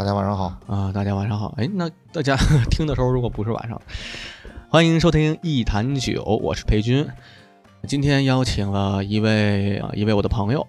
[0.00, 0.50] 大家晚上好。
[0.66, 1.52] 啊，大家晚上好。
[1.58, 2.34] 哎，那大家
[2.72, 3.78] 听的时候，如果不是晚上，
[4.70, 7.06] 欢迎收听一坛酒，我是裴军。
[7.86, 10.66] 今天邀请了一位啊，一位我的朋友，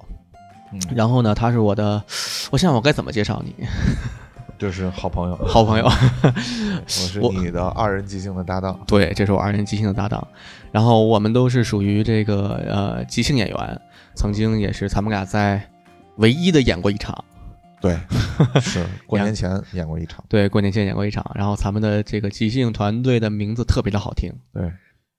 [0.73, 2.03] 嗯，然后呢，他是我的，
[2.51, 3.55] 我想想我该怎么介绍你，
[4.59, 8.77] 就是好朋友， 好朋友，我是我你的二人即兴的搭档。
[8.85, 10.27] 对，这是我二人即兴的搭档，
[10.73, 13.81] 然后我们都是属于这个呃即兴演员，
[14.13, 15.69] 曾经也是咱们俩在
[16.17, 17.23] 唯一的演过一场，
[17.81, 17.97] 对，
[18.61, 20.23] 是过年前演过一场。
[20.29, 24.71] 对，过年前演过一场，然后咱们的这个即兴团队的名字特别的好听对，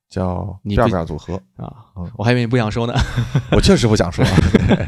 [0.08, 1.34] 叫你不辫辫组合。
[1.56, 2.94] 啊嗯，我还以为你不想说呢。
[3.50, 4.24] 我确实不想说，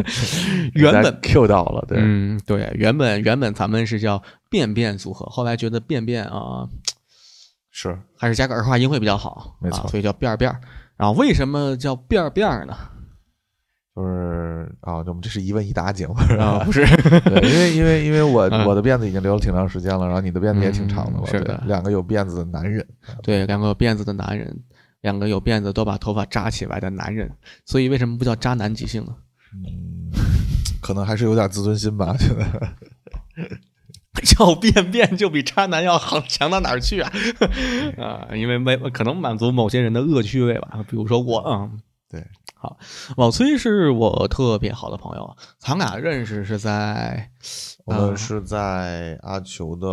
[0.74, 6.66] 原本 Q 到了，对，嗯，对，原本原本咱们是叫便便组合，后来觉得便便啊、
[7.70, 10.60] 是还是加个儿化音会比较好，没错啊所以叫辫儿辫儿。
[10.96, 12.76] 然后为什么叫辫儿辫儿呢？
[13.94, 16.84] 就是啊，我们这是一问一答节目，啊，不是，
[17.30, 18.66] 对，因为因为因为我嗯。
[18.66, 21.62] 我的辫子已经留了挺长时间了，然后你的辫子也挺长的了，嗯是的。
[21.66, 22.84] 两个有辫子的男人，
[23.22, 24.54] 对，两个有辫子的男人，
[25.02, 27.30] 两个有辫子都把头发扎起来的男人，
[27.64, 29.14] 所以为什么不叫渣男即兴呢？
[29.54, 30.10] 嗯，
[30.82, 32.44] 可能还是有点自尊心吧，现在
[34.24, 37.12] 叫便便就比渣男要好强到哪儿去啊？
[37.98, 41.78] 啊，因为没可能满足某些人的恶趣味吧，比如说我，嗯，
[42.10, 42.24] 对，
[42.64, 42.78] 好，
[43.18, 47.30] 老崔是我特别好的朋友，咱俩认识是在
[47.84, 49.86] 我们是在阿球的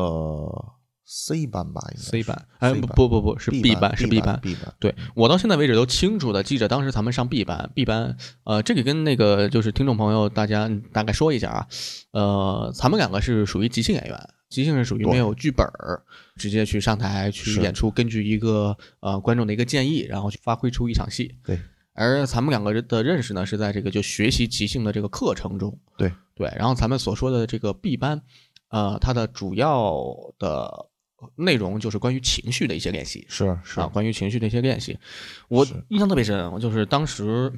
[1.03, 4.39] C 班吧，应该是 C 班，哎，不不不不是 B 班是 B B 班。
[4.41, 11.67] B 班，对我到现在为止都清楚的记着，当时咱们上 B 班，B 班，呃，这个跟那个就是听众朋友大家大概说一下啊，
[12.13, 16.01] 呃，咱们两个是属于即兴演员，即兴是属于没有剧本儿，
[16.38, 21.35] 直接去上台去演出，根据一个呃观众的一个建议，然后去发挥出一场戏。
[21.44, 21.59] 对，
[22.01, 25.78] 而咱们两个人的认识呢，是在这个就学习即兴的这个课程中。
[25.97, 28.22] 对对，然后咱们所说的这个 B 班，
[28.69, 30.03] 呃，它的主要
[30.40, 30.88] 的
[31.35, 33.25] 内容就是关于情绪的一些练习。
[33.29, 34.97] 是是啊，关于情绪的一些练习，
[35.47, 36.59] 我印象特别深。
[36.59, 37.53] 就是当时，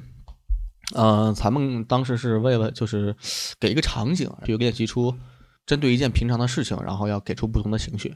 [0.94, 3.16] 呃，咱们当时是为了就是
[3.58, 5.16] 给一个场景，就练习出
[5.64, 8.14] 针对一件平常的事情，然后要给出不同的情绪。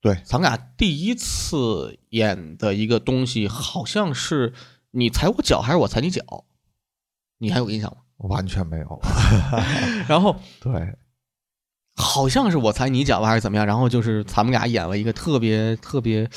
[0.00, 4.52] 对咱俩第一次演的一个东西，好像是
[4.94, 6.22] 你踩我脚还是我踩你脚，
[7.38, 8.28] 你还有印象吗？
[8.28, 9.00] 完全没有，
[10.08, 10.96] 然后 对，
[11.96, 13.66] 好像是我踩你脚吧，还是怎么样？
[13.66, 16.28] 然后就是咱们俩演了一个特别特别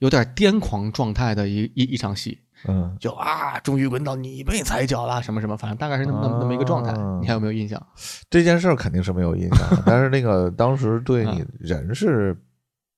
[0.00, 2.38] 有点癫狂状态的一一一场戏。
[2.68, 7.80] 嗯，就啊，终于轮到你被踩脚了，什么什么，反正大概是那么那么那么一个状态，啊你还有没有印象？
[8.28, 12.36] 这件事儿肯定是没有印象，但是那个 当时对你嗯人是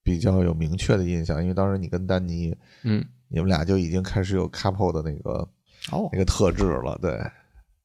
[0.03, 2.53] 比较有明确的印象，因为当时你跟丹尼，
[2.83, 5.31] 嗯，你们俩就已经开始有 couple 的那个
[5.91, 7.19] 哦那个特质了，对，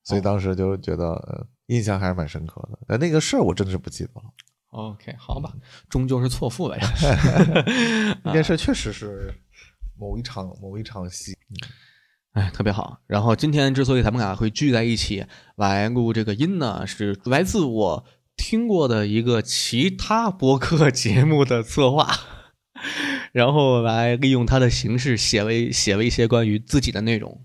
[0.03, 2.79] 所以当时就觉得、呃印象还是蛮深刻的。
[2.87, 4.23] 但那个事儿我真的是不记得了
[4.69, 5.51] ，，OK，好吧，
[5.89, 6.87] 终究是错付了呀。
[8.23, 9.33] 那件事确实是
[9.99, 11.37] 某一场某一场戏，
[12.31, 13.01] 哎，特别好。
[13.05, 15.25] 然后今天之所以咱们俩会聚在一起
[15.57, 18.05] 来录这个音呢，是来自我
[18.37, 22.09] 听过的一个其他播客节目的策划，
[23.37, 27.39] 然后来利用它的形式写了一写了一些关于自己的内容。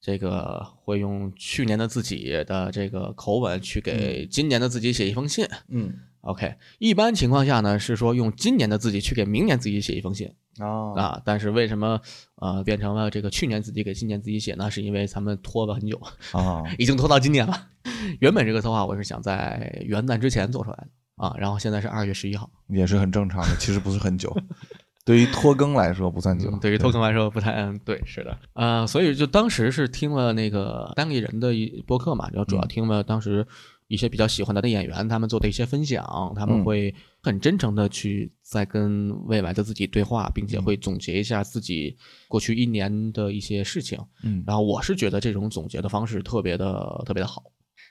[0.00, 5.46] 这个会用去年的自己的这个口吻去给今年的自己写一封信。
[5.68, 5.92] 嗯
[6.22, 10.28] OK，一般情况下呢是说用今年的自己去给明年自己写一封信。
[10.58, 12.00] 啊啊，但是为什么
[12.36, 14.68] 呃变成了这个去年自己给今年自己写呢？
[14.68, 16.00] 是因为咱们拖了很久，
[16.32, 17.68] 啊， 已经拖到今年了。
[18.18, 20.88] 原本这个策划我是想在元旦之前做出来的
[21.24, 24.34] 啊，然后现在是二月十一号，也是很正常的，其实不是很久，
[25.06, 32.68] 对于拖更来说不算久，嗯对于拖更来说不太嗯对，是的，呃，所以就当时是听了那个单立人的一播客嘛，然后主要嗯。
[32.68, 33.46] 听了当时
[33.86, 36.04] 一些比较喜欢他的演员他们做的一些分享，
[36.34, 36.64] 他们嗯。
[36.64, 36.92] 会
[37.22, 43.96] 很真诚的去在跟未来的自己对话，并嗯且会总结一下自己过去一年的一些事情。
[44.24, 44.42] 嗯。
[44.44, 47.44] 然后我是觉得这种总结的方式特别的特别的好，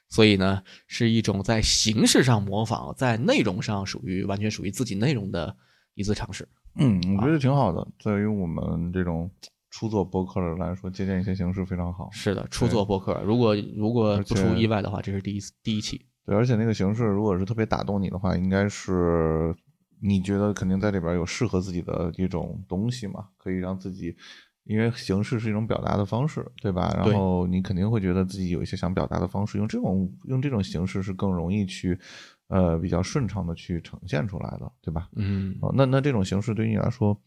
[0.10, 5.56] 所以呢，是一种在形式上模仿，在内容上属于完全属于自己内容的
[5.94, 6.46] 一次尝试。
[6.78, 7.88] 嗯，我觉得挺好的。
[7.98, 9.30] 对于我们这种
[9.70, 12.10] 初做播客的来说，借鉴一些形式非常好。
[12.12, 16.06] 是的，初做播客，如果如果不出意外的话，这是第一次第一期。
[16.26, 19.56] 对，而且那个形式如果是特别打动你的话，应该是
[20.02, 24.16] 你觉得肯定在里边有适合自己的一种东西嘛，可以让自己，
[24.64, 26.94] 因为形式是一种表达的方式，对吧？
[26.98, 31.98] 然后你肯定会觉得自己有一些想表达的方式，用这种用这种形式是更容易去，
[32.48, 35.10] 呃，比较顺畅的去呈现出来的，对吧？
[35.16, 37.20] 嗯，哦，那那这种形式对于你来说，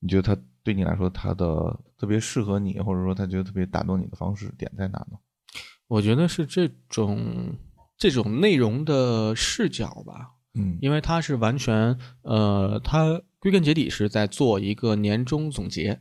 [0.00, 5.18] 你觉得它对你来说它的特别适合你，或者说它觉得特别打动你的方式点在哪呢？
[5.88, 7.54] 我觉得是这种
[7.96, 10.32] 这种内容的视角吧。
[10.58, 16.00] 嗯因为它是完全呃，它归根结底是在做一个年终总结，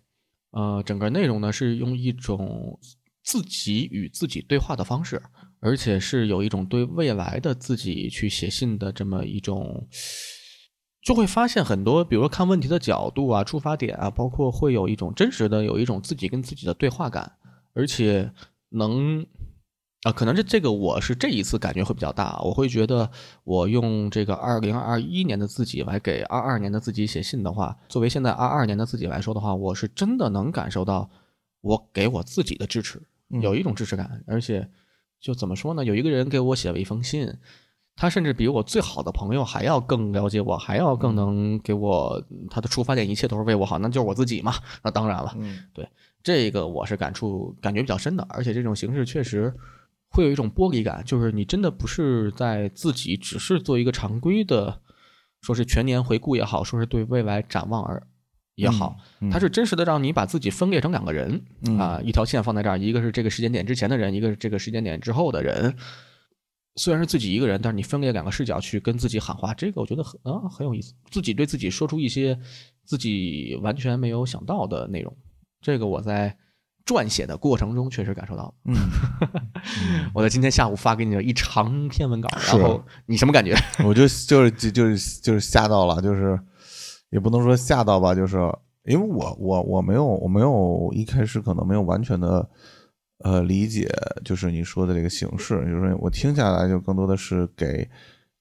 [0.52, 2.80] 呃，整个内容呢是用一种
[3.22, 5.22] 自己与自己对话的方式，
[5.66, 9.88] 而且是有一种对未来的自己去写信的这么一种。
[11.04, 17.32] 就会发现很多，比如说看问题的角度啊、出发点啊，包括会有一种真实的、有一种自己跟自己的对话感，
[17.74, 18.32] 而且
[18.70, 19.24] 能
[20.02, 23.08] 啊，可能这这个我是这一次感觉会比较大，我会觉得
[23.44, 31.08] 我用这个二零二一年的自己来给二二年的自己写信的话，作为现在二二年的自己来说的话，我是真的能感受到
[31.62, 33.00] 我给我自己的支持，
[33.44, 34.68] 有一种支持感，而且
[35.26, 35.84] 就怎么说呢？
[35.84, 37.34] 有一个人给我写了一封信。
[37.98, 44.54] 他甚至比我最好的朋友还要更了解我，还要更能给我他的出发点，一切都是为我好，那就是我自己嘛。
[44.84, 45.88] 那当然了，嗯对
[46.22, 49.52] 这个我是感触感觉比较深的，而且这种形式确实
[50.10, 54.82] 会有一种剥离感，就是你真的不是在自己只是做一个常规的，
[55.42, 58.06] 说是全年回顾也好，说是对未来展望而
[58.56, 65.76] 也好，嗯它是真实的让你把自己分裂成两个人嗯啊，一条线放在这儿，一个是这个时间点之前的人，一个是这个时间点之后的人。
[66.78, 70.94] 虽然是自己一个人，但是你分裂两个视角去跟自己喊话，这个我觉得很啊很有意思。
[71.10, 72.38] 自己对自己说出一些
[72.84, 75.16] 自己完全没有想到的内容，
[75.62, 76.38] 这个我在
[76.86, 78.54] 撰写的过程中确实感受到了。
[78.68, 78.76] 嗯，
[80.14, 83.56] 我在今天下午发给你了一长篇文稿，然后你什么感觉？
[83.86, 86.38] 我就就是就就是就是吓到了，就是
[87.16, 88.38] 也不能说吓到吧，就是
[88.84, 92.46] 因为我我我没有我没有一开始可能没有完全的
[93.20, 93.88] 呃理解，
[94.26, 97.90] 就是你说的这个形式，就是我听下来就更多的是给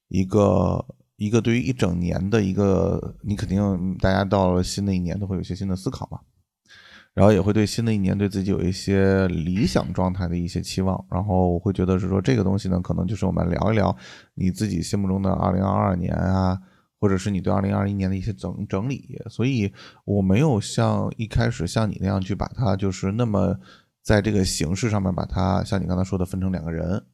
[0.09, 0.85] 一个
[1.19, 6.19] 一个对于一整年的一个，你肯定大家到了新的一年都会有一些新的思考嘛。
[7.15, 13.97] 然后也会对新的一年对自己有一些理想状态的一些期望，然后我会觉得是说这个东西呢，可能就是我们聊一聊
[14.35, 16.59] 你自己心目中的二零二二年啊，
[17.05, 19.21] 或者是你对二零二一年的一些整整理。
[19.29, 19.71] 所以
[20.07, 23.55] 我没有像一开始像你那样去把它就是那么
[24.03, 27.05] 在这个形式上面把它像你刚才说的分成两个人，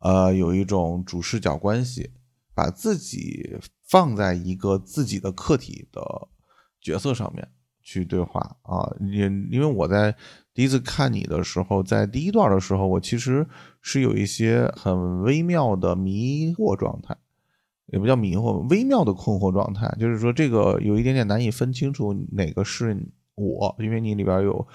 [0.00, 2.10] 呃，有一种主视角关系，
[2.54, 3.56] 把自己
[3.86, 6.02] 放在一个自己的客体的
[6.80, 7.46] 角色上面。
[7.82, 10.14] 去对话啊，也因为我在
[10.54, 13.44] 第一次看你的时候，在第一段的时候，我其实
[13.80, 17.16] 是有一些很微妙的迷惑状态，
[17.92, 22.96] 也不叫迷惑，微妙的困惑状态，就是说这个有一点点难以分清楚哪个是
[23.34, 24.66] 我，因为你里边有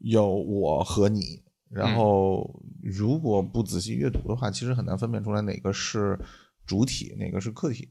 [0.00, 6.18] 有我和你，然后如果不仔细阅读的话，其实很难分辨出来哪个是
[6.66, 7.90] 主体，哪个是客体。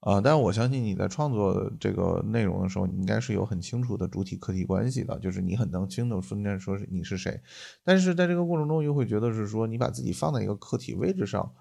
[0.00, 7.40] 啊，但是我相信你在创作这个内容的时候，你应该是有很清楚的主体客体关系的，就是你很能清楚分辨说是你是谁。
[7.82, 11.52] 但是在这个过程中，又会觉得是说你把自己放在一个客体位置上，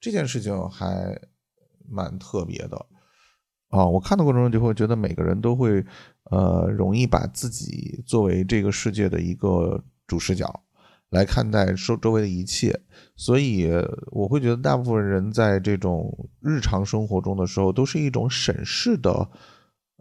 [0.00, 1.20] 这件事情还
[1.88, 2.86] 蛮特别的。
[3.68, 5.84] 啊，我看的过程中就会觉得每个人都会
[6.30, 10.62] 呃容易把自己作为这个世界的一个主视角。
[11.10, 12.78] 来看待周周围的一切，
[13.14, 13.70] 所以
[14.10, 19.30] 我会觉得大部分人在这种日常生活中的时候，都是一种审视的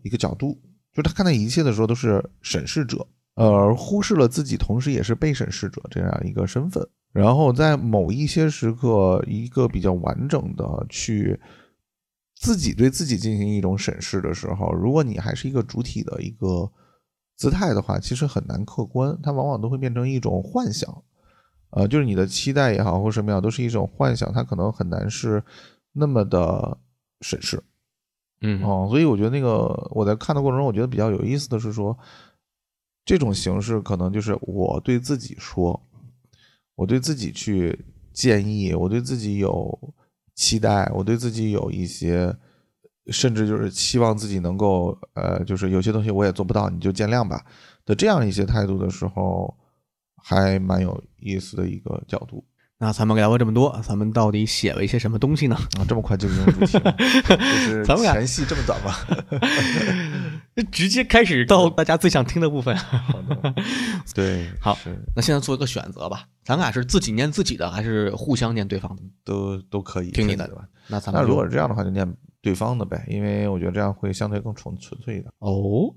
[0.01, 0.60] 一个角度，
[0.92, 6.86] 就是他看待一切的时候都是审视者，而忽视了自己，同时也是被审视者这样一个身份。
[7.13, 11.39] 然后在某一些时刻，一个比较完整的去
[12.46, 16.72] 自己对自己进行一种审视的时候，如果你还是一个主体的一个。
[17.38, 21.04] 姿态的话，其实很难客观，它往往都会变成一种幻想，
[21.72, 25.44] 呃，就是你的期待也好，或什么样，都是一种幻想，它可能很难是
[25.92, 26.78] 那么的
[27.20, 27.62] 审视，
[28.40, 31.98] 嗯哦，所以我觉得那个我在看的过程中，我觉得比较有意思的是说，
[33.04, 35.78] 这种形式可能就是我对自己说，
[36.75, 37.78] 我对自己去
[38.14, 39.78] 建议，我对自己有
[40.36, 42.36] 期待，我对自己有一些。
[43.12, 47.46] 甚至就是希望自己能够，呃，就是有些东西我也做不到，你就见谅吧
[47.86, 49.56] 的这样一些态度的时候，
[50.24, 52.44] 还蛮有意思的一个角度。
[52.77, 55.55] 那咱们聊了这么多，咱们到底写了一些什么东西呢？
[55.79, 58.94] 啊，这么快就进入主题了， 就是咱们俩前戏这么短吗？
[60.72, 62.75] 直接开始到大家最想听的部分。
[62.75, 63.55] 好的，
[64.13, 64.77] 对，好
[65.15, 69.03] 那现在做一个选择吧，咱俩是自己念自己的，还是互相念对方的？
[69.24, 70.63] 都都可以听你的对吧？
[70.88, 72.05] 那咱们那如果是这样的话，就念
[72.41, 75.32] 对方的呗，因为我觉得这样会相对更纯纯粹一点。
[75.39, 75.94] 哦，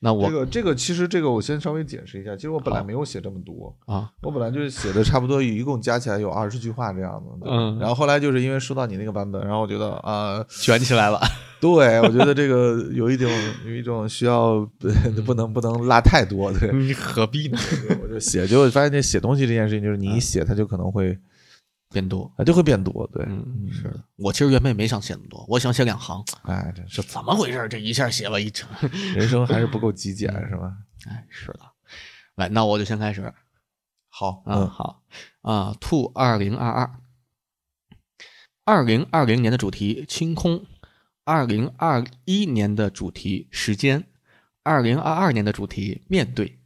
[0.00, 11.20] 那我这个这个其实这个我先稍微解释一下，其实我本来没有写这么多，啊，我本来就是写的差不多一共加起来有二十句话这样子的，嗯然后后来就是因为收到你那个版本，然后我觉得啊、卷起来了。
[11.60, 13.28] 对我觉得这个有一种
[13.66, 14.64] 有一种需要
[15.26, 17.58] 不能不能拉太多，对，你何必呢？
[18.00, 21.18] 我就写，就发现这写东西这件事情，就是你一写，它就可能会
[21.90, 22.32] 变多。
[22.36, 23.08] 啊，就会变多。
[23.12, 24.04] 对，嗯，是的。
[24.16, 26.24] 我其实原本没想写那么多，我想写两行。
[26.42, 27.66] 哎，这是这怎么回事？
[27.68, 28.68] 这一下写了一整。
[29.14, 30.76] 人生还是不够极简，是吧？
[31.08, 31.60] 哎，是的。
[32.34, 33.32] 来，那我就先开始。
[34.08, 35.02] 好，嗯，好
[35.42, 35.76] 啊。
[35.80, 36.90] ，to 二零二二，
[38.64, 40.66] 二零二零年的主题清空，
[41.24, 44.04] 二零二一年的主题时间，
[44.62, 46.58] 二零二二年的主题面对。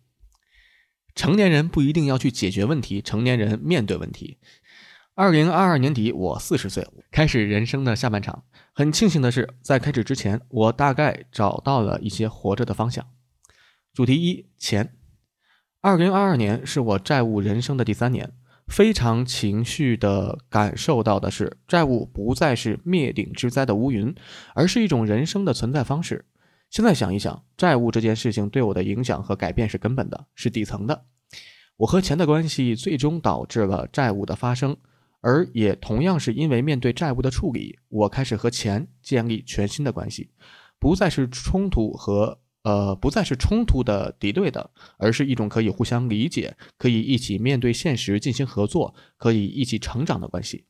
[1.14, 4.38] 成年人不一定要去解决问题，成年人面对问题。
[5.14, 8.44] 二零二二年底，我四十岁，开始人生的下半场。
[8.72, 13.06] 很庆幸的是，在开始之前，我大概找到了一些活着的方向。
[13.92, 14.94] 主题一：钱。
[15.82, 18.32] 二零二二年是我债务人生的第三年，
[18.68, 24.14] 非常情绪的感受到的是，债务不再是灭顶之灾的乌云，
[24.54, 26.24] 而是一种人生的存在方式。
[26.70, 31.04] 现在想一想，债务这件事情对我的影响和改变是根本的，是底层的。
[31.76, 34.74] 我和钱的关系最终导致了债务的发生，
[35.22, 40.30] 而也同样是因为面对债务的处理，我开始和钱建立全新的关系，
[40.78, 50.66] 不再是冲突和呃不再是冲突的敌对的，而是一种可以互相理解、可以一起面对现实进行合作、可以一起成长的关系。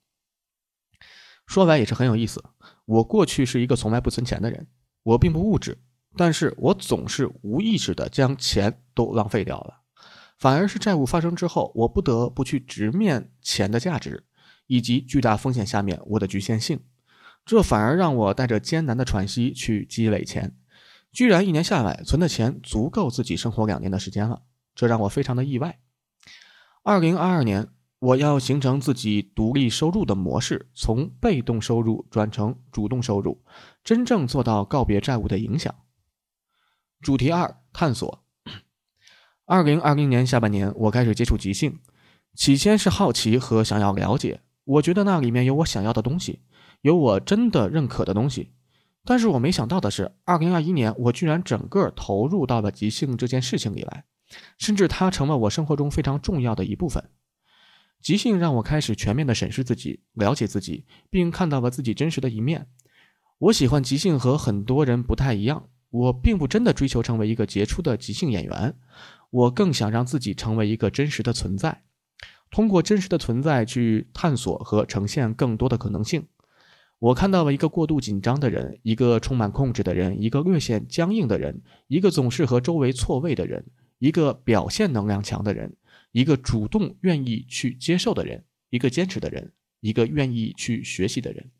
[1.46, 2.44] 说来也是很有意思，
[2.84, 4.68] 我过去是一个从来不存钱的人，
[5.02, 5.78] 我并不物质。
[6.14, 9.80] 但是我总是无意识的将钱都浪费掉了，
[10.38, 14.24] 反而是债务发生之后，我不得不去直面钱的价值，
[14.66, 16.80] 以及巨大风险下面我的局限性，
[17.44, 20.56] 这反而让我带着艰难的喘息去积累钱，
[21.12, 24.42] 居然一年下来存的钱足够自己生活两年的时间了，
[24.74, 25.78] 这让我非常的意外。
[26.82, 33.44] 二零二二年，我要形成自己独立收入的模式，从被动收入转成主动收入，
[33.84, 35.74] 真正做到告别债务的影响。
[37.00, 38.24] 主题二：探索。
[39.44, 41.80] 二零二零年下半年，我开始接触即兴，
[42.34, 46.40] 起先是好奇和想要了解，我觉得那里面有我想要的东西，
[46.82, 48.52] 有我真的认可的东西。
[49.04, 54.04] 但是我没想到的是，二零二一年我居然整个投入到了即兴这件事情里来，
[54.58, 57.10] 甚至它成了我生活中非常重要的一部分。
[58.00, 62.68] 即兴让我开始全面的审视自己，了解自己，并看到了自己真实的一面。
[63.38, 65.68] 我喜欢即兴，和很多人不太一样。
[65.90, 68.74] 我并不真的追求成为一个杰出的即兴演员，
[69.30, 71.82] 我更想让自己成为一个真实的存在，
[72.52, 76.28] 通过真实的存在去探索和呈现更多的可能性。
[77.00, 83.66] 我看到了一个过度紧张的人，一个充满控制的人，一个略显僵硬的人，一个总是和周围错位的人，
[83.98, 85.74] 一个表现能量强的人，
[86.12, 91.50] 一个主动愿意去接受的人，一个坚持的人，一个愿意去学习的人。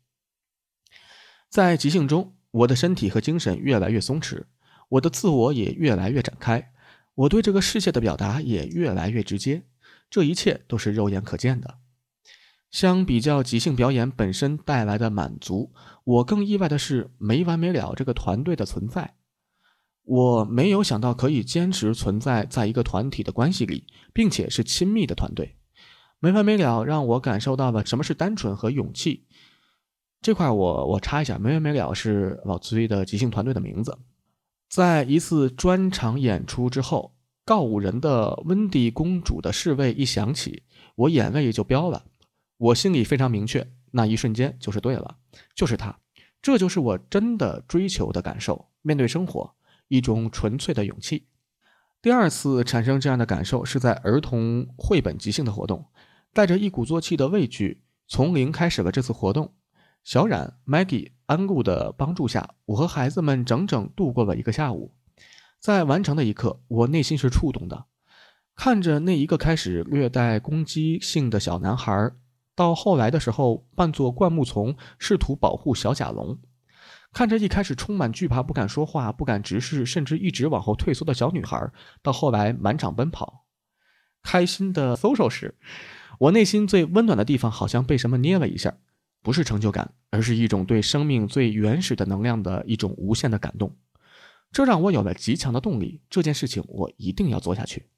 [1.49, 2.35] 在即兴中。
[2.53, 4.43] 我的身体和精神越来越松弛，
[4.87, 6.71] 我的自我也越来越展开，
[7.15, 9.63] 我对这个世界的表达也越来越直接，
[10.13, 11.79] 这一切都是肉眼可见的。
[12.69, 19.15] 相比较即兴表演本身带来的满足，我更意外的是没完没了这个团队的存在。
[20.03, 25.57] 我没有想到可以坚持存在在一个团体的关系里，并且是亲密的团队。
[26.19, 29.25] 没完没了让我感受到了什么是单纯和勇气。
[30.21, 33.97] 这块我我插一下，没完没了是老崔的即兴团队的名字。
[34.69, 40.63] 在一次专场演出之后，告五人的温蒂公主的侍卫一响起，
[40.95, 42.05] 我眼泪就飙了。
[42.57, 45.17] 我心里非常明确，那一瞬间就是对了，
[45.53, 45.99] 就是他，
[46.41, 48.69] 这就是我真的追求的感受。
[48.81, 49.55] 面对生活，
[49.89, 51.27] 一种纯粹的勇气。
[52.01, 55.85] 第二次产生这样的感受是在儿童绘本即兴的活动，
[56.33, 59.53] 带着一鼓作气的畏惧，从零开始了这次活动。
[60.05, 64.93] 小冉、Maggie、安顾的帮助下，我和孩子们整整度过了一个下午。
[65.63, 67.85] 在完成的一刻，我内心是触动的。
[68.53, 72.11] 看着那一个开始略带攻击性的小男孩，
[72.53, 76.35] 到后来的时候扮作灌木丛，试图保护小甲龙；
[77.13, 83.45] 看着一开始充满惧怕、不敢说话、不敢直视，甚至一直往后退缩的小女孩，到后来满场奔跑、
[84.21, 85.55] 开心的 social 时，
[86.19, 88.75] 我内心最温暖的地方好像被什么捏了一下。
[89.21, 93.73] 不是成就感，而是一种对生命最原始的能量的一种无限的感动，
[94.53, 96.01] 这让我有了极强的动力。
[96.09, 97.89] 这件事情我一定要做下去。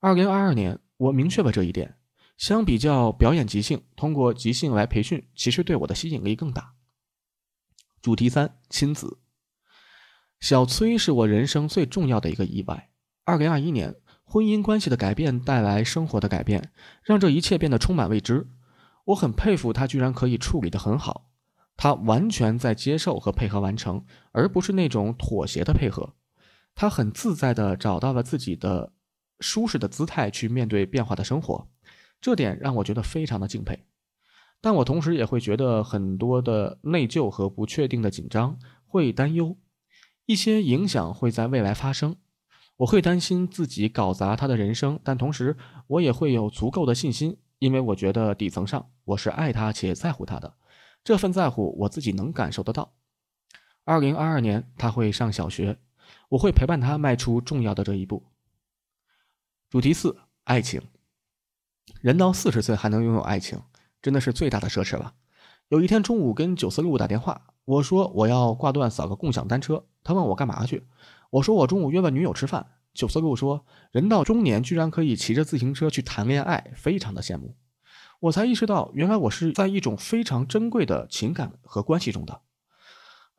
[0.00, 1.98] 二零二二年，我明确了这一点。
[2.38, 6.72] 相比较表演即兴，通过即兴来培训，其实对我的吸引力更大。
[8.00, 9.18] 主题三：亲子。
[10.40, 12.88] 小崔是我人生最重要的一个意外。
[13.24, 18.48] 二零二一年，婚姻关系的改变带来生活的改变，让这一切变得充满未知。
[19.04, 21.30] 我很佩服他，居然可以处理得很好。
[21.76, 26.14] 他完全在接受和配合完成，而不是那种妥协的配合。
[26.74, 28.92] 他很自在地找到了自己的
[29.40, 31.68] 舒适的姿态去面对变化的生活，
[32.20, 33.86] 这点让我觉得非常的敬佩。
[34.60, 39.56] 但我同时也会觉得很多的内疚和不确定的紧张，会担忧
[40.26, 42.16] 一些影响会在未来发生。
[42.76, 45.56] 我会担心自己搞砸他的人生，但同时
[45.86, 50.54] 我也会有足够的信心，因为我觉得底层上我是爱他且在乎他的，
[51.02, 52.94] 这份在乎我自己能感受得到。
[53.84, 55.78] 二零二二年他会上小学，
[56.28, 58.24] 我会陪伴他迈出重要的这一步。
[59.68, 60.82] 主题四：爱情。
[62.00, 63.62] 人到四十岁还能拥有爱情，
[64.00, 65.14] 真的是最大的奢侈了。
[65.68, 70.86] 有一天中午跟九四六打电话，我说我要挂断扫个共享单车，他问我干嘛去，
[71.30, 72.66] 我说我中午约了女友吃饭。
[72.92, 77.56] 九四六说人到中年居然可以骑着自行车去谈恋爱，非常的羡慕。
[78.18, 82.42] 我才意识到，原来我是在一种非常珍贵的情感和关系中的。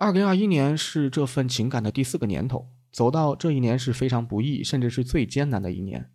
[0.01, 6.09] 二零二一年是这份情感的第四个年头，走到这一年是非常不易，甚至是最艰难的一年。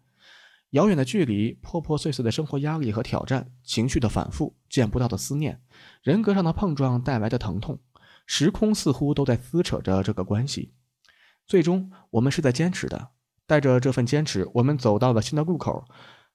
[0.71, 5.61] 遥远的距离，破破碎碎的生活压力和挑战，情绪的反复，见不到的思念，
[6.03, 7.79] 人格上的碰撞带来的疼痛，
[8.27, 10.75] 时空似乎都在撕扯着这个关系。
[11.47, 13.11] 最终，我们是在坚持的，
[13.47, 15.85] 带着这份坚持，我们走到了新的路口，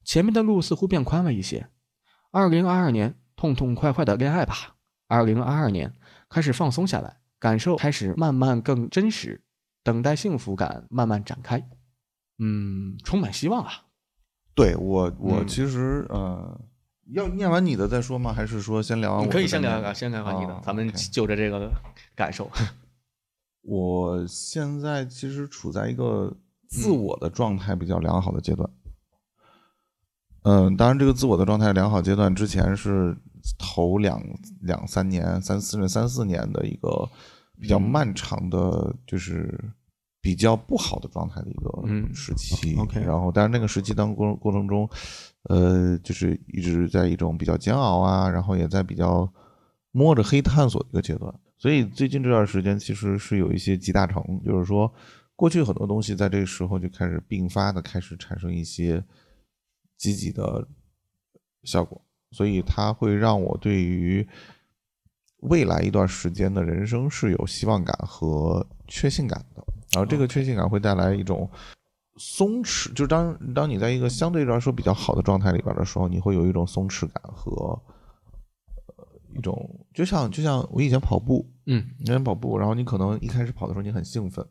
[0.06, 1.68] 前面的路似乎变宽了一些。
[2.32, 4.78] 二零二二年，痛痛快快的恋爱吧。
[5.08, 5.94] 二零二二年，
[6.30, 9.42] 开始放松下来，感受开始慢慢更真实，
[9.84, 11.68] 等待幸福感慢慢展开。
[12.38, 13.72] 嗯，充满希望啊。
[14.54, 16.62] 对我，我其实呃，
[17.14, 18.32] 要念完你的再说吗？
[18.32, 19.28] 还是说先聊完？
[19.28, 21.72] 可以先聊聊，先聊完你的，咱们就着这个
[22.16, 22.48] 感受。
[23.64, 28.70] 我现在其实处在一个自我的状态比较良好的阶段。
[30.44, 33.18] 嗯，当然，这个自我的状态良好阶段之前是
[33.58, 34.22] 头两
[34.62, 37.10] 两三年、三四年、三四年的一个
[37.60, 39.74] 比较漫长的，就是。
[40.24, 44.88] 比较不好的状态的一个时期，OK，然后但是那个时期当过过程中，
[45.50, 49.28] 呃，就是一直在一种比较煎熬啊，然后也在比较
[49.90, 54.94] 摸着黑探索一个阶段，所以最近这段时间其实是有一些集大成，就是说
[55.36, 59.04] 过去很多东西在这个时候就开始并发的开始产生一些
[59.98, 60.68] 积极的
[61.64, 62.00] 效果，
[62.32, 64.28] 所以它会让我对于
[65.42, 69.64] 未来一段时间的人生是有希望感和确信感的。
[69.92, 71.50] 然后这个确信感会带来一种
[72.18, 77.52] 松弛，就是当当你在一个相对来说比较好的状态里边的时候，你会有一种松弛感和
[78.86, 84.46] 呃一种就像就像我以前跑步，嗯，以前跑步，然后你可能一开始跑的时候你很兴奋，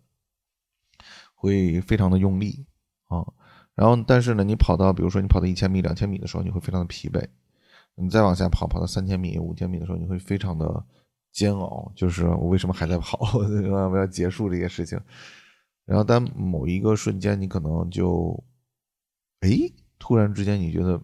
[1.34, 2.66] 会非常的用力
[3.08, 3.24] 啊，
[3.74, 7.24] 然后但是呢，你跑到比如说你跑到一千米、两千米的时候，你会非常的疲惫，
[8.00, 10.84] 你再往下跑，跑到三千米、五千米的时候，你会非常的。
[11.32, 13.16] 煎熬就是我为什么还在跑？
[13.38, 15.00] 我要结束这些事情。
[15.84, 18.42] 然后，但某一个瞬间，你可能就，
[19.38, 19.48] 哎，
[19.96, 21.00] 突然之间，你觉得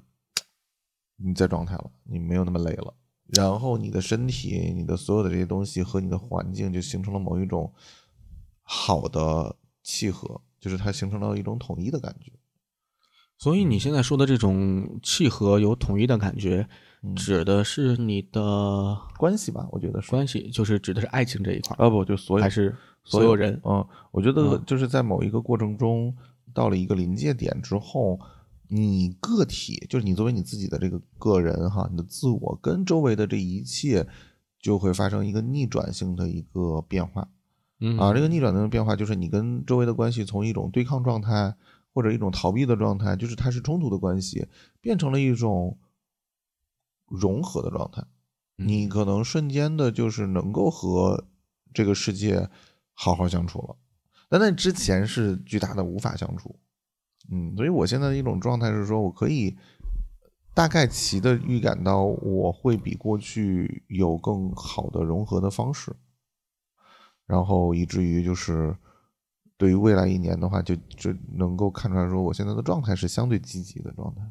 [1.14, 2.92] 你在状态了，你没有那么累了。
[3.26, 7.72] 然后，你的身体、你的所有的这些东西和你的环境就形成了某一种
[8.62, 9.54] 好的
[9.84, 12.32] 契合，就是它形成了一种统一的感觉。
[13.38, 16.68] 所以，你现在说的这种契合、有统一的感觉。
[17.14, 19.66] 指的是你的关系吧？
[19.70, 23.60] 我觉得是关系，就是指的是爱情这一块啊，不就所有还是所有人？
[23.64, 26.14] 嗯，我觉得就是在某一个过程中，
[26.52, 28.18] 到了一个临界点之后，
[28.68, 34.06] 你个体就是你作为你自己的这个个人哈，你的自我跟周围的这一切
[34.60, 37.28] 就会发生一个逆转性的一个变化。
[37.80, 41.54] 嗯啊，这个逆转的变化就是你跟周围的关系从一种对抗状态
[41.92, 44.46] 或者一种逃避的状态，就是它是冲突的关系，
[44.80, 45.76] 变成了一种。
[47.06, 48.04] 融合的状态，
[48.56, 51.26] 你可能瞬间的就是能够和
[51.72, 52.48] 这个世界
[52.94, 53.76] 好好相处了，
[54.28, 56.58] 但那之前是巨大的无法相处，
[57.30, 59.56] 嗯，所以我现在的一种状态是说，我可以
[60.54, 65.94] 大概齐的预感到我会比过去有更好的融合的方式，
[67.26, 68.74] 然后以至于就是
[69.58, 74.22] 对于未来一年的话，就就能够看出来说，我现在的状态是相对积极的状态。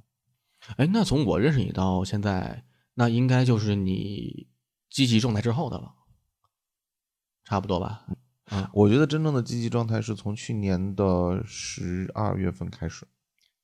[0.78, 4.48] 哎，那从我认识你到现在，那应该就是你
[4.90, 5.94] 积极状态之后的了，
[7.44, 8.06] 差不多吧？
[8.46, 13.08] 啊，我觉得真正的积极状态是从去年的十二月份开始。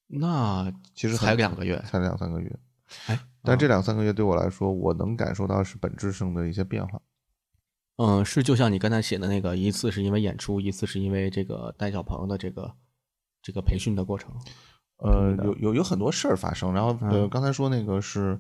[0.07, 2.59] 那其实才两个月，才两三个月。
[3.07, 7.01] 哎，但这两三个月对我来说，我能感受到是本质上的一些变化。
[7.97, 12.75] 嗯，是就像你刚才写的那个，一次是因为演出，一次是因为这个带小朋友的这个
[13.41, 14.35] 这个培训的过程。
[15.01, 18.39] 呃，有有有很多事儿发生，然后呃，刚才说那个是，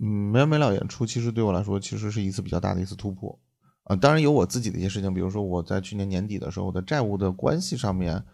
[0.00, 3.38] 嗯，没完没了演出，其实对我来说，其实是一次比较大的一次突破，
[3.84, 8.24] 啊，当然有我自己的一些事情，比如说我在去年年底的时候，我的债务的关系上面，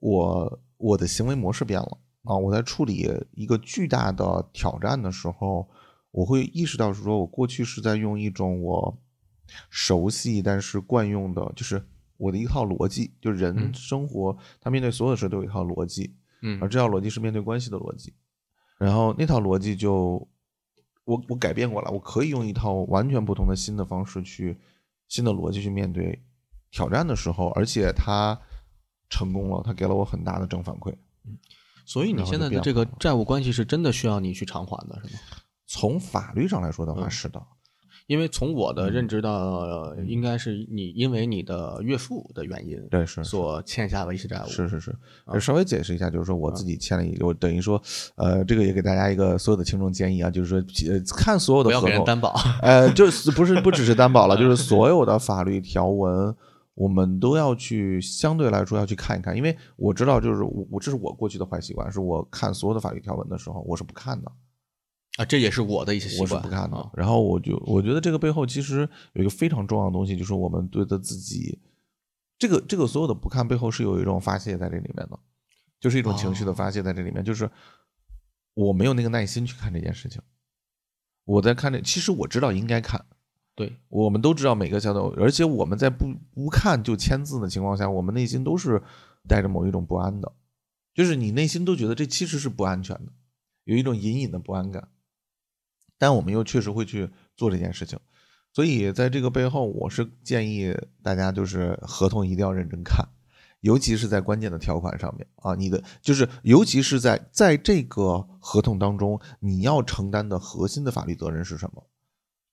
[0.00, 1.98] 我我的行为模式变了。
[2.24, 5.66] 啊，我在处理一个巨大的挑战的时候，
[6.10, 8.98] 我会意识到是说我过去是在用一种我
[9.70, 11.82] 熟悉但是惯用的，就是
[12.18, 13.72] 我的一套逻辑，就人嗯。
[13.72, 18.14] 生活他面对所有的事都有一套逻辑，嗯而这套逻辑是面对关系的逻辑，
[18.78, 20.28] 然后那套逻辑就
[21.04, 24.56] 我我改变过了，我可以用一套完全不同的新的方式去
[25.08, 26.22] 新的逻辑去面对
[26.70, 28.38] 挑战的时候，而且它
[29.08, 30.92] 成功了，它给了我很大的正反馈。
[31.24, 31.38] 嗯
[31.86, 35.20] 所以你现在的这个债务关系是真的需要你去偿还的，是吗？
[35.66, 37.42] 从法律上来说的话，嗯是的，
[38.08, 38.92] 因为从我的嗯。
[38.92, 44.48] 认知到，呃应该是你因为你的岳父的原因，对是所欠下的一些债务。
[44.48, 44.96] 是是是，
[45.38, 47.80] 稍微解释一下，就是说我自己欠了一，我等于说，
[48.16, 50.58] 呃，这个也给大家一个所有的听众建议啊，就是说，
[50.90, 52.34] 呃，看所有的不要合同，给人担保。
[52.62, 56.34] 呃，就是不是不只是担保了，就是所有的法律条文，
[56.74, 64.32] 我们都要去相对来说要去看一看，因为我知道，就是我我这是我过去的坏习惯，是我看所有的法律条文的时候，我是不看的，
[65.18, 66.42] 啊，这也是我的一些习我是惯。
[66.42, 66.88] 不看的啊。
[66.94, 71.58] 然后我就我觉得这个背后其实有一个非常重要的东西，就是我们对的自己，
[72.38, 75.18] 这个这个所有的不看背后是有一种发泄在这里面的，
[75.80, 77.50] 就是一种情绪的发泄在这里面，就是
[78.54, 80.22] 我没有那个耐心去看这件事情，
[81.24, 83.04] 我在看这，其实我知道应该看。
[83.56, 88.80] 对，我们都知道每个小岛，而且我们在不不看就签字的情况下，我们内心都是
[89.26, 90.32] 带着某一种不安的，
[90.94, 93.12] 就是你内心都觉得这其实是不安全的，
[93.64, 94.88] 有一种隐隐的不安感。
[95.98, 97.98] 但我们又确实会去做这件事情，
[98.52, 103.06] 所以在这个背后，我是建议大家就是合同一定要认真看，
[103.60, 111.84] 尤其是在关键的条款上面啊，你的就是尤其是在在这个合同当中，你要承担的核心的法律责任是什么？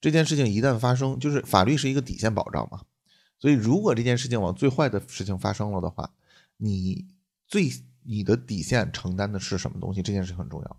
[0.02, 2.82] 这件事情一旦发生，就是法律是一个底线保障嘛，
[3.40, 6.12] 所以如果这件事情往最坏的事情发生了的话，
[6.58, 7.08] 你
[7.48, 7.72] 最
[8.04, 10.02] 你的底线承担的是什么东西？
[10.02, 10.78] 这件事很重要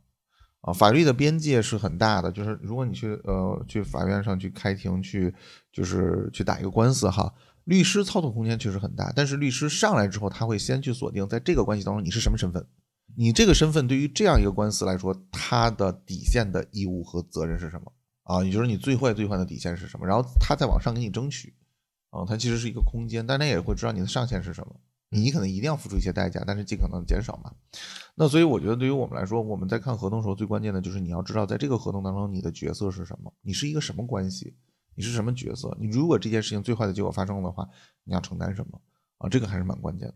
[0.67, 0.73] 啊。
[0.75, 5.35] 法律的边界是很大的，就是如果你去呃去法院上去开庭去
[5.73, 7.33] 就是去打一个官司哈，
[7.65, 12.67] 律师操作空间确实很大，但是律师上来之后，他会先去锁定在这个关系当中你是什么身份。
[13.19, 17.91] 你这个身份对于这样一个官司来说，他的底线的义务和责任是什么
[18.25, 18.45] 啊？
[18.45, 20.07] 也就是你最坏最坏的底线是什么？
[20.07, 21.55] 然后他再往上给你争取，
[22.11, 24.77] 啊，它其实是一个空间，但他也会知道你的上限是什么。
[25.09, 27.53] 你可能一定要付出一些代价，但是尽可能减少嘛。
[28.19, 34.55] 那所以我觉得对于我们来说，我们在看合同的时候，最关键的就是你要知道，在这个合同当中，你的角色是什么，你是一个什么关系，
[34.95, 35.77] 你是什么角色。
[35.79, 37.69] 你如果这件事情最坏的结果发生的话，
[38.05, 38.81] 你要承担什么
[39.19, 39.29] 啊？
[39.29, 40.15] 这个还是蛮关键的。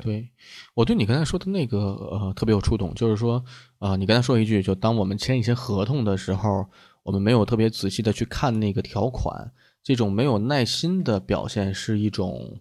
[0.00, 0.30] 对
[0.74, 3.44] 我对你刚才说的那个呃特别有触动，就是说
[3.80, 6.64] 呃你刚才说一句，就当我们签一些合同的时候，
[7.02, 12.60] 我们没有特别仔细的去看那个条款，这种没有耐心的表现是一种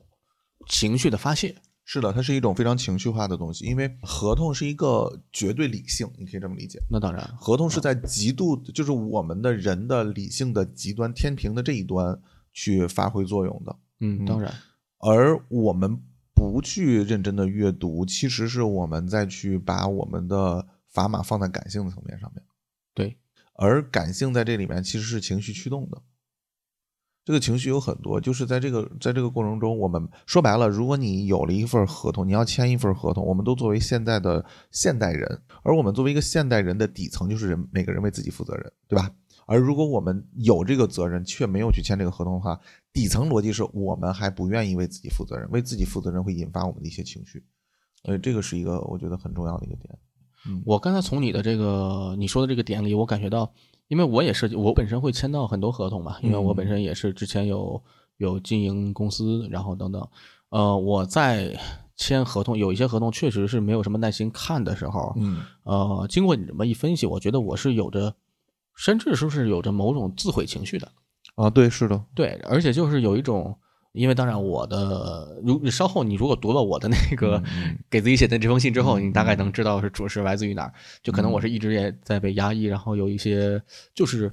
[0.68, 1.56] 情绪的发泄。
[1.92, 6.80] 是的，它是一种非常情绪化的东西，因为合同是一个绝对理性，你可以这么理解。
[6.88, 12.16] 那当然，合同是在极度，就是我们的人的理性的极端天平的这一端
[12.54, 13.76] 去发挥作用的。
[14.02, 14.54] 嗯，当然，
[15.00, 16.00] 而我们
[16.36, 22.44] 不去认真的阅读，其实是我们在去把我们的砝码放在感性的层面上面。
[22.94, 23.18] 对，
[23.56, 26.00] 而感性在这里面其实是情绪驱动的。
[27.30, 39.12] 这个情绪有很多，就是在这个在这个过程中，我们说白了，如果你有了一份合同，你要签一份合同，我们都作为现在的现代人，而我们作为一个现代人的底层就是人每个人为自己负责任，对吧？
[39.46, 42.60] 而如果我们有这个责任却没有去签这个合同的话，
[42.92, 47.44] 底层逻辑是我们还不愿意为自己负责任，为自己负责任会引发我们的一些情绪，
[48.06, 49.96] 呃，这个是一个我觉得很重要的一个点。
[50.48, 53.54] 嗯我刚才从你的这个你说的这个点里，我感觉到，
[53.90, 57.84] 因为我也是我本身会签到很多合同嘛，因为我本身也是之前有
[58.16, 60.08] 有经营公司，然后等等，
[60.50, 61.60] 呃，我在
[61.98, 65.44] 签合同，有一些合同确实是没有什么耐心看的时候，嗯。
[65.64, 68.16] 呃，经过你这么一分析，我觉得我是有着，
[68.76, 70.90] 甚至说是有着某种自毁情绪的，
[71.36, 73.58] 啊，对，是的，对，而且就是有一种。
[73.92, 77.42] 因为当然，我的如稍后你如果读了我的那个
[77.90, 80.74] 给自己写的这封信之后，你大概能知道是主是来自于哪儿。
[81.02, 83.62] 就可能我是一直也在被压抑，然后有一些
[83.96, 84.32] 就是，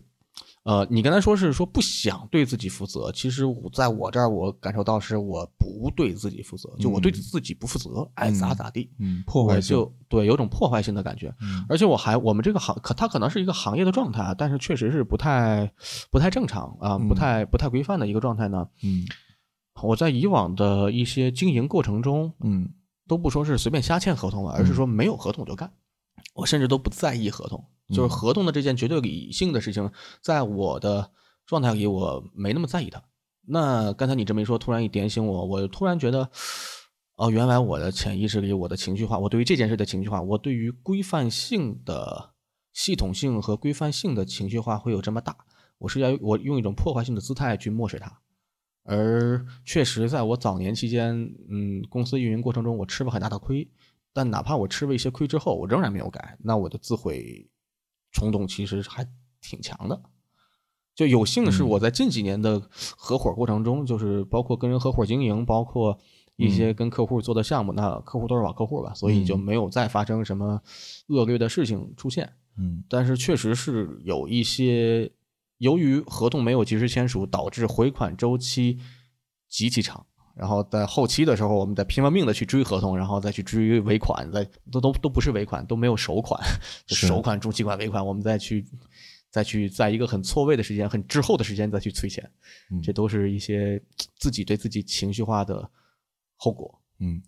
[0.64, 11.34] 呃，你刚才说是说不想对自己负责，其实我在我这儿我感受到是我不对自己负责，就我对自己不负责，爱咋咋地，嗯，破坏性，就对有种破坏性的感觉。
[11.40, 15.72] 嗯而且我还我们这个行可它可能是一个行业的状态啊，但是确实是不太
[16.10, 18.68] 不太正常啊，不太不太规范的一个状态呢。
[18.84, 19.06] 嗯
[19.82, 22.68] 我在以往的一些经营过程中，嗯
[23.06, 25.72] 都不说是随便瞎签合同了，而是说没有合同就干。
[26.34, 31.10] 我甚至都不在意合同，就是合同的这件绝对理性的事情，在我的
[31.46, 33.02] 状态里我没那么在意它。
[33.46, 36.28] 那刚才你这么一说，突然一点醒我，我突然觉得，
[37.14, 42.32] 哦，原来我的潜意识里，我的情绪化，我对于这件事的情绪化，我对于规范性的
[42.72, 45.36] 系统性和规范性的情绪化会有这么大，
[45.78, 48.20] 我是要我用一种破坏性的姿态去漠视它。
[48.86, 51.14] 而确实，在我早年期间，
[51.48, 53.68] 嗯，公司运营过程中，我吃了很大的亏。
[54.12, 57.46] 但哪怕我吃了一些亏之后，我仍然没有改，那我的自毁
[58.12, 59.06] 冲动其实还
[59.42, 60.00] 挺强的。
[60.94, 62.58] 就有幸是我在近几年的
[62.96, 65.98] 合伙过程中，就是包括跟人合伙经营，包括
[66.36, 70.62] 一些跟客户做的项目，那客户都是老客户吧，所以就没有再发生什么
[71.08, 72.32] 恶劣的事情出现。
[72.56, 75.12] 嗯，但是确实是有一些
[75.58, 78.78] 由于合同没有及时签署，导致回款周期
[79.48, 80.04] 极其长。
[80.34, 86.38] 然后在后期的时候，我们在拼了命的去追合同，然后再去追尾款，再都都都不是尾款，都没有首款，
[86.88, 88.62] 首款、中期款、尾款，我们再去
[89.30, 92.30] 再去在一个很错位的时间、很滞后的时间再去催钱，
[92.82, 93.82] 这都是一些
[94.18, 95.70] 自己对自己情绪化的
[96.36, 96.82] 后果。
[97.00, 97.22] 嗯，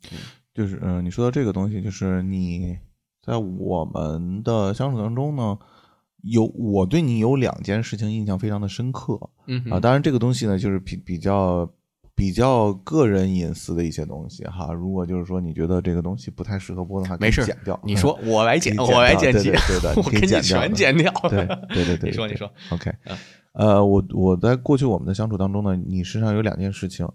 [0.53, 2.79] 就是嗯，你说到这个东西，就是你
[3.23, 5.59] 在我们的相处当中呢，
[6.23, 9.19] 有我对你有两件事情印象非常的深刻。
[9.47, 11.69] 嗯啊，当然这个东西呢，就是比比较。
[12.19, 17.81] 比较个人隐私的一些东西哈，如果就是说你觉得这个东西不太适合播的话，没事剪掉。
[17.85, 21.13] 你说我来剪，我来剪辑，对的， 我给你全剪掉。
[21.31, 22.93] 对对对 对，你说你说，OK。
[23.53, 27.09] 呃，我我在过去我们的相处当中呢，你身上有两件事情，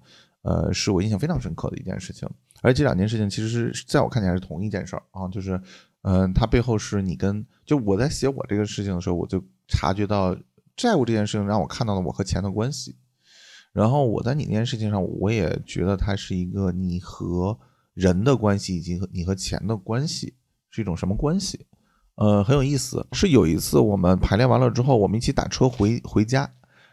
[0.43, 2.25] 呃，是我印象非常深刻的一件事情，
[2.61, 5.59] 而这两件事情其实是在我看起来是同一件事儿啊，就是，
[6.03, 10.37] 嗯，它背后是你跟就我在写我这个事情的时候，我就察觉到
[10.77, 12.95] 债务这件事情让我看到了我和钱的关系。
[13.73, 17.57] 然后我在你那件事情上，我也觉得它是一个你和
[17.95, 20.35] 人的关系，以及你和钱的关系
[20.69, 21.65] 是一种什么关系？
[22.15, 23.07] 呃，很有意思。
[23.13, 26.47] 是有一次我们排练完了之后，我们一起打车回回家，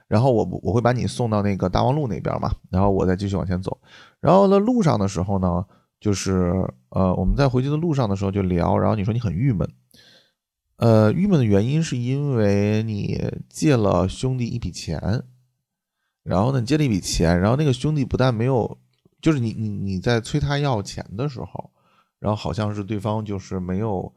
[0.09, 3.79] 然后我我会把你送到那个大望路那边嘛，然后我再继续往前走。
[4.20, 5.66] 然后在路上的时候呢，
[6.00, 6.52] 就是
[6.88, 9.70] 呃我们在回去的路上的时候就聊，然后你说你很郁闷，
[10.76, 15.24] 呃，郁闷的原因是因为你借了兄弟一笔钱。
[16.22, 18.78] 然后呢，你借了一笔钱，然后那个兄弟不但没有，
[19.22, 21.70] 就是你你你在催他要钱的时候，
[22.18, 24.12] 然后好像是对方就是没有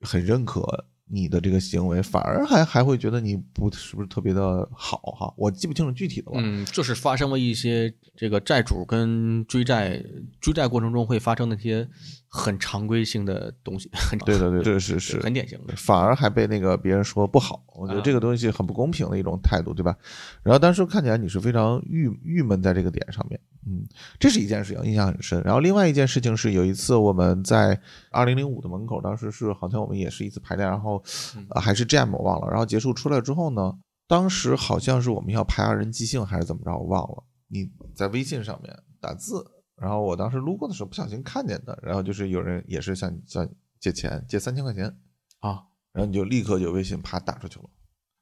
[0.00, 0.86] 很认可。
[1.10, 6.38] 你的这个行为反而还还会觉得你不是不是特别的好哈，我记不清楚具体的了。
[6.40, 10.02] 嗯，就是发生了一些这个债主跟追债
[10.40, 11.88] 追债过程中会发生那些
[12.30, 13.90] 很常规性的东西。
[13.92, 15.74] 很对对对，这是是很典型的。
[15.76, 19.96] 反而还被那个别人说不好，我觉得这个东西很不公平的一种态度，对吧？
[20.42, 23.84] 然后当时看起来你是非常郁郁闷在这个点上面，嗯，
[24.18, 25.42] 这是一件事情，印象很深。
[25.42, 31.02] 然后另外一件事情是有一次我们在二零零五的门口，当时是好像我们也是一次排练，然后。
[31.50, 32.48] 啊，还是 jam 我忘了。
[32.48, 33.72] 然后结束出来之后呢，
[34.06, 37.24] 当时好像是我们要排二人即兴还是怎么着，我忘了。
[37.48, 39.44] 你在微信上面打字，
[39.80, 44.94] 然后我当时路过的时候不小心看见的，然后就是有人也是想想借钱，借三千块钱
[45.38, 47.64] 啊，然后你就立刻就微信啪打出去了。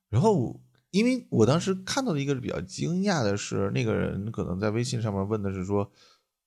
[0.08, 5.90] 然后因为我当时看到的一个比较惊讶的是，那个人可能在微信上面问的是说，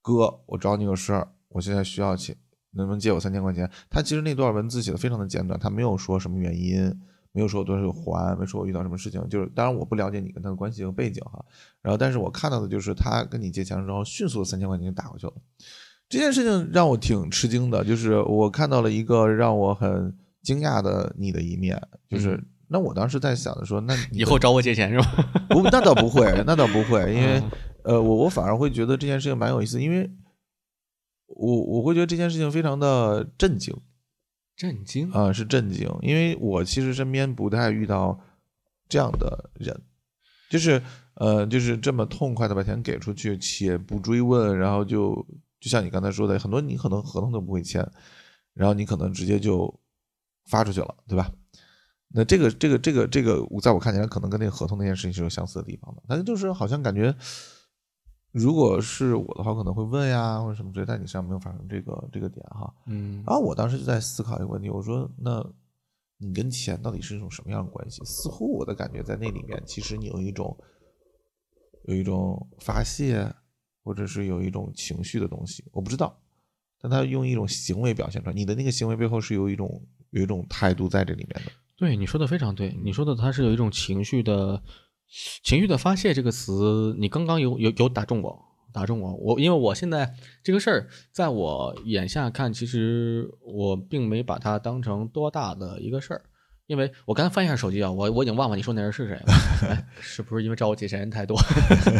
[0.01, 2.35] 哥，我找你有事儿，我现在需要钱。
[2.73, 3.69] 能不能借我三千块钱？
[3.89, 7.01] 他其实那段文字写的非常的简短，他没有说什么原因，
[7.33, 9.21] 没有说我多少还，没说我遇到什么事情。
[9.29, 11.43] 就是当然我不了解你跟他的关系和背景哈。
[11.81, 15.33] 然后，但是我看到的就是他跟你借钱之后，迅速的三千块钱就打过去了。
[16.09, 20.13] 这件事情让我挺吃惊的，就是我看到了一个让我很
[20.43, 21.81] 惊讶的你的一面。
[22.09, 25.05] 就是那我当时在想的说，那以后找我借钱是吧？
[25.49, 27.41] 不，那倒不会， 那倒不会，因为
[27.83, 30.09] 呃，我我反而会觉得这件事情蛮有意思，因为。
[31.33, 33.73] 我我会觉得这件事情非常的震惊，
[34.55, 38.19] 震惊啊，是震惊，因为我其实身边不太遇到
[38.87, 39.81] 这样的人，
[40.49, 40.81] 就是
[41.15, 45.25] 呃，就是这么痛快的把钱给出去，且不追问，然后就
[45.59, 47.87] 就像你刚才说的，很多你可能合同都不会签，
[48.53, 49.79] 然后你可能直接就
[50.45, 51.31] 发出去了，对吧？
[52.09, 57.15] 那这个这个这个这个，在我看起来，可能跟那个合同那件事情是有相似的地方的，但是就是好像感觉。
[58.31, 60.85] 如果是我的话，可能会问呀，或者什么之类。
[60.85, 63.21] 但你身上没有发生这个这个点哈，嗯。
[63.27, 65.45] 然后我当时就在思考一个问题，我说：那
[66.17, 68.01] 你跟钱到底是一种什么样的关系？
[68.05, 70.57] 似乎我的感觉在那里面，其实你有一种
[71.83, 73.29] 有一种发泄，
[73.83, 76.17] 或者是有一种情绪的东西，我不知道。
[76.79, 81.51] 但他用一种行为表现出来，你的那个行为背后是有一种有一种态度在这里面的。
[81.75, 84.63] 对，你说的非常对，你说的他是有一种情绪的。
[85.43, 88.39] 情绪的发泄这个词，你刚刚有有有打中我，
[88.73, 89.13] 打中我。
[89.15, 96.21] 我因为我现在这个事儿，在我眼下看，其实我并没把它当成多大的一个事儿。
[96.67, 101.37] 因为我刚才翻一下手机啊，我我已经忘了你说那人是谁了，是不是因为找我借钱人太多？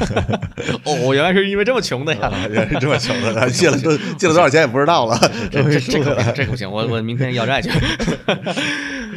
[0.86, 5.18] 哦，我原来是因为这么穷的呀，原来是这么穷的，借了多借了多少钱也不知道了。
[5.52, 7.70] 这这这 可这可不行，我我明天要债去。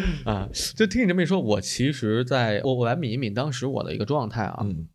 [0.24, 4.88] 啊，就听你这么一说，我其实在我我来抿一抿当时我的一个状态啊，嗯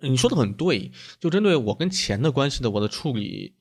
[0.00, 3.54] 你说的很对，就针对我跟钱的关系的我的处理，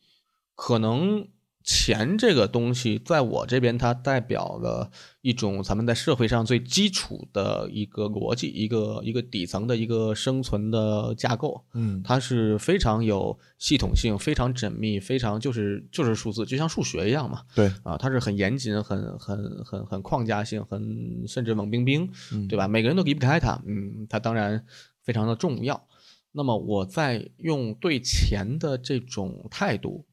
[0.56, 1.28] 可能
[1.68, 11.62] 钱这个东西在我这边它代表了一种咱们在社会上最基础的一个逻辑，一个一个底层的一个生存的架构。
[11.74, 17.42] 嗯它是非常有系统性、非常缜密、非常就是就是数字，就像数学一样嘛。
[17.54, 22.66] 对，啊，它是很严谨、很很很很框架性、很甚至冷冰冰，嗯对吧？
[22.66, 24.66] 每个人都离不开它，嗯，它当然
[25.04, 25.86] 非常的重要。
[26.32, 30.06] 那么我在用对钱的这种态度，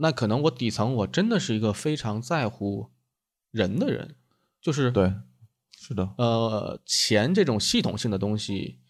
[0.00, 2.90] 那可能我底层我真的是一个非常在乎
[3.50, 4.16] 人的人，
[4.60, 5.12] 就是对，
[5.76, 8.80] 是的，呃，钱这种系统性的东西，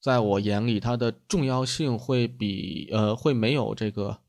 [0.00, 4.20] 在我眼里，它的重要性会比呃会没有这个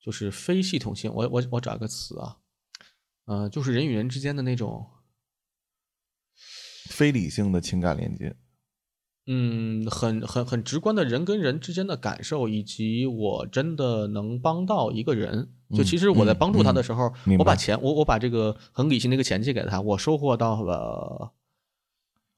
[0.00, 1.12] 就是非系统性。
[1.14, 2.38] 我我我找一个词啊，
[3.26, 4.90] 呃，就是人与人之间的那种，
[6.88, 8.34] 非理性的情感连接。
[9.26, 15.50] 嗯，很很很直观的人跟人之间的感受，以及我真的能帮到一个人。
[15.72, 21.32] 就嗯其实我在嗯帮助他嗯的时候，我把钱，我我把这个很理性的一个钱借给他，我收获到了。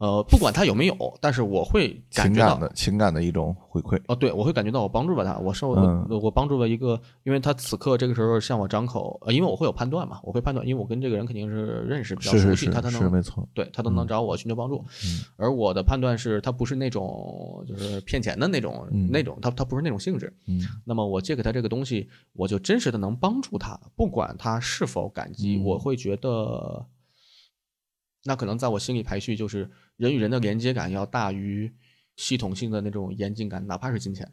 [0.02, 3.96] 呃，不管他有没有，但是我会感觉到情感的情感的一种回馈。
[4.08, 13.48] 哦，对，我会感觉到我帮助了他，我受、嗯我我帮助了一个，因为他此刻这个时候向我张口，呃，因为我会有判断嘛，我会判断，因为我跟这个人肯定是认识比较熟悉，是是是他才能是没错。
[13.54, 14.84] 对他都能找我寻求帮助，
[15.36, 26.84] 而我的判断是他不是那种就是骗钱的那种、嗯那种，他他不是那种性质，嗯那么我借给他这个东西，我就真实的能帮助他，不管他是否感激，嗯我会觉得，
[28.24, 31.72] 那可能在我心里排序就是人与人的连接感要大于
[32.16, 34.32] 系统性的那种严谨感，哪怕是金钱。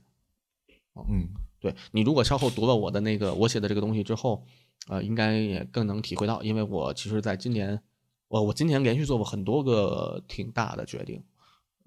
[0.95, 1.29] 嗯
[1.61, 4.45] 对你如果稍后读了我的那个我写的这个东西之后，
[4.87, 7.81] 呃，应该也更能体会到，因为我其实在今年，
[8.27, 11.23] 我我今年连续做过很多个挺大的决定，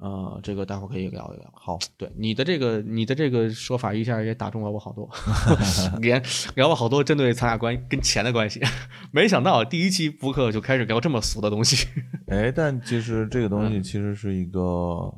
[0.03, 1.49] 呃，这个待会儿可以聊一聊。
[1.55, 5.09] 好，对你的这个你的这个说法一下也打中了我好多，
[6.03, 6.21] 连
[6.57, 8.61] 聊了好多针对咱俩关跟钱的关系，
[9.13, 11.87] 没想到第一期播客就开始聊这么俗的东西。
[12.27, 15.15] 哎，但其实这个东嗯西其实是一个，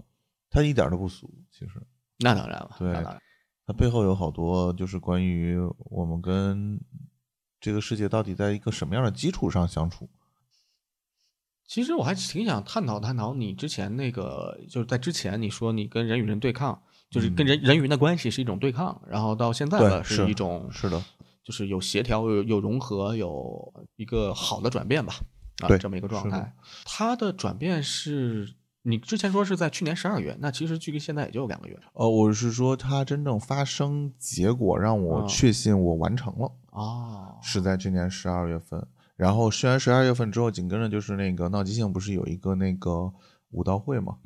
[0.51, 1.33] 它一点都不俗。
[1.51, 1.83] 其实
[2.19, 2.93] 那当然了，对。
[3.67, 6.79] 它背后有好多就是关于我们跟
[7.59, 10.07] 这个世界到底在一个什么样的基础上相处。
[11.67, 21.03] 其实我还挺想探讨探讨你之前那个，就是在之前你说你跟人与人对抗，就是跟人、人与人的关系是一种对抗，然后到现在对呢是一种是的，
[21.43, 25.15] 就是有协调、有有融合、有一个好的转变吧，
[25.63, 26.55] 啊，对这么一个状态。
[26.85, 38.87] 它的转变是你之前说是在去年十二月，那其实距离现在也就两个月呃，我是说它真正发生结果让我嗯确信我完成了，哦，是在去年十二月份。
[39.17, 43.13] 然后虽然十二月份之后紧跟着就是那个闹即兴不是有一个那个
[43.51, 44.19] 舞道会嘛，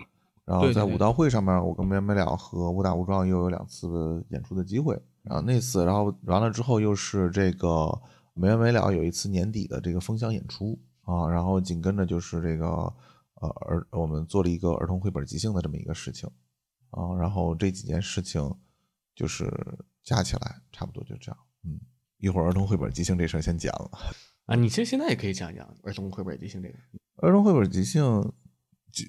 [0.45, 4.99] 然后在舞道会上面，我跟没没了和误打误撞又有两次演出的机会。
[5.23, 7.87] 然后那次，然后完了之后又是这个
[8.33, 12.67] 没完没了有一次年底的这个封箱演出啊，然后紧跟着就是这个
[13.35, 16.27] 呃儿我们做了一个儿童绘本即兴的这么一个事情
[16.93, 18.51] 啊，然后这几件事情
[19.15, 19.53] 就是
[20.03, 21.79] 加起来差不多就这样，嗯，
[22.17, 23.91] 一会儿儿童绘本即兴这事儿先讲了。
[24.49, 26.75] 啊，你其实现在也可以讲一讲儿童绘本即兴这个。
[27.17, 28.33] 儿童绘本即兴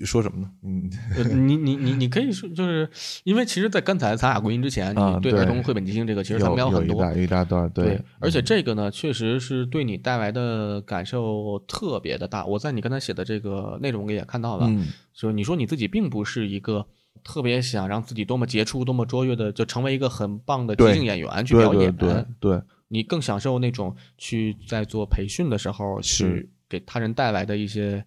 [0.05, 0.51] 说什么呢？
[0.63, 2.89] 嗯，呃你你你你可以说，就是
[3.23, 12.45] 因为其实，在刚才咱俩录音之前，你对儿童绘本即兴这个，其实咱有们聊了很多有一大，一大段，对，而且这个呢，确实是对你带来的感受特别的大。
[12.45, 16.85] 我在你刚才写的这个内容里也看到了，嗯就你说你自己并不是一个
[17.23, 21.95] 特别想让自己多么杰出、多么卓越的，就成为一个很棒的即对兴演员去表演。
[21.95, 28.05] 对对对，你更享受那种去在做培训的时候是去给他人带来的一些，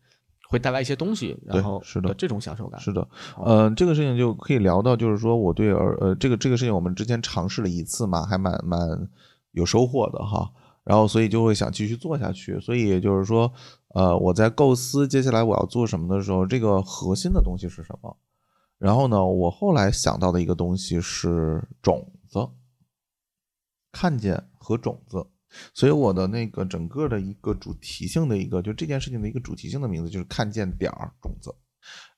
[0.51, 2.79] 会带来一些东西，然后是的这种享受感。
[2.81, 3.01] 是的，
[3.37, 8.81] 哦呃，这个事情就可以聊到，就是说我对儿呃这个这个事情我们之前尝试了一次嘛，还蛮蛮
[9.53, 10.53] 有收获的哈。
[10.85, 12.61] 然后所以就会想继续做下去。
[12.61, 13.53] 所以也就是说，
[13.95, 18.17] 呃，我在构思接下来我要做什么的时候，这个核心的东西是什么？
[18.79, 22.49] 然后呢，我后来想到的一个东西是种子，
[23.93, 25.27] 看见和种子。
[25.75, 31.55] 所以我的那个整个的一个主题性的一个，就这件事情的一个主题性的名字就是看见点儿种子。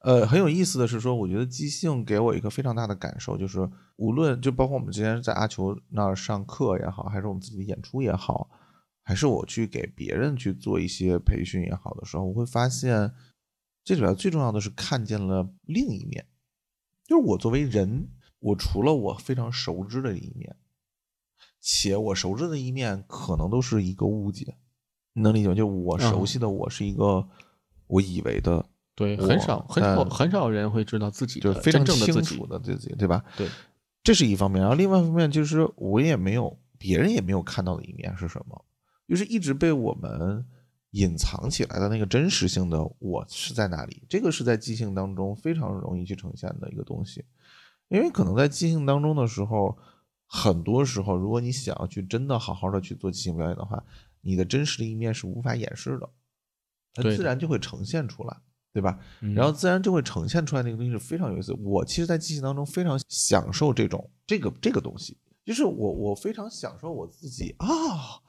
[0.02, 8.48] 呃，很有意思的是说，我觉得即兴给我一个非常大的感受，就是无论就包括我们之前在阿球那儿上课也好，还是我们自己的演出也好，
[9.02, 13.10] 还是我去给别人去做一些培训也好的时候，我会发现
[13.82, 16.24] 这里边最重要的是看见了另一面，
[17.04, 18.06] 就是我作为人，
[18.38, 20.54] 我除了我非常熟知的一面，
[21.66, 24.54] 且我熟知的一面可能都是一个误解，
[25.14, 25.54] 你能理解吗？
[25.54, 27.26] 就我熟悉的我是一个
[27.86, 28.62] 我以为的，
[28.94, 32.46] 对，很少很少很少人会知道自己的就是非常清楚。
[32.46, 33.24] 的自己，对吧？
[33.34, 33.48] 对，
[34.02, 38.62] 这是一方面，然后另外一方面就是我也没有，别人也没有看到的一面是什么，
[39.08, 40.44] 就是一直被我们
[40.90, 44.02] 隐藏起来的那个真实性的我是在哪里？
[44.06, 47.24] 这个是在即兴当中非常容易去呈现的一个东西，
[47.88, 49.78] 因为可能在即兴当中的时候，
[50.26, 53.82] 很多时候如果你想要去真的好好的去做即兴表演的话，
[54.20, 56.10] 你的真实的一面是无法掩饰的，
[56.94, 58.36] 它自然就会呈现出来，
[58.72, 58.98] 对吧？
[59.20, 61.52] 嗯然后自然就会呈现出来那个东西是非常有意思。
[61.60, 68.22] 我其实，在即兴当中非常享受这种这个这个东西，就是我我非常享受我自己啊，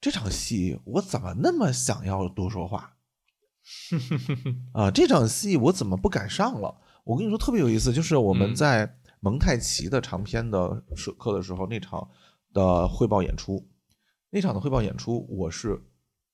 [0.00, 2.96] 这场戏我怎么那么想要多说话
[4.74, 4.90] 啊？
[4.90, 6.76] 这场戏我怎么不敢上了？
[7.04, 12.08] 我跟你说特别有意思，就是我们嗯在蒙太奇的长篇的社课的时候，那场
[12.52, 13.68] 的汇报演出，
[14.30, 15.82] 那场的汇报演出，我是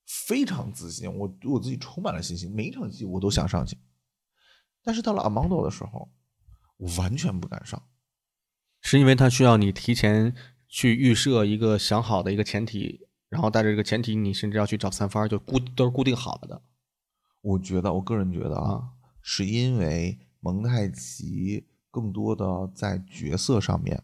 [0.07, 3.79] 非常自信，我对我自己充满了信心，每一场戏我都想上去。
[4.83, 6.13] 但是到了 Amondo 的时候，
[6.77, 7.81] 我完全不敢上。
[8.81, 10.35] 是因为它需要你提前
[10.69, 16.63] 去预设一个想好的一个前提，然后带着这个前提，你甚至要去找三番，就固都是固定好了的。
[17.41, 24.03] 我觉得，我个人觉得啊，啊是因为蒙太奇更多的在角色上面，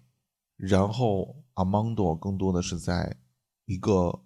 [0.56, 3.16] 然后 Amondo 更多的是在
[3.64, 4.20] 一个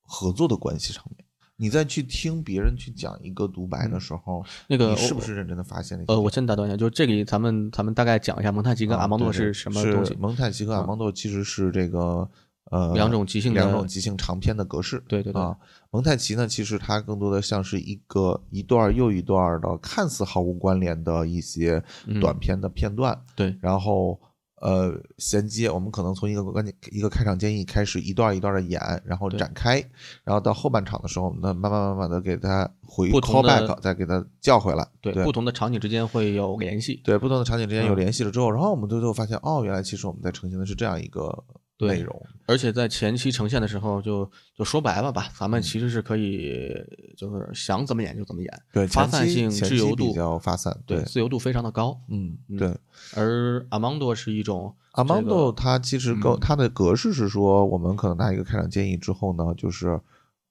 [0.00, 1.26] 合作的关系上面。
[1.60, 10.18] 你再去听别人去讲一个独白的时候，那个你是不是认真的发现了呃，我先打断一下，就是这里咱们咱们大概讲一下蒙太奇跟啊阿芒诺对对是什么东西是。
[10.20, 12.30] 蒙太奇和阿芒多其实是这个
[12.70, 15.02] 呃两种即兴两种即兴长篇的格式。
[15.08, 15.40] 对对对。
[15.40, 15.56] 啊，
[15.90, 24.20] 蒙太奇呢，其实它更多的像是一个一段又一段的看似毫无关联的一些嗯短片的片段，对，然后
[24.60, 29.82] 呃衔接，我们可能从一个关键一个开场建议开始，一段一段的演，然后展开，
[30.24, 35.24] 然后到后半场的时候，那慢慢慢慢的给它回 call 的 back，再给它叫回来，对，对。
[35.24, 37.00] 不同的场景之间会有联系。
[37.04, 37.96] 对不同的场景之间有嗯。
[37.96, 46.74] 联系了之后，然后我们最后发现，哦，原来其实我们在呈现的是这样一个对内容，而且在前期呈现的时候就，就说白了吧，咱嗯们其实是可以，
[47.16, 52.00] 就是想怎么演就怎么演，对，发散性、自由度比，较发散，对，对，自由度非常的高。
[52.08, 52.74] 嗯，嗯对。
[53.14, 60.00] 而阿芒多是一种这个 Amondo 它其实更嗯它的格式是说，我们可能拿一个开场建议之后呢，就是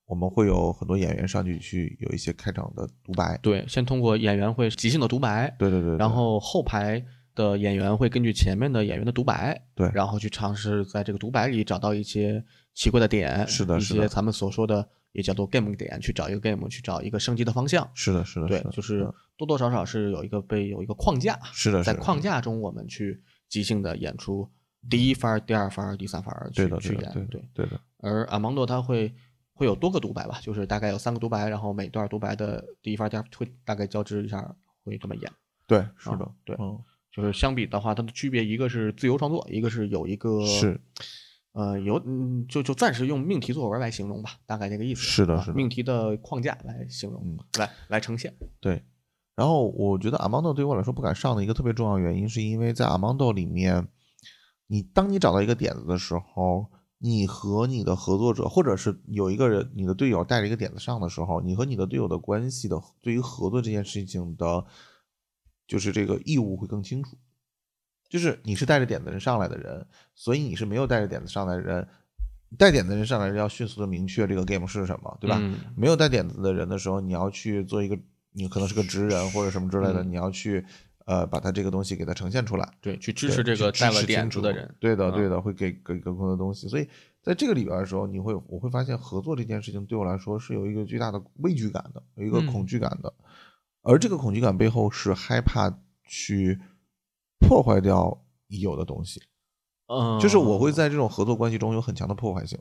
[0.05, 7.03] 我们会有很多演员上去去有一些开场的独白，对，先通过演员会即兴的独白，对对对，对然后后排
[7.37, 17.87] 的演员会根据前面的演员的独白，对然后去尝试在这个独白里找到一些奇怪的点，是的一些咱们所说的也叫做 game 点，去找一个 game，去找一个升级的方向。
[17.93, 19.07] 是的是的，对就是
[19.37, 24.49] 多多少少是有一个被有一个框架，是的在框架中我们去即兴的演出
[24.89, 27.65] 第一番、第二番、第三番去去演，对的对的对。
[27.67, 29.13] 的，而阿芒多他会
[29.53, 35.31] 会有多个独白吧，就是大概有三个独白，然后每段独白的第一番、第二会大概交织一下，会这么演。
[35.67, 36.79] 对是啊的，对嗯，
[37.17, 40.79] 就是相比的话，它的区别一个是自由创作，一个是有一个是
[41.53, 45.01] 呃有嗯就就暂时用命题作文来形容吧，大概这个意思。
[45.01, 48.33] 啊是的是的命题的框架来形容，嗯来来呈现。
[48.59, 48.83] 对。
[49.35, 53.87] 然后我觉得 Amondo 对我来说不敢上的一个特别重要的原因，是因为在 Amondo 里面，
[54.65, 56.65] 你当你找到一个点子的时候，
[56.97, 64.65] 你和你的合作者，或者是有一个人你的队友带着一个点子上的时候，你和你的队友的关系的对于合作这件事情的，
[65.67, 67.17] 就是这个义务会更清楚。
[68.09, 71.85] 就是你是带着点子人上来的人，所以你是没有带着点子上来的人，
[72.57, 75.37] 带点子人上来要迅速的明确这个 game 是什么，对吧？
[75.41, 77.99] 嗯没有带点子的人的时候，你要去做一个，
[78.31, 80.65] 你可能是个职人或者什么之类的，嗯你要去
[81.03, 84.73] 呃把他这个东西给他呈现出来，对，去支持这个带了点子的人。
[84.79, 86.69] 对的，嗯对的，会给给更多的东西。
[86.69, 86.87] 所以
[87.21, 93.13] 在这个里边的时候，你会我会发现合作这件事情对我来说是有一个巨大的畏惧感的，有一个嗯恐惧感的，
[93.81, 96.59] 而这个恐惧感背后是害怕去
[97.39, 99.21] 破坏掉已有的东西，
[99.87, 102.59] 嗯，就是我会在这种合作关系中有很强的破坏性。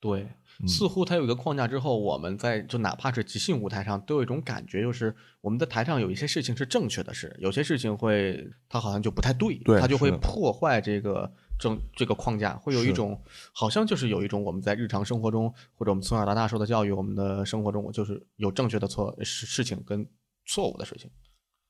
[0.00, 0.22] 对，
[0.60, 13.20] 嗯似乎它有一个框架之后，我们在就哪怕是即兴舞台上，都有一种感觉，就是我们在台上有一些事情是正确的事，有些事情会它好像就不太对，对它就会破坏这个正这个框架，会有一种
[13.52, 20.08] 好像就是有一种我们在日常生活中或者我们从小到大受的教育，我们的生活中就是有正确的错事事情跟
[20.52, 21.10] 错误的事情。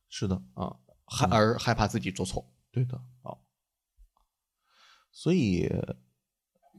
[0.08, 0.76] 是的，啊，
[1.06, 1.32] 害嗯。
[1.32, 2.44] 而害怕自己做错。
[2.72, 3.36] 对的，啊，
[5.12, 5.66] 所以，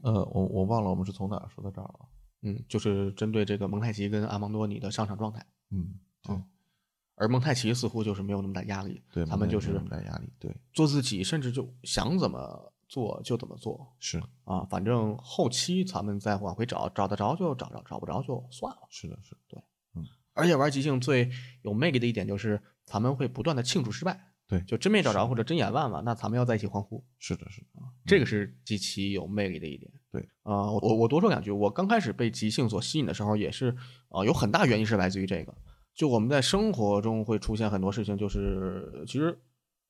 [0.02, 2.08] 呃，我我忘了我们是从哪儿说到这儿了。
[2.42, 6.34] 嗯，就是针对这个蒙太奇跟阿芒多尼的上场状态，嗯，对。
[6.34, 6.42] 哦
[7.14, 13.94] 而蒙太奇似乎就是没有那么大压力，对，他们就是没有那么大压力，对，做自己，甚至就想怎么做就怎么做。
[14.00, 18.88] 是啊，反正后期咱们再往回找，找得着就找着，找不着就算了。
[18.90, 19.71] 是的，是的，对，嗯，
[20.34, 21.30] 而且玩即兴最
[21.62, 24.28] 有魅力的一点就是，咱们会不断的庆祝失败。
[24.48, 27.02] 对就真没找着或者真演烂了，那咱们要在一起欢呼。
[27.18, 27.68] 是的，是的，
[28.04, 29.90] 这个是极其有魅力的一点。
[30.10, 31.50] 对，啊、我我我多说两句。
[31.50, 33.74] 我刚开始被即兴所吸引的时候，也是
[34.10, 35.54] 呃，有很大原因是来自于这个。
[35.94, 39.40] 就我们在生活中会出现很多事情，就是其实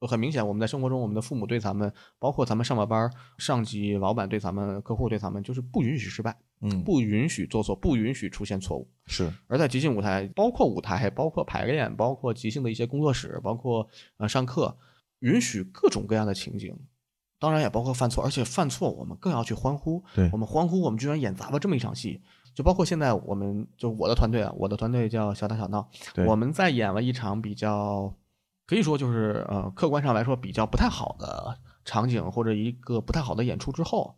[0.06, 8.88] 很明显，我们在生活中，我们的父母对咱们，包括咱们上了班儿，上级、老板对咱们，客户对咱们，就是不允许失败，嗯，不允许做错，不允许出现错误。
[9.06, 13.88] 是，而在即兴舞台，包括舞台，包括排练，包括即兴的一些工作室，包括
[14.18, 14.76] 呃上课，
[15.20, 16.76] 允许各种各样的情景，
[17.38, 20.02] 当然也包括犯错，而且犯错我们更要去欢呼。
[20.14, 22.20] 对我们欢呼，我们居然演砸了这么一场戏。
[22.54, 28.14] 就包括现在我们就我的团队啊，我的团队叫小打小闹，对我们在演了一场比较
[28.66, 34.16] 可以说就是呃客观上来说比较不太好的场景或者一个不太好的演出之后，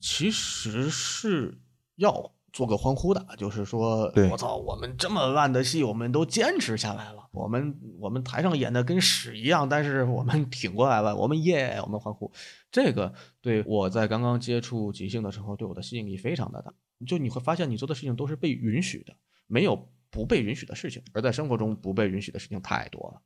[0.00, 1.58] 其实是
[1.96, 12.30] 要做个欢呼的，就是说对我操，我们这么烂的戏我们都坚持下来了，我们我们台上演的跟屎一样，但是我们挺过来了，我们耶，我们欢呼，
[12.70, 16.72] 这个对我在刚刚接触即兴的时候对我的吸引力非常的大，
[17.06, 19.16] 就你会发现你做的事情都是被允许的，
[19.48, 23.20] 没有不被允许的事情，而在生活中不被允许的事情太多了。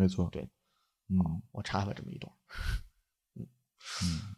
[0.00, 0.48] 没错，对，
[1.08, 2.32] 嗯我插了这么一段。
[3.36, 4.34] 嗯，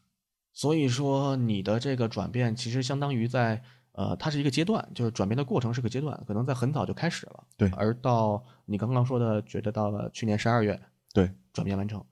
[0.53, 7.47] 所以说你的这个转变其实相当于在呃，它是一个阶段，就是转变的过程是个阶段，可能在很早就开始了。
[7.57, 10.81] 对而到你刚刚说的，觉得到了去年十二月
[11.13, 12.05] 对，转变完成。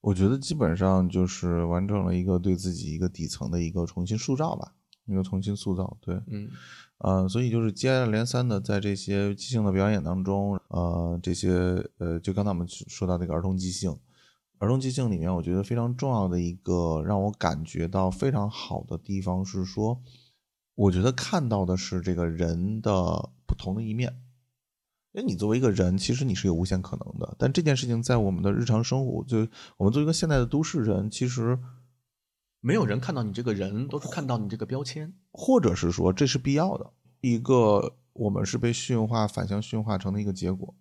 [0.00, 4.74] 我觉得基本上就是完成了一个对自己一个底层的一个重新塑造吧，
[5.04, 6.50] 一个重新塑造，对，嗯
[7.02, 11.50] 呃，所以就是接二连三的在这些即兴的表演当中，呃，这些
[11.98, 13.96] 呃，就刚才我们说到这个儿童即兴，
[14.58, 20.02] 儿童即兴里面，我觉得非常重要的一个让我感觉到非常好的地方是说，
[20.74, 24.20] 我觉得看到的是这个人的不同的一面。
[25.12, 29.38] 因为你作为一个人，其实你是有无限可能的，但这件事情在我们的日常生活，就
[29.76, 31.58] 我们作为一个现代的都市人，其实
[32.60, 35.12] 没有人看到你这个人，都是看到你这个标签。
[35.32, 40.74] 或者是说这是必要的一个，我们是被驯化反向驯化成的一个结果，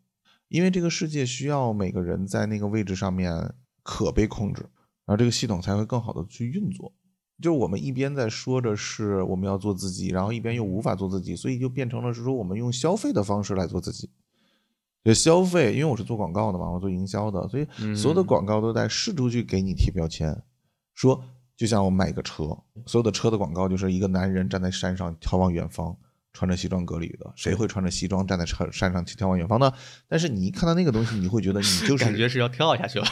[0.47, 3.53] 因为这个世界需要每个人在那个位置上面
[3.83, 4.61] 可被控制，
[5.05, 6.91] 然后这个系统才会更好的去运作。
[7.41, 14.09] 就是我们一边在说着是我们要做自己，然后一边又无法做自己，所以就变成了是说我们用消费的方式来做自己。
[15.05, 17.65] 就消费，因为我是做广告的嘛，我做营销的，所以
[17.95, 20.43] 所有的嗯广告都在试图去给你贴标签，
[20.93, 21.23] 说
[21.59, 25.93] 就像我买一个车，所有的车的广告就是一个男人站在山上眺望远方，
[26.31, 29.69] 穿着西装革履的，谁会穿着西装站在山山上去眺望远方呢？
[30.07, 33.05] 但是你一看到那个东西，你会觉得你就 是感觉是要跳下去了。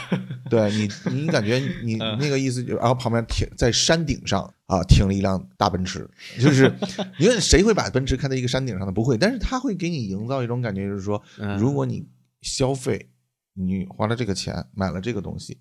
[0.48, 6.08] 对你， 你感觉你 你那个意思就，然后旁边停在山顶上啊停了一辆大奔驰，
[6.40, 6.74] 就是
[7.18, 8.90] 因为谁会把奔驰开在一个山顶上的？
[8.90, 12.08] 不会，但是他会给你营造一种感觉，就是说，嗯如果你
[12.40, 13.10] 消费，
[13.52, 15.58] 你花了这个钱买了这个东西，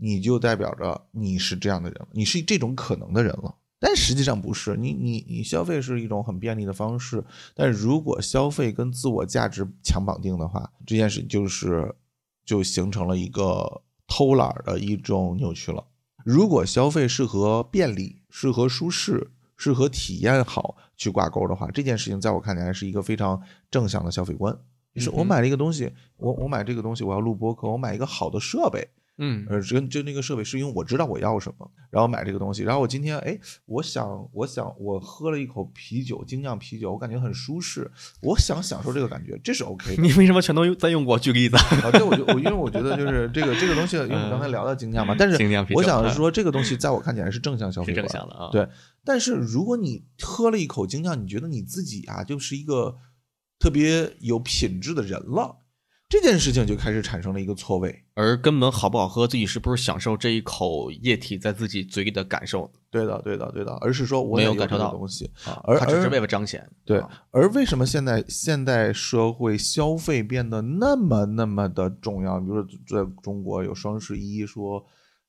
[0.00, 3.54] 你就代表着你是这样的人了，你是这种可能的人了。
[3.78, 7.24] 但实际上不是，你你你消费是一种很便利的方式，
[7.54, 11.94] 但如果消费跟自我价值强绑定的话，这件事就是
[12.44, 15.82] 就形成了一个偷懒儿的一种扭曲了。
[16.24, 23.40] 如果消费是和便利、是和舒适、是和体验好去挂钩的话，这件事情在我看来是一个非常
[23.70, 24.54] 正向的消费观。
[24.94, 28.86] 就是我买了一个东西，我我买这个东西，我要录播客，我买一个好的设备，
[29.20, 37.90] 嗯呃，就就那个设备是因为我知道我要什么，然后买这个东西，然后我今天哎，我想我想我喝了一口啤酒，精酿啤酒，我感觉很舒适，
[38.22, 40.02] 我想享受这个感觉，这是 OK 的。
[40.02, 41.56] 你为什么全都在用我举个例子？
[41.56, 48.48] 啊，对，我就我因为我觉得就是这个这个东西，因为我们刚才聊到精酿嘛，但是精酿啤酒我想说这个东西在我看起来是正向消费是，正向的啊。
[48.50, 48.66] 对，
[49.04, 52.96] 但是如果你喝了一口精酿，你觉得你自己啊就是一个
[53.58, 55.58] 特别有品质的人了，
[56.10, 58.04] 这件事情就开始产生了一个错位。
[58.14, 65.30] 而根本好不好喝，自己是不是享受这一口液体在自己嘴里的感受对的，对的，对的，而是说我没有感受到东西。
[65.44, 65.62] 啊？
[65.62, 66.68] 而而它只是为了彰显。
[66.84, 72.40] 对啊，而为什么现在现代社会消费变得那么那么的重要？
[72.40, 74.84] 比如说，在中国有双十一，说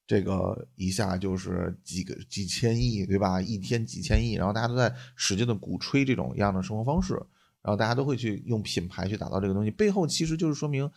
[0.07, 3.39] 这个一下就是几个几千亿，对吧？
[3.39, 7.21] 一天几千亿，然后大家都在使劲的鼓吹这种样的生活方式，
[7.61, 10.89] 然后大家都会去用品牌去打造这个东西，背后其实就是说明。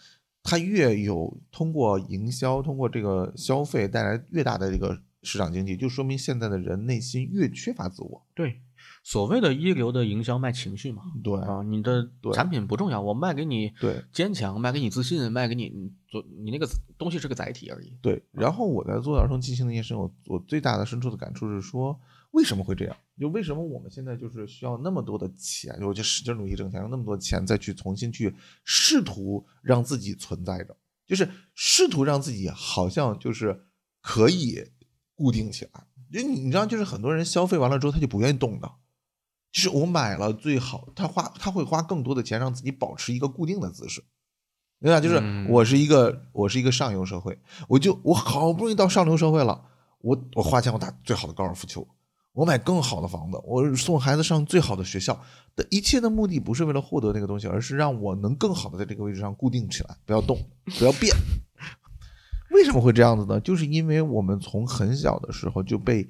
[0.47, 8.23] 它越有通过营销，通过这个消费带来越大的这个市场经济，就说明现在的人内心越缺乏自我。
[8.35, 8.61] 对，
[9.03, 11.05] 所谓的一流的营销卖情绪嘛。
[11.23, 17.97] 对啊，你的产品不重要，我卖给你对坚强，卖给你自信，卖给你你做你那个东西是个载体而已。
[18.03, 21.99] 对，然后我在做儿童即兴那件事，我我最大的深处的感触是说，
[22.33, 22.95] 为什么会这样？
[23.21, 28.35] 就为什么我们现在就是需要那么多的钱，就就使劲努力挣钱，用那么多钱再去重新去
[28.65, 33.67] 试图让自己存在着，就是试图让自己好像就是
[34.01, 34.65] 可以
[35.15, 35.87] 固定起来。
[36.11, 38.71] 因为你你知道，就是很多人消费完了之后他就不愿意动的，
[39.53, 44.05] 就是我买了最好，他花他会花更多的钱让自己保持一个固定的姿势。
[44.81, 45.01] 对吧？
[45.01, 47.39] 就是嗯我是一个我是一个上流社会，
[47.69, 49.65] 我就我好不容易到上流社会了，
[50.01, 51.89] 我我花钱我打最好的高尔夫球，
[52.35, 55.19] 我买更好的房子，我送孩子上最好的学校
[55.55, 60.37] 的一切的目的不是为了获得那个东西，而是让我能更好的在这个位置上固定起来，不要动，
[60.79, 61.15] 不要变。
[62.51, 63.41] 为什么会这样子呢？
[63.41, 66.09] 就是因为我们从很小的时候就被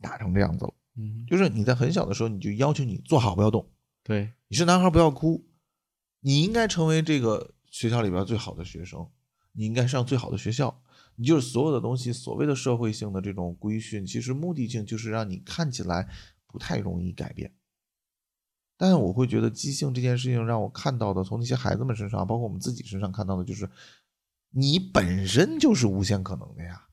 [0.00, 3.68] 打成这样子了，嗯，就是你在很小的时候你就要求你坐好不要动，
[4.02, 5.44] 对，你是男孩不要哭，
[6.20, 9.06] 你应该成为这个学校里边最好的学生，
[9.52, 10.80] 你应该上最好的学校。
[11.20, 16.08] 你就是所有的东西，所谓的社会性的这种规训，其实目的性就是让你看起来
[16.46, 17.52] 不太容易改变。
[18.78, 23.68] 但我会觉得即兴这件事情让我看到的，从那些孩子们身上，包括我们自己身上看到的，就是
[24.48, 26.86] 你本身就是无限可能的呀。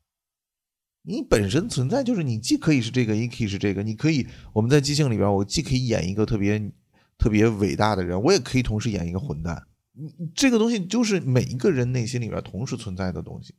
[1.03, 3.81] 你本身存在就是你既可以是这个，也可以是这个。
[3.81, 6.59] 你可以我们在即兴里边，我既可以演一个特别
[7.17, 9.65] 特别伟大的人，我也可以同时演一个混蛋。
[10.35, 13.55] 这个东西就是每一个人内心里边同时存在的东西，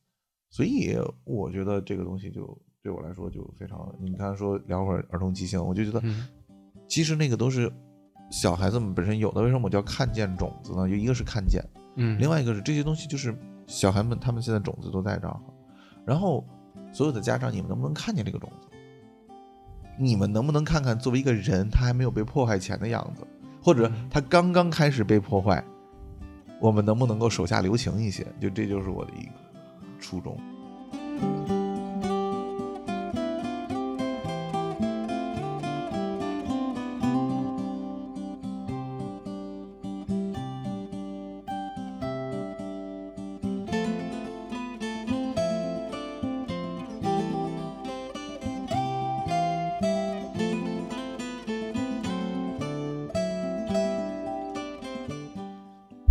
[0.50, 3.94] 所以我觉得这个东西就对我来说就非常。
[4.00, 6.26] 你刚才说聊会儿儿童即兴，我就觉得嗯
[6.86, 7.70] 其实那个都是
[8.30, 9.42] 小孩子们本身有的。
[9.42, 10.88] 为什么我叫看见种子呢？
[10.88, 11.62] 就一个是看见，
[11.96, 13.36] 嗯，另外一个是这些东西就是
[13.66, 15.38] 小孩们他们现在种子都在这儿，
[16.06, 16.44] 然后
[16.92, 18.68] 所有的家长，你们能不能看见这个种子？
[19.98, 23.26] 你们能不能看看作为一个人，他还没有被破坏前的样子，
[23.60, 25.62] 或者他刚刚开始被破坏，
[26.60, 28.26] 我们能不能够手下留情一些？
[28.40, 29.32] 就这就是我的一个
[29.98, 30.38] 初衷。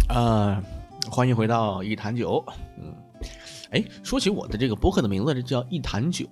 [0.08, 0.64] 啊，
[1.12, 2.44] 欢迎回到一坛酒。
[2.76, 2.92] 嗯，
[3.72, 6.26] 哎，说起我的这个博客的名字，这叫一坛酒，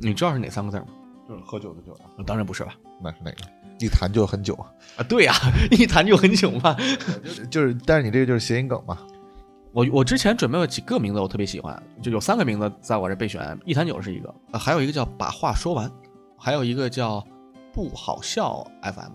[0.00, 0.86] 你知道是哪三个字吗？
[1.28, 2.74] 就是喝酒的酒啊，当然不是吧？
[3.02, 3.38] 那是哪个？
[3.80, 4.66] 一坛就很久啊，
[4.96, 5.32] 啊，对呀、
[5.70, 6.74] 一坛就很久嘛。
[7.22, 8.98] 就是就是，但是你这个就是谐音梗嘛。
[9.72, 15.88] 我我之前准备了几个名字，我特别喜欢，就有三个名字在我这备选，一坛酒是一个，呃还有一个叫把话说完，
[16.36, 17.24] 还有一个叫
[17.72, 19.12] 不好笑 FM，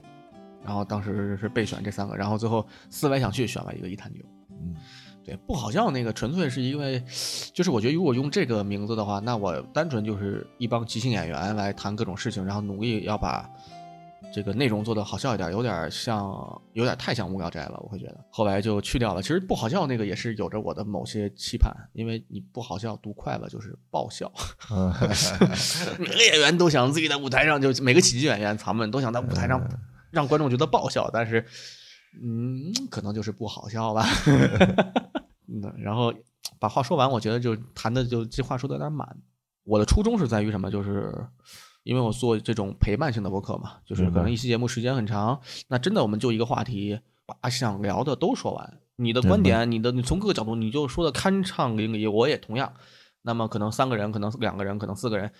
[0.63, 4.19] 然后当时是备选这三个，然后最后思来想去选了一个一坛酒。
[4.51, 4.75] 嗯，
[5.25, 7.03] 对，不好笑那个纯粹是因为，
[7.53, 13.49] 就是我觉得如果用这个名字的话，那我单纯就是一帮即兴演员来谈各种事情，然后努力要把
[14.33, 18.17] 这个内容做得好笑一点，有点像，有点太像无聊斋了，我会觉得。
[18.31, 19.21] 后来就去掉了。
[19.21, 24.31] 其实不好笑那个也是有着我的某些期盼，因为你不好笑读快了就是爆笑，
[24.71, 24.91] 嗯
[25.99, 29.61] 每个演员都想自己在舞台上，就每个喜剧演员咱们都想在舞台上
[30.09, 31.45] 让观众觉得爆笑，但是，
[32.21, 34.03] 嗯，可能就是不好笑吧。
[35.63, 36.13] 嗯，然后
[36.59, 39.17] 把话说完，我觉得就谈的就这话说的有点满。
[39.63, 40.69] 我的初衷是在于什么？
[40.69, 41.25] 就是
[41.83, 48.79] 因为我做这种陪伴性的播客嘛，就是可能一期节目时间很长，那真的我们就一个话题，把想聊的都说完。
[48.97, 52.71] 你的观点，你的你从各个角度，你就说的酣畅淋漓，我也同样。
[53.23, 55.31] 那么可能三个人，可能两个人，可能四个人，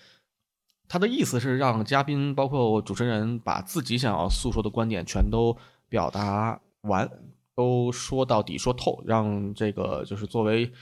[0.88, 5.56] 他的意思是让嘉宾，包括主持人，把自己想要诉说的观点全都
[5.88, 7.08] 表达完，
[7.54, 10.72] 都说到底，说透，让这个就是作为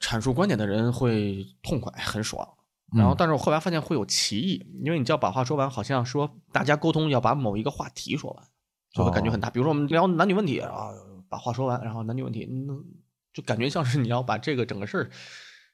[0.00, 2.46] 阐述观点的人会痛快，很爽。
[2.94, 8.44] 然后，但是我后来发现会有歧义，因为你只要把话说完，好像说大家沟通要把某一个话题说完，
[8.92, 9.50] 就会感觉很大。
[9.50, 10.90] 比如说我们聊男女问题啊，
[11.28, 12.84] 把话说完，然后男女问题，嗯，
[13.32, 15.10] 就感觉像是你要把这个整个事儿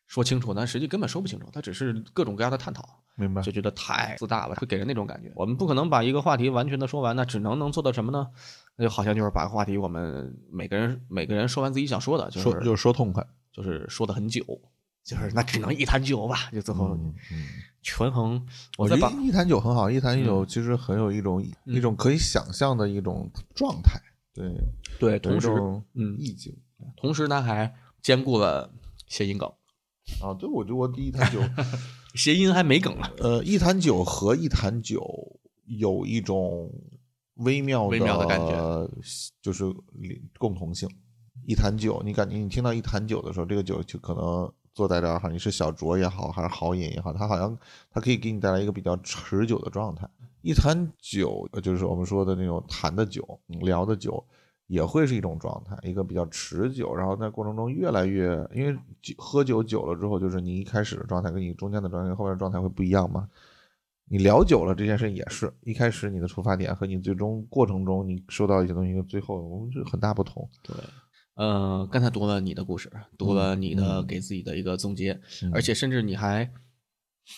[0.06, 2.82] 说清楚，但实际根本说不清楚，它只是各种各样的探讨。
[3.16, 3.52] 明白就。
[3.52, 5.30] 觉得太自大了，会给人那种感觉。
[5.36, 8.28] 我们不可能把一个话题完全的说完，那只能能做到什么呢？
[8.80, 13.22] 那就好像就是把话题我们每个人每个人说完自己想说的，就是说就是说痛快。
[13.52, 14.42] 就是说的很久，
[15.04, 16.96] 就是那只能一坛酒吧，就最后。
[17.82, 18.40] 权衡。
[18.78, 24.00] 我觉得一坛酒很好，一坛酒嗯其实很有一种、嗯一种可以想象的一种状态，
[24.32, 24.54] 对，
[25.00, 25.48] 对，同时
[25.94, 26.56] 嗯意境
[26.96, 28.72] 同时呢还兼顾了
[29.08, 29.52] 谐音梗，
[30.22, 30.32] 啊。
[30.32, 31.40] 对，我觉得我第一坛酒，
[32.14, 33.10] 谐音还没梗呢。
[33.18, 36.70] 呃，一坛酒和一坛酒有一种
[37.40, 38.90] 微妙的微妙的感觉，
[39.42, 39.64] 就是
[40.38, 40.88] 共同性。
[41.46, 47.58] 一坛酒，你感觉你听到一坛酒的时候，这个酒就可能坐在这儿哈，你是小酌也好，还是豪饮也好，它好像
[47.90, 50.08] 它可以给你带来一个比较持久的状态。
[50.42, 54.22] 一坛酒，就是我们说的那种谈的酒、聊的酒，
[54.66, 56.94] 也会是一种状态，一个比较持久。
[56.94, 58.78] 然后在过程中越来越，因为
[59.16, 63.28] 喝酒久了之后，就是你一开始的状态跟你中间的状态、后面的状态会不一样嘛。
[64.12, 70.50] 你聊久了，这件事也是一开始你的出发点和你最终过程中你收到一些东西，最后我们是很大不同。
[70.64, 70.74] 对，
[71.36, 75.20] 呃，刚才读了你的故事，读了你的给自己的一个总结，
[75.52, 76.50] 而且甚至你还。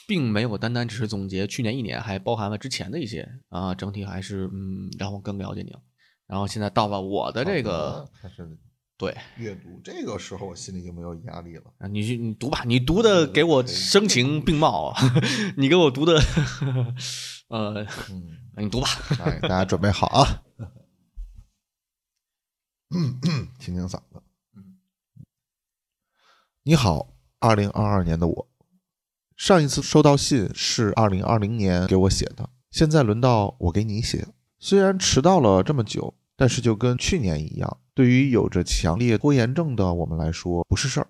[0.09, 5.83] 并没有单单只是总结去年一年，还包含了之前的一些啊，整体还是嗯，让我更了解你了。
[6.27, 8.09] 然后现在到了我的这个，
[9.03, 11.65] 对阅读，这个时候我心里就没有压力了。
[11.79, 15.03] 啊，你去你读吧，你读的给我声情并茂啊，
[15.59, 16.23] 你给我读的，
[17.49, 17.85] 呃，
[18.59, 18.87] 你读吧，
[19.43, 20.45] 大家准备好啊，
[23.59, 24.23] 清清嗓子。
[26.63, 28.49] 你好，二零二二年的我。
[29.37, 34.29] 上一次收到信是二零二零年给我写的，现在轮到我给你写。
[34.61, 41.07] 虽然迟到了这么久，但是就跟去年一样，对于有着强烈拖延症的我们来说不是事儿。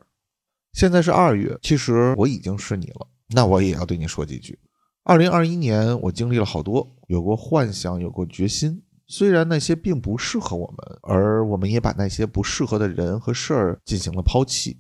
[0.75, 4.59] 现在是二月，其实我已经是你了，那我也要对你说几句。
[5.05, 8.83] 二零二一年我经历了好多，有过幻想，有过决心。
[9.07, 14.79] 虽然那些并不适合我们，而我们也把那些不适合的人和事儿进行了抛弃。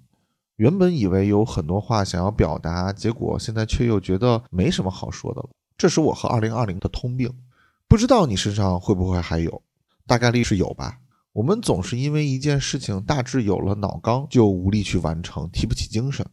[0.57, 5.49] 原本以为有很多话想要表达，结果现在却又觉得没什么好说的了。
[5.79, 7.33] 这是我和二零二零的通病，
[7.89, 9.63] 不知道你身上会不会还有？
[10.13, 10.99] 大概率是有吧。
[11.33, 16.27] 我们总是因为一件事情大致有了脑纲，就无力去完成，提不起精神。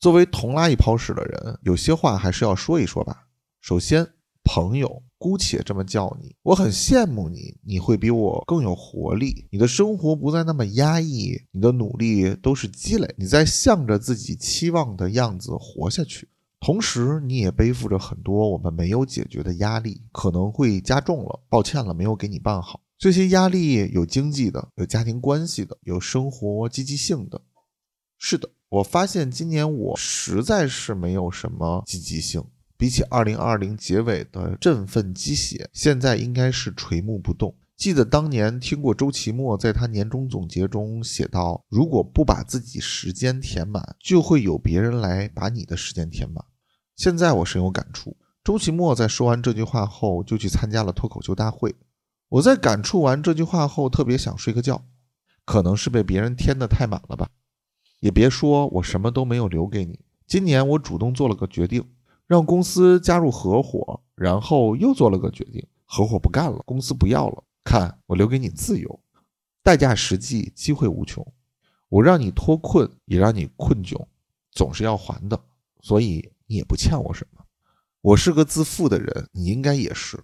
[0.00, 3.28] 作为同拉一泡屎的人，有些话还是要说一说吧。
[3.60, 4.04] 首先，
[4.42, 5.04] 朋友。
[5.18, 22.80] 姑且这么叫你，我很羡慕你，你会比我更有活力，你的生活不再那么压抑，你的努力都是积累，你在向着自己期望的样子活下去，同时你也背负着很多我们没有解决的压力，可能会加重了，抱歉了，没有给你办好。
[23.02, 27.42] 这些压力有经济的，有家庭关系的，有生活积极性的。
[28.16, 32.44] 是的，我发现今年我实在是没有什么积极性。
[32.76, 37.52] 比起二零二零结尾的振奋鸡血，现在应该是垂暮不动。
[37.76, 46.44] 记得当年听过周奇墨在他年终总结中写道：“如果不把自己时间填满，就会有别人来把你的时间填满。”
[46.94, 48.16] 现在我深有感触。
[48.44, 51.74] 周奇墨在说完这句话后，就去参加了脱口秀大会。
[52.32, 54.82] 我在感触完这句话后，特别想睡个觉，
[55.44, 57.28] 可能是被别人填得太满了吧。
[58.00, 60.00] 也别说我什么都没有留给你。
[60.26, 61.84] 今年我主动做了个决定。
[62.26, 67.44] 让公司加入合伙，然后又做了个决定，合伙不干了，公司不要了。
[67.62, 69.00] 看我留给你自由，
[69.62, 71.26] 代价实际，机会无穷。
[71.90, 74.06] 我让你脱困，也让你困窘，
[74.50, 75.38] 总是要还的，
[75.82, 77.44] 所以你也不欠我什么。
[78.00, 80.18] 我是个自负的人，你应该也是。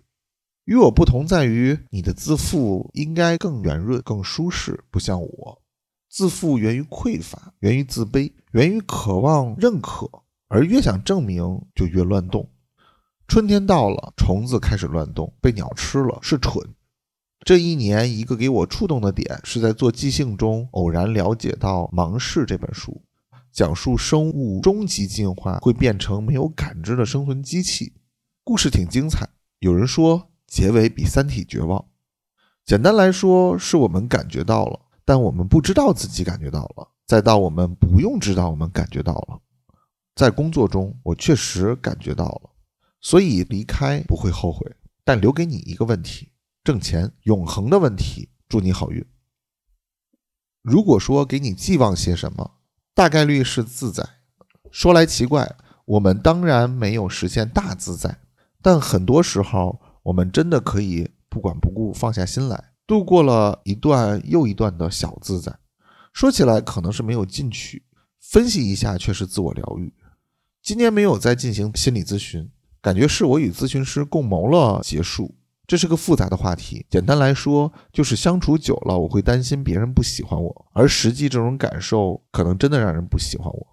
[0.69, 5.62] 与我不同在于，你的自负应该更圆润、更舒适，不像我，
[6.11, 10.07] 自负源于匮乏，源于自卑，源于渴望认可。
[10.49, 12.47] 而越想证明，就越乱动。
[13.27, 16.62] 春天到了，虫子开始乱动，被鸟吃了是蠢。
[17.47, 23.01] 这一年，一个给我触动的点，是在做即兴中偶然了解到《盲视》这本书，
[23.51, 27.95] 讲述生物终极进化会变成没有感知的生存机器。
[28.45, 29.27] 故事挺精彩，
[29.61, 31.84] 有人说结尾比《三体》绝望。
[32.64, 39.40] 简单来说，是我们感觉到了，但我们不知道自己感觉到了，再到我们不用知道我们感觉到了。
[40.16, 42.51] 在工作中，我确实感觉到了，
[43.01, 44.74] 所以离开不会后悔。
[45.05, 46.32] 但留给你一个问题：
[46.64, 48.30] 挣钱永恒的问题。
[48.49, 49.07] 祝你好运。
[50.62, 52.53] 如果说给你寄望些什么，
[52.94, 54.07] 大概率是自在。
[54.70, 58.18] 说来奇怪，我们当然没有实现大自在，
[58.61, 65.54] 但很多时候，我们真的可以不管不顾，放下心来，度过了一段又一段的小自在。
[66.14, 67.82] 说起来可能是没有进取，
[68.18, 69.92] 分析一下却是自我疗愈。
[70.62, 72.50] 今年没有再进行心理咨询，
[72.80, 75.34] 感觉是我与咨询师共谋了结束。
[75.66, 83.66] 这是个复杂的话题，简单来说就是相处久了，我会担心别人不喜欢我，而实际这种感受可能真的让人不喜欢我。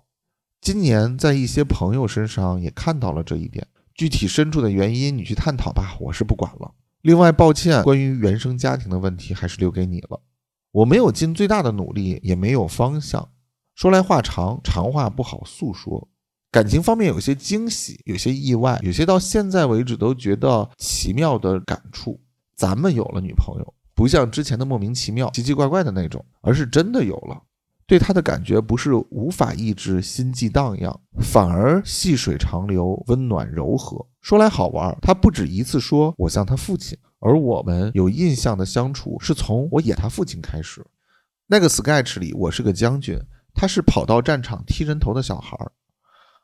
[0.60, 3.66] 今年在一些朋友身上也看到了这一点，
[3.96, 6.74] 具体深处的原因你去探讨吧，我是不管了。
[7.02, 10.22] 另外，抱歉，关于原生家庭的问题还是留给你了。
[10.72, 13.30] 我没有尽最大的努力，也没有方向。
[13.74, 16.10] 说来话长，长话不好诉说。
[16.52, 22.20] 感情方面有些惊喜，有些意外，有些到现在为止都觉得奇妙的感触。
[22.58, 27.42] 咱们有了女朋友，不像之前的莫名其妙、奇奇怪怪的那种，而是真的有了。
[27.88, 40.84] 对他的感觉不是无法抑制，心悸荡漾，反而细水长流，温暖柔和，说来好玩，他不止一次说我像他父亲，而我们有印象的相处是从我演他父亲开始。
[41.46, 43.22] 那个 sketch 里，我是个将军，
[43.54, 45.56] 他是跑到战场踢人头的小孩。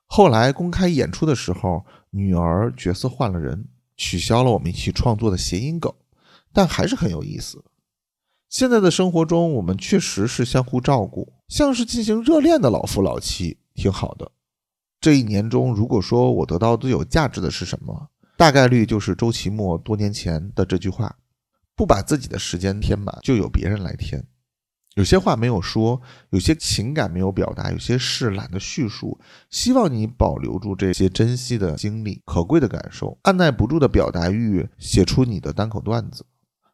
[0.06, 3.68] 后来公开演出的时候，女儿角色换了人，
[3.98, 5.92] 取消了我们一起创作的谐音梗，
[6.54, 7.64] 但还是很有意思。
[8.52, 14.30] 现在的生活中，我们确实是相互照顾，像是进行热恋的老夫老妻，挺好的。
[15.00, 21.16] 这一年中，如果说我得到最有价值的是什么，大概率就是周奇墨多年前的这句话：
[21.78, 24.22] 不把自己的时间填满，就有别人来填。
[24.96, 29.18] 有些话没有说，有些情感没有表达，有些事懒得叙述。
[29.50, 36.26] 希望你保留住这些珍惜的经历、可贵的感受，按耐不住的表达欲，写出你的单口段子，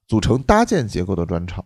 [0.07, 1.65] 组成搭建结构的专场。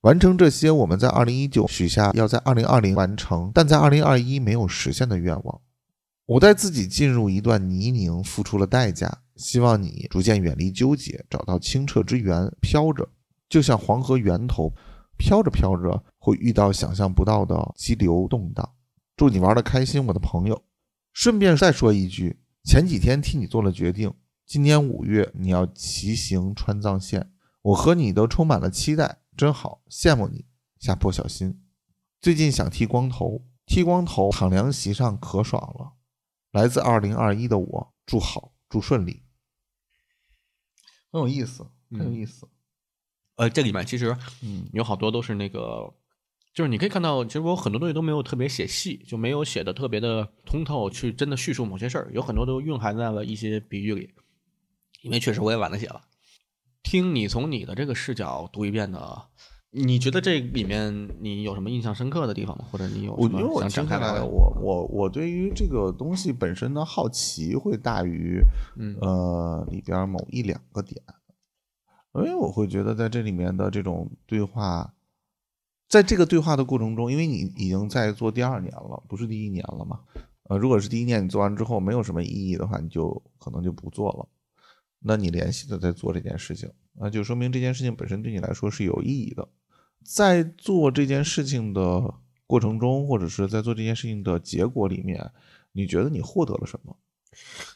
[0.00, 5.60] 完成这些，我们在二零一九许下要在二零二零完成，但在二零二一没有实现的愿望。
[6.26, 9.22] 我带自己进入一段泥泞，付出了代价。
[9.36, 13.08] 希望你逐渐远离纠结，找到清澈之源，飘着，
[13.48, 14.72] 就像黄河源头，
[15.16, 18.68] 飘着飘着会遇到想象不到的激流动荡。
[19.16, 20.62] 祝你玩的开心，我的朋友。
[21.12, 24.12] 顺便再说一句，前几天替你做了决定，
[24.46, 27.30] 今年五月你要骑行川藏线，
[27.62, 30.46] 我和你都充满了期待，真好，羡慕你。
[30.78, 31.62] 下坡小心。
[32.20, 35.92] 最近想剃光头，剃光头躺凉席上可爽了。
[36.52, 39.22] 来自二零二一的我，祝好，祝顺利，
[41.12, 42.48] 很有意思，很有意思。
[43.36, 45.94] 呃，这里面其实嗯有好多都是那个，
[46.52, 54.12] 就是你可以看到，其实我很多东西都没有特别写细，就没有写的特别的通透，去真的叙述某些事儿，有很多都蕴含在了一些比喻里。
[55.02, 56.02] 因为确实我也懒得写了，
[56.82, 59.22] 听你从你的这个视角读一遍的，
[59.70, 62.64] 你觉得这里面你有什么印象深刻的地方吗？
[62.70, 68.40] 或者你有什么想展开来听下来，我我我对于这个东西本身的好奇会大于
[68.76, 71.00] 嗯呃里边某一两个点，
[72.14, 74.94] 因为我会觉得在这里面的这种对话，
[75.88, 80.00] 在这个对话的过程中，因为你已经在做第二年了，不是第一年了嘛，
[80.48, 84.28] 呃，如果是第一年你做完之后没有什么意义的话，你就可能就不做了。
[85.02, 89.48] 那你联系的在做这件事情，那就说明这件事情本身对你来说是有意义的。
[90.04, 92.14] 在做这件事情的
[92.46, 95.30] 过程中，或者是在做这件事情的结果里面，
[95.72, 96.96] 你觉得你获得了什么？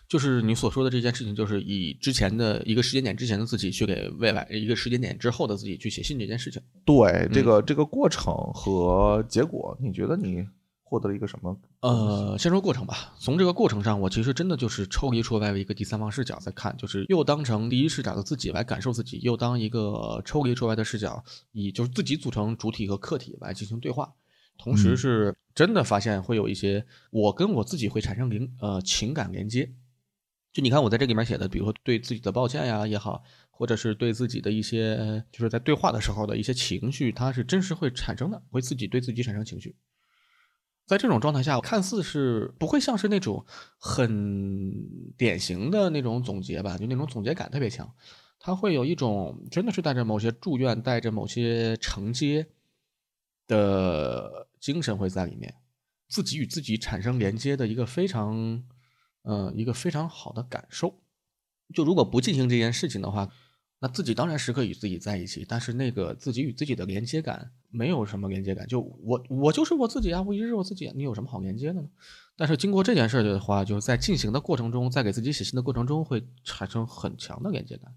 [0.08, 6.60] 就是你所说的这件事情，就是以之前的一个时间点之前的自己去给未来一个时间点之后的自己去写信这件事情。
[6.84, 10.46] 对这个、这个过程和结果，你觉得你
[10.94, 11.58] 获得了一个什么？
[11.80, 13.12] 呃，先说过程吧。
[13.18, 24.14] 从这个过程上，我其实真的就是抽离出来的一个第三方视角在看，就是又当成第一视角的自己来感受自己，又当一个抽离出来的视角，以就是自己组成主体和客体来进行对话。
[24.56, 29.74] 同时是真的发现会有一些我跟我自己会产生灵呃情感连接。
[30.52, 39.74] 就你看我在这里面写的，比如说对自己的抱歉呀也好，或者是对自己的一些就是在对话的时候的一些情绪，它是真实会产生的，会自己对自己产生情绪。
[40.86, 43.44] 在这种状态下，看似是不会像是那种
[43.78, 44.72] 很
[45.16, 47.90] 典型的那种总结吧，就那种总结感特别强，
[48.38, 52.46] 它会有一种真的是带着某些祝愿、带着某些承接
[53.46, 55.54] 的精神会在里面，
[56.08, 58.62] 自己与自己产生连接的一个非常，
[59.22, 61.00] 呃，一个非常好的感受。
[61.74, 63.30] 就如果不进行这件事情的话，
[63.80, 68.66] 那自己当然时刻与自己在一起，但是那个自己与自己的连接感没有什么连接感。
[68.66, 71.88] 就我我就是我自己啊，我一直是我自己，你有什么好连接的呢？
[72.36, 77.94] 但是经过这件事的话，就是在进行的过程中，在给自己写信的过程中，会产生很强的连接感，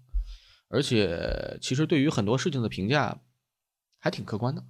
[0.68, 3.22] 而且其实对于很多事情的评价
[3.98, 4.62] 还挺客观的，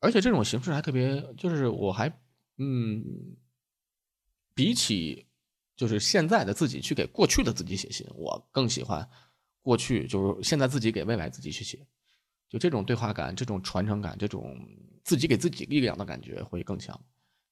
[0.00, 2.08] 而且这种形式还特别，就是我还
[2.56, 3.04] 嗯，
[4.54, 5.26] 比起
[5.76, 9.06] 就是现在的自己去给过去的自己写信，我更喜欢。
[9.62, 11.78] 过去就是现在自己给未来自己去写，
[12.48, 14.58] 就这种对话感、这种传承感、这种
[15.04, 17.00] 自己给自己力量的感觉会更强。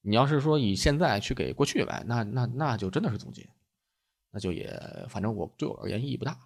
[0.03, 3.49] 你要是说以现在去给过去来，那那那就真的是总结，
[4.31, 6.39] 那就也反正我对我而言意义不大。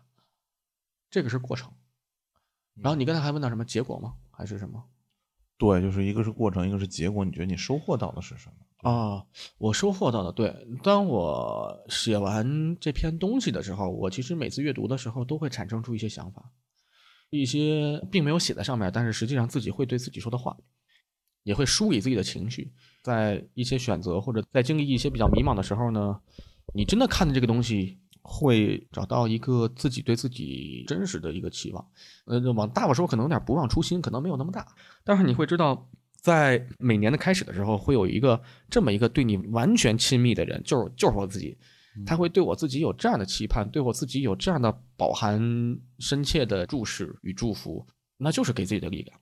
[1.10, 1.72] 这个是过程。
[2.74, 4.16] 然后你刚才还问到什么结果吗？
[4.30, 4.84] 还是什么？
[5.56, 7.24] 对，就是一个是过程，一个是结果。
[7.24, 8.63] 你觉得你收获到的是什么？
[8.84, 9.24] 啊，
[9.56, 16.50] 我收获到的，对，当我写完这篇东西的时候，我其实每次阅读的时候都会产生出一些想法，
[17.30, 20.54] 一些并没有写在上面，但是实际上自己会对自己说的话，
[21.44, 26.20] 也会梳理自己的情绪，在一些选择或者在经历一些比较迷茫的时候呢，
[26.74, 31.88] 你真的看的这个东西，会找到一个自己对自己真实的一个期望，
[32.26, 34.74] 呃，往大了说可能有点不忘初心，可能没有那么大，
[35.04, 35.88] 但是你会知道。
[36.24, 41.54] 在每年的开始的时候，会有一个这么一个对你完全亲密的人，就是就是我自己，
[42.06, 45.38] 他会对我自己有这样的期盼，对我自己有这样的饱含
[45.98, 49.20] 深切的注视与祝福，那就是给自己的力量。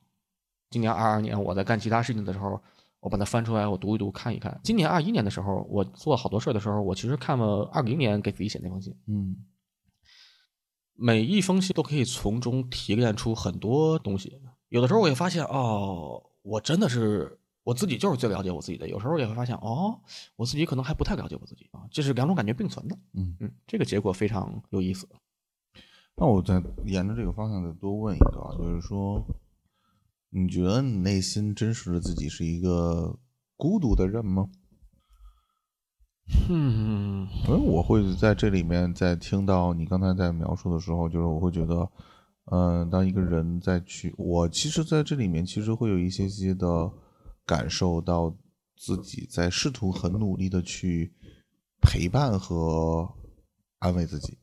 [0.71, 2.63] 今年二二年我在干其他事情的时候，
[3.01, 4.61] 我把它翻出来，我读一读，看一看。
[4.63, 9.35] 今年二一年的时候，我做好多事儿的时候，我其实看了二零年给自己写那封信，嗯
[10.95, 14.41] 每一封信都可以从中提炼出很多东西。
[14.69, 18.88] 有的时候我也发现，哦，我真的是我自己就是最了解我自己的。
[18.88, 20.01] 有时候也会发现，哦，
[20.36, 22.99] 我自己可能还不太了解我自己啊，这是两种感觉并存的。
[23.14, 25.09] 嗯嗯，这个结果非常有意思。
[26.16, 29.24] 那我再沿着这个方向再多问一个啊，就是说，
[30.30, 33.18] 你觉得你内心真实的自己是一个
[33.57, 34.51] 孤独的人吗？
[36.49, 41.90] 嗯因为我会在这里面，在听到你刚才在描述的时候，就是我会觉得，
[42.55, 46.93] 嗯、当一个人在去，我其实在这里面其实会有一些些的
[47.47, 48.37] 感受到
[48.77, 51.11] 自己在试图很努力的去
[51.81, 53.11] 陪伴和
[53.79, 54.37] 安慰自己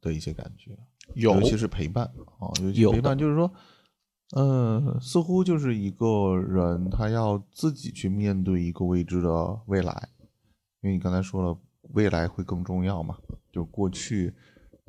[0.00, 0.74] 的一些感觉，
[1.14, 2.06] 有尤其是陪伴
[2.38, 3.52] 啊，尤其陪伴就是说，
[4.36, 10.08] 嗯，似乎就是一个人他要自己去面对一个未知的未来，
[10.80, 11.58] 因为你刚才说了，
[11.90, 13.18] 未来会更重要嘛，
[13.52, 14.32] 就过去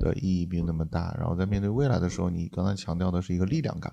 [0.02, 3.92] 的意义并那么大，然后在面对未来的时候，你刚才强调的是一个力量感。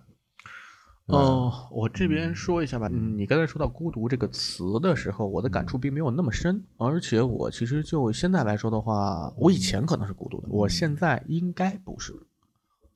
[1.12, 2.88] 嗯，我这边说一下吧。
[2.92, 12.14] 嗯，你刚才说到“孤独”这个词的时候，我的感触并没有那么深，而且我其实就现在来说的话，我以前可能是孤独的，我现在应该不是。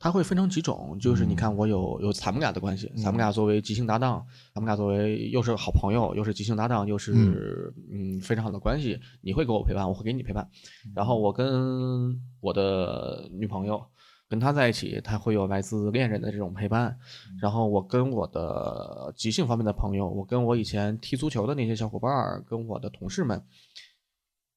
[0.04, 4.22] 它会分成几种，就是你看我有有咱们俩的关系，咱们俩作为即兴搭档，
[4.54, 10.46] 咱们俩作为又是好朋友，又是即兴搭档，又是嗯非常好的关系，你会给我陪伴，我会给你陪伴。
[10.94, 13.82] 然后我跟我的女朋友
[14.28, 16.98] 跟她在一起，她会有来自恋人的这种陪伴。
[17.42, 23.42] 然后我跟我的即兴方面的朋友，我跟我以前踢足球的那些小伙伴儿，跟我的同事们，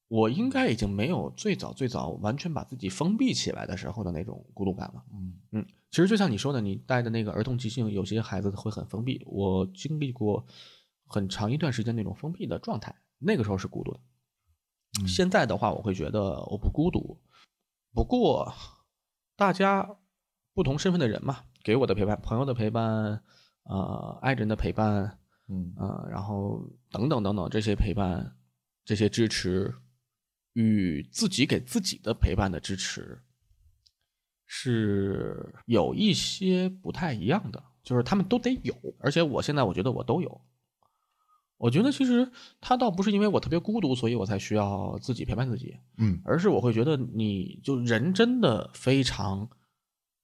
[0.08, 5.04] 我应该已经没有最早最早完全把自己封闭起来的时候的那种孤独感了。
[5.12, 9.24] 嗯嗯，其实就像你说的，你带的那个儿童急性，有些孩子会很封闭。
[9.26, 10.46] 我经历过
[11.06, 14.00] 很长一段时间那种封闭的状态，那个时候是孤独的。
[15.00, 17.20] 嗯现在的话，我会觉得我不孤独。
[17.92, 18.54] 不过，
[19.36, 19.96] 大家
[20.54, 23.22] 不同身份的人嘛，给我的陪伴，朋友的陪伴，
[23.64, 28.36] 呃，爱人的陪伴，嗯呃，然后等等等等这些陪伴，
[28.84, 29.74] 这些支持，
[30.56, 33.20] 与自己给自己的陪伴的支持，
[34.46, 40.40] 是有一些不太一样的，就是他们都得有，而且我现在我觉得我都有。
[41.58, 49.50] 我觉得其实他倒不是因为我特别孤独，所以我才需要自己陪伴自己，嗯而是我会觉得你就人真的非常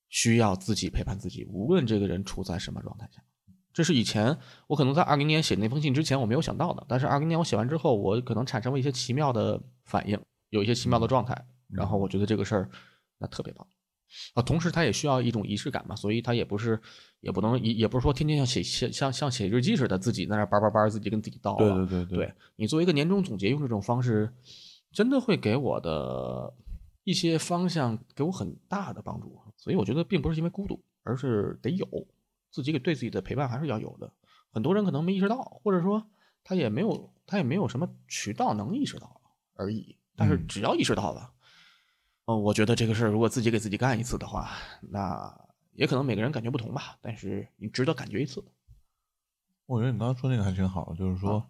[0.08, 3.22] 需要自己陪伴自己，无论这个人处在什么状态下。
[3.74, 9.58] 这是以前我可能在二零年写那封信之前我没有想到的，但是二零年我写完之后，我可能产生了一些奇妙的
[9.92, 10.18] 反应，
[10.48, 11.36] 有一些奇妙的状态，
[11.68, 12.70] 然后我觉得这个事儿
[13.18, 13.66] 那特别棒
[14.32, 14.42] 啊。
[14.42, 16.80] 同时，它也需要一种仪式感嘛，所以它也不是
[17.20, 21.86] 也不能也也不是说天天像写写像像写日记似的，自己在那儿叭叭叭自己跟自己叨对啊。
[21.86, 24.32] 对对对你作为一个年终总结，用这种方式，
[24.92, 26.54] 真的会给我的
[27.04, 29.38] 一些方向给我很大的帮助。
[29.58, 31.86] 所以我觉得并不是因为孤独，而是得有
[32.50, 34.10] 自己给对自己的陪伴还是要有的。
[34.50, 36.06] 很多人可能没意识到，或者说
[36.42, 39.20] 他也没有他也没有什么渠道能意识到
[39.54, 39.96] 而已。
[40.16, 41.32] 但是嗯只要意识到了，
[42.26, 44.50] 嗯、我觉得这个事儿如果自己给自己干一次的话，
[44.80, 45.34] 那
[45.72, 46.96] 也可能每个人感觉不同吧。
[47.00, 48.44] 但是你值得感觉一次。
[49.66, 51.46] 我觉得你刚刚说那个还挺好，就是说，啊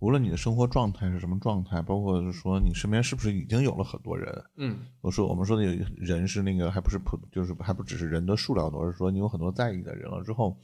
[0.00, 10.56] 无论你的生活状态是什么状态，包括是说你身边是不是已经有了很多人，嗯我说我们说的有人是那个还不是普，就是还不只是人的数量多，而是说你有很多在意的人了之后，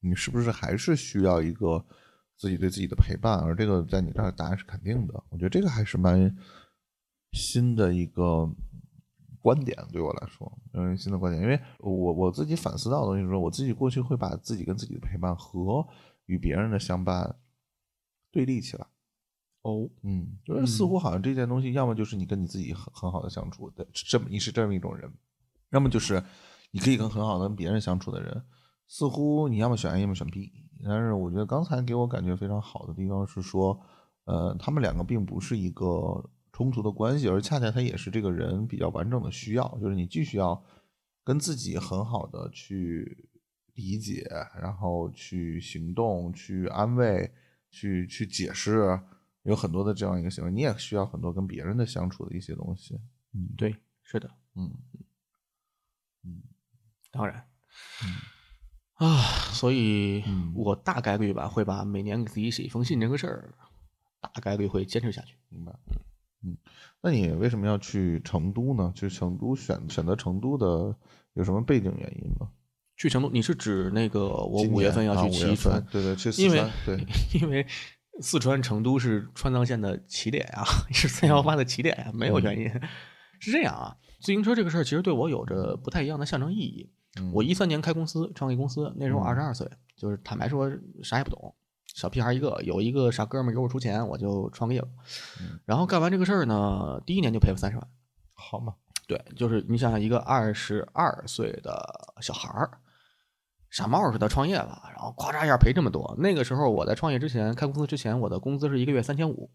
[0.00, 1.84] 你是不是还是需要一个
[2.42, 3.38] 自己对自己的陪伴？
[3.38, 5.14] 而这个在你这儿答案是肯定的。
[5.28, 6.36] 我觉得这个还是蛮
[7.30, 8.50] 新的一个
[9.40, 15.86] 观点，对我来说，嗯，新的观点，因为我我自己反思到的东西是说，我自己过去会把自己跟自己的陪伴和
[16.26, 17.36] 与别人的相伴
[18.32, 18.84] 对立起来。
[19.62, 25.08] 哦，嗯，就是似乎好像这件东西，要么就是你跟你自己很很好的相处的，这么你是这么一种人，
[25.70, 26.20] 要么就是
[26.72, 28.42] 你可以跟很好的跟别人相处的人，
[28.88, 30.52] 似乎你要么选 A，要么选 B。
[30.84, 33.78] 但是我觉得刚才给我感觉非常好的地方是说，
[34.24, 40.62] 呃，他们两个并不是一个冲突的关系，而恰恰他也是这个人比较完整的需要，就是你既需要
[41.24, 43.28] 跟自己很好的去
[43.74, 44.26] 理解，
[44.60, 47.32] 然后去行动，去安慰，
[47.70, 49.00] 去去解释。
[49.44, 52.94] 有很多的这样一个行为，你也需要很多跟别人的相处的一些东西。
[53.32, 53.74] 嗯，对，
[54.04, 54.70] 是的，嗯
[56.22, 56.42] 嗯
[57.10, 57.44] 当然。
[59.04, 59.20] 啊，
[59.52, 63.54] 所以嗯我大概率吧会把每年给自己写一封信这个事儿，
[64.20, 65.34] 大概率会坚持下去。
[65.48, 65.72] 明白。
[66.44, 66.56] 嗯
[67.00, 68.92] 那你为什么要去成都呢？
[68.94, 70.94] 就是成都选选择成都的
[71.34, 72.48] 有什么背景原因吗？
[72.96, 77.04] 去成都，你是指那个我五月份要去四川份，对对，去四川，对，
[77.40, 77.66] 因为
[78.20, 80.62] 四川成都是川藏线的起点啊、
[80.94, 82.68] 是三幺八的起点啊、没有原因。
[83.40, 86.92] 是这样啊，自行车这个事儿其实对我有着不太一样的象征意义。
[87.18, 90.70] 嗯我一三年开公司，创立公司，那时候二十二岁，就是坦白说
[91.02, 91.54] 啥也不懂，
[91.86, 94.88] 小屁孩一个，有一个傻哥们儿给我出钱，我就创业了。
[95.40, 97.86] 嗯然后干完这个事儿呢，第一年就赔了三十万。
[98.34, 98.74] 好嘛，
[99.06, 102.78] 对，就是你想想，一个二十二岁的小孩儿，
[103.70, 106.14] 傻帽似的创业了，然后咵嚓一下赔这么多。
[106.18, 109.50] 那个时候我在创业之前，开公司之前，我的工资是一个月三千五，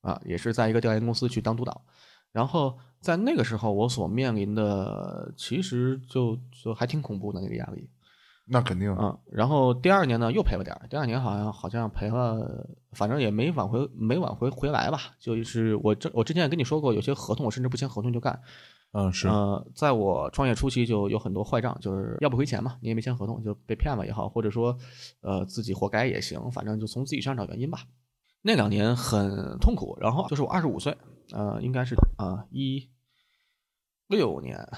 [0.00, 1.84] 啊，也是在一个调研公司去当督导。
[2.32, 7.86] 然后在那个时候，我所面临的其实就就还挺恐怖的那个压力，
[8.46, 9.18] 那肯定，嗯。
[9.30, 14.98] 然后第二年呢，又赔了点儿，第二年好像好像赔了，反正也没挽回没挽回回来吧。
[15.20, 18.40] 就是我这我之前也跟你说过，有些合同我甚至不签合同就干，
[18.92, 24.74] 嗯是，呃，在我创业初期就有很多坏账，就是要不回钱嘛，你也没签合同就被骗了也好，或者说
[25.20, 27.80] 呃自己活该也行，反正就从自己身上找原因吧。
[28.46, 30.96] 那两年很痛苦，然后就是我二十五岁，
[31.32, 32.86] 呃，应该是啊一
[34.06, 34.68] 六年、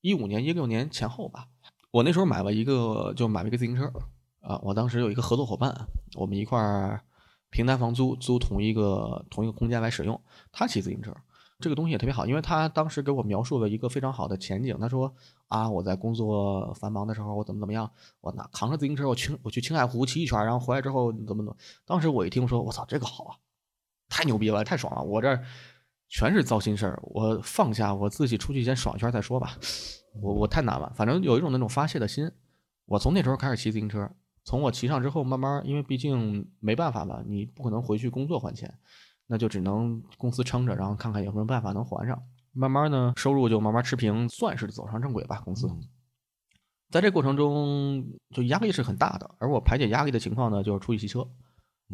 [0.00, 1.48] 一五年、一六年前后吧。
[1.90, 3.92] 我那时候买了一个，就买了一个自行车
[4.40, 7.00] 啊、我当时有一个合作伙伴，我们一块儿
[7.48, 10.20] 平摊房租，租同一个同一个空间来使用。
[10.52, 11.14] 他骑自行车，
[11.60, 14.76] 这个东西也特别好，因为他当时给我描述了一个非常好的前景。
[14.78, 15.14] 他说
[15.48, 17.90] 啊，我在工作繁忙的时候，我怎么怎么样，
[18.20, 21.56] 我拿扛着自行车，我去我去青海湖骑一圈，然后回来之后怎么怎么。
[21.86, 23.36] 当时我一听说，我操，这个好啊，
[24.10, 25.02] 太牛逼了，太爽了！
[25.02, 25.42] 我这儿
[26.08, 29.56] 全是糟心事儿，我放下我自己出去先爽一圈再说吧。
[30.22, 32.30] 我我太难了，反正有一种那种发泄的心。
[32.86, 34.08] 我从那时候开始骑自行车，
[34.44, 38.72] 从我骑上之后，慢慢因为毕竟没办法嘛，你不可能回去工作还钱，
[39.26, 42.22] 那就只能公司撑着，然后看看有什么办法能还上。
[42.52, 45.40] 慢慢呢，收入就慢慢持平，算是走上正轨吧。
[45.40, 45.68] 公司，
[46.90, 51.26] 在这过程中就压力是很大的，而我排解压力的情况呢，就是出去骑车。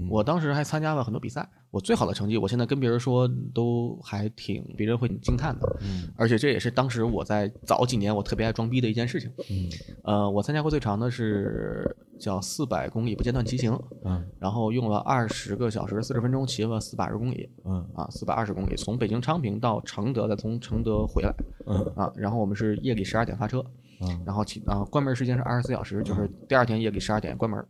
[0.09, 5.77] 我当时还参加了很多比赛，我最好的成绩，我现在跟别人说都还挺，别人会挺惊叹的。
[5.83, 9.31] 嗯而且这也是当时我在早几年我特别爱装逼的一件事情。
[9.51, 9.69] 嗯
[10.05, 21.35] 呃，我参加过最长的是叫四百公里不间断骑行，嗯然后用了二十个小时四十分钟骑了四百二十公里嗯啊，四百二十公里，从北京昌平到承德，再从承德回来
[21.67, 22.11] 嗯啊。
[22.17, 23.63] 然后我们是夜里十二点发车，
[24.01, 27.63] 嗯然后骑啊关门时间是二十四小时，就是第二天夜里十二点关门。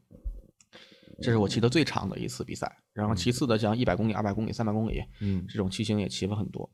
[1.22, 6.70] 这是我骑的最长的一次比赛，然后其次的像一百公里、二百公里、三百公里，嗯这种骑行也骑了很多。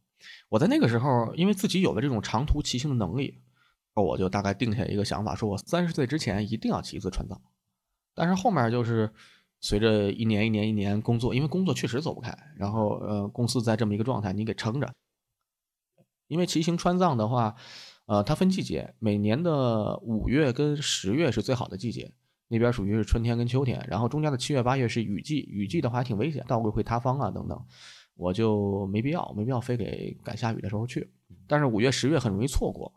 [0.49, 3.43] 我在那个时候，因为自己有了这种长途骑行的能力，
[3.95, 7.41] 我就大概定下一个想法，说我三十岁之前一定要骑一次川藏。
[8.15, 9.13] 但是后面就是
[9.61, 14.93] 随着一年一年一年工作，因为工作确实走不开，然后呃公司在这么一个状态，你给撑着。
[16.29, 17.55] 因为骑行川藏的话，
[18.07, 22.13] 呃，它分季节，每年的五月跟十月是最好的季节，
[22.49, 27.61] 那边属于是春天跟秋天，然后中间的七月八月是雨季，雨季的话还挺危险，道路会塌方啊等等，
[28.15, 31.11] 我就没必要，没必要非给赶下雨的时候去。
[31.49, 32.93] 但是五月十月很容易错过，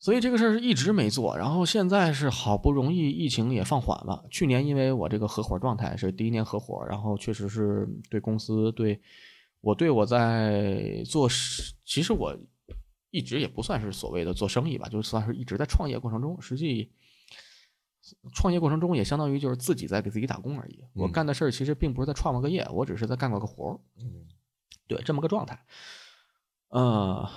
[0.00, 1.36] 所以这个事儿是一直没做。
[1.36, 9.00] 然后现在是好不容易疫情也放缓了，去年因为我这个合伙状态是第一年合伙，然后确实是对公司对
[9.60, 12.36] 我对我在做事，其实我
[13.10, 16.90] 一直也不算是所谓的做生意吧，就算是一直在创业过程中，实际
[18.32, 20.84] 创业过程中也相当于就是自己在给自己打工而已。
[20.94, 23.80] 我嗯干的事儿其实并不是在创了个业，我只是在干过个活儿。
[23.98, 24.26] 嗯
[24.86, 25.64] 对，这么个状态。
[26.68, 27.28] 呃，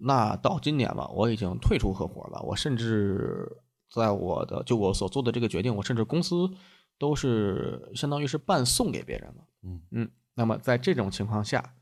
[0.00, 2.40] 那到今年吧，我已经退出合伙了。
[2.42, 6.50] 我甚至在我的就我所做的这个决定，我甚至公司
[6.98, 9.44] 都是相当于是半送给别人了。
[9.62, 11.74] 嗯嗯，那么在这种情况下，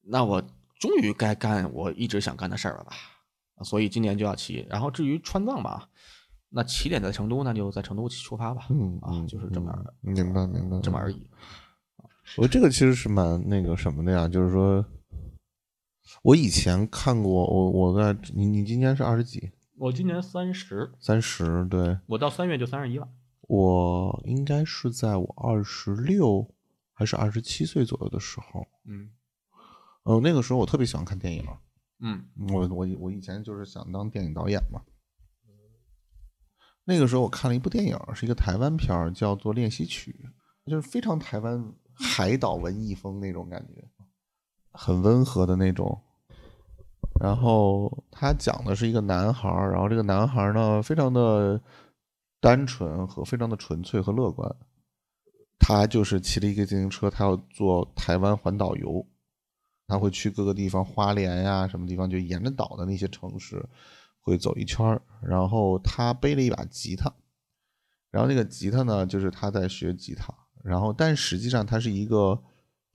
[0.00, 0.42] 那我
[0.78, 2.92] 终于该干我一直想干的事儿了吧？
[3.62, 4.66] 所以今年就要骑。
[4.70, 5.89] 然后至于川藏吧，
[6.52, 8.62] 那起点在成都，那就在成都出发吧。
[8.62, 11.26] 啊，嗯啊就是这么、样的明白明白，这么而已。
[12.36, 14.84] 我这个其实是蛮那个什么的呀，就是说，
[16.22, 19.50] 我以前看过，我我在你你今年是二十几？
[19.76, 21.64] 我今年三十，三十？
[21.66, 23.08] 对，我到三月就三十一了。
[23.42, 26.48] 我应该是在我二十六
[26.92, 29.10] 还是二十七岁左右的时候，嗯
[30.04, 31.44] 呃，那个时候我特别喜欢看电影，
[32.00, 34.82] 嗯我我我以前就是想当电影导演嘛。
[36.84, 40.28] 那个时候我看了一部电影，是一个台湾片儿，叫做《练习曲》，
[40.70, 43.88] 就是非常台湾海岛文艺风那种感觉，
[44.72, 46.00] 很温和的那种。
[47.20, 51.60] 然后他讲的是一个男孩儿，然后这个男孩儿呢非常的
[52.40, 54.50] 单纯和非常的纯粹和乐观。
[55.58, 59.06] 他就是骑了一个自行车，他要做台湾环岛游，
[59.86, 63.62] 他会去各个地方，花莲呀什么地方，就沿着岛的那些城市
[64.20, 65.02] 会走一圈儿。
[65.22, 67.12] 然后他背了一把吉他，
[68.10, 70.34] 然后那个吉他呢，就是他在学吉他。
[70.62, 72.38] 然后，但实际上他是一个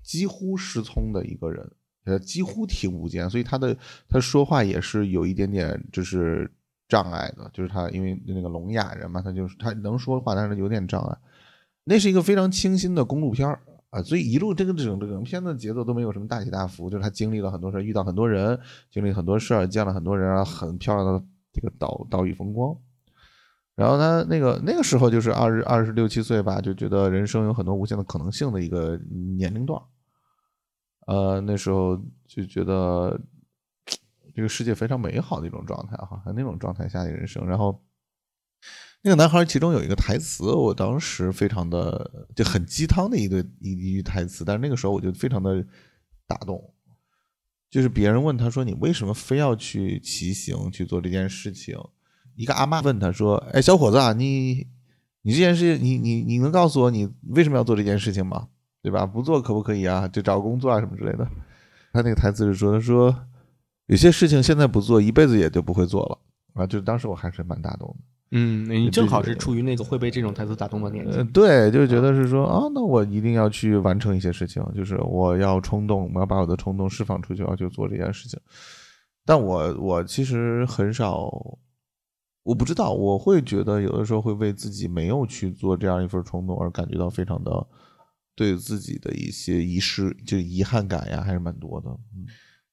[0.03, 1.71] 几乎失聪的一个人，
[2.03, 3.75] 呃，几乎听不见，所以他的
[4.07, 6.53] 他说话也是有一点点就是
[6.87, 11.17] 障碍的，就是他因为那个聋哑人嘛，他就是他能说话，但是有点障碍。
[11.85, 13.59] 那是一个非常清新的公路片儿
[13.95, 18.59] 啊，所以一路这个整整片的节奏都没有什么大起大伏，就是他经历了很多事，遇到很多人，
[18.91, 21.23] 经历很多事儿，见了很多人，很漂亮的
[21.53, 22.77] 这个岛岛屿风光。
[23.73, 28.99] 然后他那个那个时候就是二十二十六七岁吧，就觉得人生有很多无限的可能性的一个
[29.37, 29.81] 年龄段
[31.07, 31.97] 呃，那时候
[32.27, 33.17] 就觉得
[34.35, 37.47] 这个世界非常美好的一种状态哈，那种状态下的人生。
[37.47, 37.81] 然后
[39.05, 45.63] 那个男孩其中有一个台词，我当时非常的就很鸡汤的一对一一句台词，但是那个时候我就非常的
[46.25, 46.73] 打动，
[47.69, 51.77] 就是别人问他说：“你为什么非要去骑行去做这件事情？”
[52.35, 54.65] 一个阿妈问他说：“哎，小伙子啊，你
[55.21, 58.47] 你这件事情，你你你能告诉我你为什么要做这件事情吗？
[58.81, 59.05] 对吧？
[59.05, 60.07] 不做可不可以啊？
[60.07, 61.27] 就找工作啊什么之类的。”
[61.93, 63.15] 他那个台词是说：“他说
[63.85, 66.17] 有些事情现在不做，一辈子也就不会做了
[66.55, 68.14] 啊。”就是当时我还是蛮打动的。
[68.31, 71.23] 嗯，你正好是处于那个会被这种台词打动的年纪。
[71.31, 78.39] 对，就觉得是说啊，那我一定要去完成一些事情，就是我要冲动，我要把我的冲动释放出去，要去做这件事情。
[79.25, 81.59] 但我我其实很少。
[82.43, 87.67] 我不知道，我会觉得有的时候会为自己没有去做这样一份冲动而感觉到非常的
[88.35, 91.89] 对自己的一些遗失，就遗憾感呀，还是蛮多的。
[92.15, 92.27] 嗯，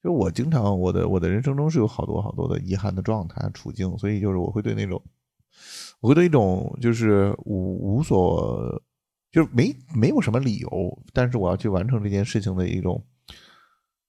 [0.05, 5.03] 就我经常我的我的人生中是有好多好多的遗憾的状态处境，所以就是我会对那种，
[6.01, 8.83] 我会对一种就是无无所，
[9.31, 13.05] 就是没没有什么理由，但是我要去完成这件事情的一种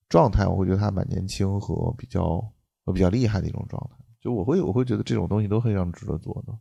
[0.09, 2.39] 状态，我会觉得他蛮年轻和比较
[2.85, 3.97] 和比较厉害的一种状态。
[4.21, 6.57] 就我会我会觉得这种东西都非常值得做的，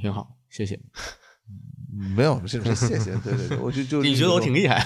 [0.00, 0.80] 挺好，谢谢。
[2.14, 3.16] 没有，是谢谢。
[3.18, 4.84] 对对对，我就就 你觉得我挺厉害？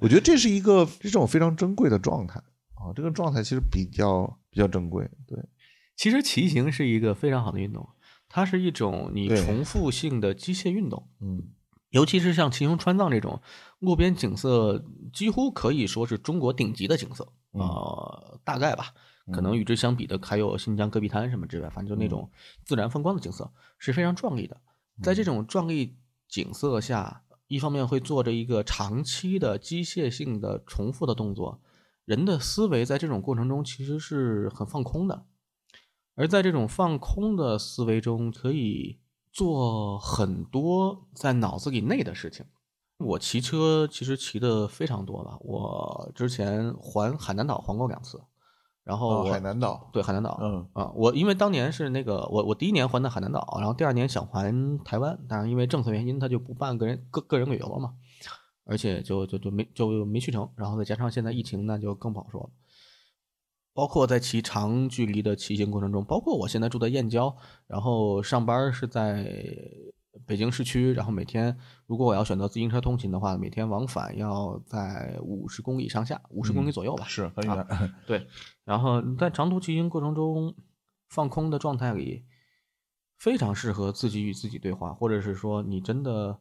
[0.00, 2.38] 我觉得这是一个这种非常珍贵的状态
[2.74, 5.08] 啊，这个状态其实比较比较珍贵。
[5.26, 5.38] 对，
[5.96, 7.88] 其实骑行是一个非常好的运动，
[8.28, 11.08] 它是一种你重复性的机械运动。
[11.20, 11.42] 嗯，
[11.90, 13.40] 尤其是像骑行川藏这种
[13.78, 18.94] 路边景色，几乎可以说是中国顶级的景色啊，大概吧。
[19.32, 22.30] 可能与之相比的还有新疆戈壁滩什么之类，反正就那种
[22.64, 24.56] 自然风光的景色是非常壮丽的。
[25.02, 25.96] 在这种壮丽
[26.28, 31.60] 景色下，一方面会做着一个长期的机械性的重复的动作，
[32.04, 35.26] 人的思维在这种过程中其实是很放空的。
[36.16, 38.98] 而在这种放空的思维中，可以
[39.32, 42.44] 做很多在脑子里内的事情。
[42.98, 48.20] 我骑车其实骑的非常多吧，我之前环海南岛环过两次。
[48.82, 57.94] 然后海南岛对海南岛，嗯啊，我因为当年是那个我我第一年环的海南岛，然后第二年想环台湾，但是因为政策原因，他就不办个人个个人旅游了嘛，
[58.64, 62.50] 而且就就就没就没去成，然后再加上现在疫情，那就更不好说了。
[63.76, 67.36] 包括在骑长距离的骑行过程中，包括我现在住在燕郊，
[67.66, 69.30] 然后上班是在。
[70.26, 71.54] 北京市区，然后每天
[71.84, 77.66] 如果我要选择自行车通勤的话，每天往返要在五十公里上下，五十公里左右吧，是很远。
[78.08, 78.26] 对，
[78.64, 80.54] 然后在长途骑行过程中，
[81.10, 82.24] 放空的状态里，
[83.18, 86.40] 非常适合自己与自己对话，或者是说你真的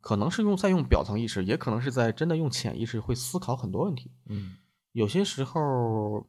[0.00, 4.10] 可能是用在用表层意识，也可能是在真的用潜意识会思考很多问题。
[4.26, 4.56] 嗯，
[4.94, 6.26] 有些时候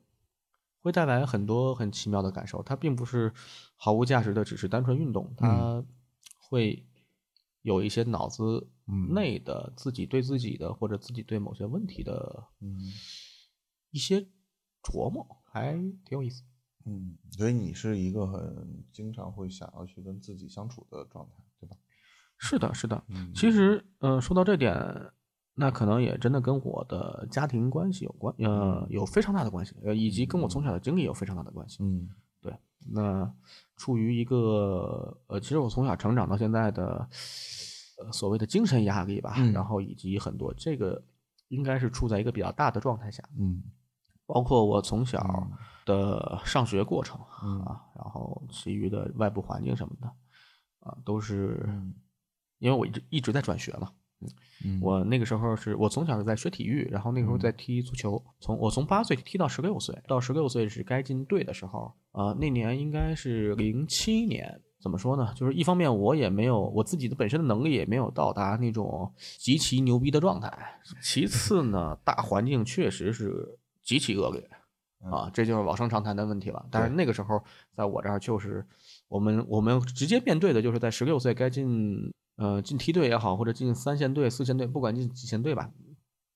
[0.81, 3.33] 会带来很多很奇妙的感受，它并不是
[3.75, 5.83] 毫无价值的，只是单纯运动，它。
[6.47, 6.87] 会
[7.63, 8.69] 有一些脑子
[9.09, 12.77] 内的自己对自己的或者自己对某些问题的嗯
[13.89, 14.21] 一些
[14.83, 16.43] 琢磨，还挺有意思。
[16.85, 21.75] 嗯，所以你是一个很经常会想要去跟自己相处的状态，对吧？
[22.37, 23.03] 是的，是的。
[23.33, 24.71] 其实，呃，说到这点，
[25.55, 31.77] 那可能也真的跟我的家庭关系有关，呃，有非常大的关系，呃，以及跟我从小的经历有非常大的关系。
[31.81, 32.09] 嗯，
[32.41, 32.53] 对，
[32.91, 33.33] 那。
[33.77, 37.05] 处于一个呃，其实我从小成长到现在的
[37.97, 41.03] 呃所谓的精神压力吧，然后以及很多这个
[41.49, 43.61] 应该是处在一个比较大的状态下，嗯，
[44.25, 45.45] 包括我从小
[45.85, 50.07] 的上学过程啊，然后其余的外部环境什么的
[50.79, 51.69] 啊，都是
[52.59, 53.91] 因为我一直一直在转学嘛。
[54.81, 65.33] 我那个时候是我从小是在学体育，然后那个时候在踢足球，从我从八岁踢到十六岁，到十六岁是该进队的时候，啊，那年应该是零七年，怎么说呢？
[65.35, 70.51] 就是一方面我也没有我自己的本身的能力也没有到达那种极其牛逼的状态，
[71.01, 74.49] 其次呢，大环境确实是极其恶劣
[75.11, 76.65] 啊，这就是老生常谈的问题了。
[76.71, 77.43] 但是那个时候
[77.75, 78.65] 在我这儿就是
[79.07, 85.71] 我们我们直接面对的就是在十六岁该进呃进梯队也好，或者进三线队、四线队，不管进几线队吧，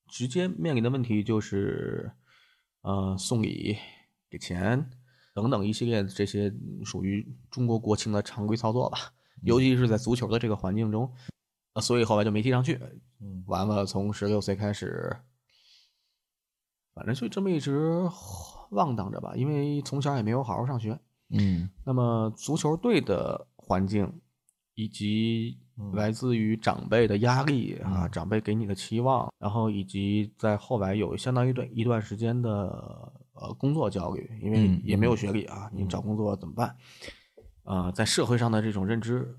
[0.08, 2.12] 直接面临的问题就是
[2.82, 3.76] 呃送礼、
[4.28, 4.90] 给钱。
[5.32, 6.52] 等等一系列这些
[6.84, 8.98] 属于中国国情的常规操作吧，
[9.42, 11.10] 尤其是在足球的这个环境中，
[11.80, 12.80] 所以后来就没踢上去。
[13.46, 15.18] 完了，从十六岁开始，
[16.92, 20.98] 反正就这么一直晃荡着吧，因为从小也没有好好上学。
[21.28, 24.20] 嗯，那么足球队的环境
[24.74, 25.60] 以及
[25.92, 33.12] 来自于长辈的压力啊，长辈给你的期望，然后以及在后来有相当于对一段时间的。
[33.40, 36.76] 呃，工作焦虑，因为也没有学历啊，你找工作怎么办？
[37.62, 39.34] 啊，在社会上的这种认知，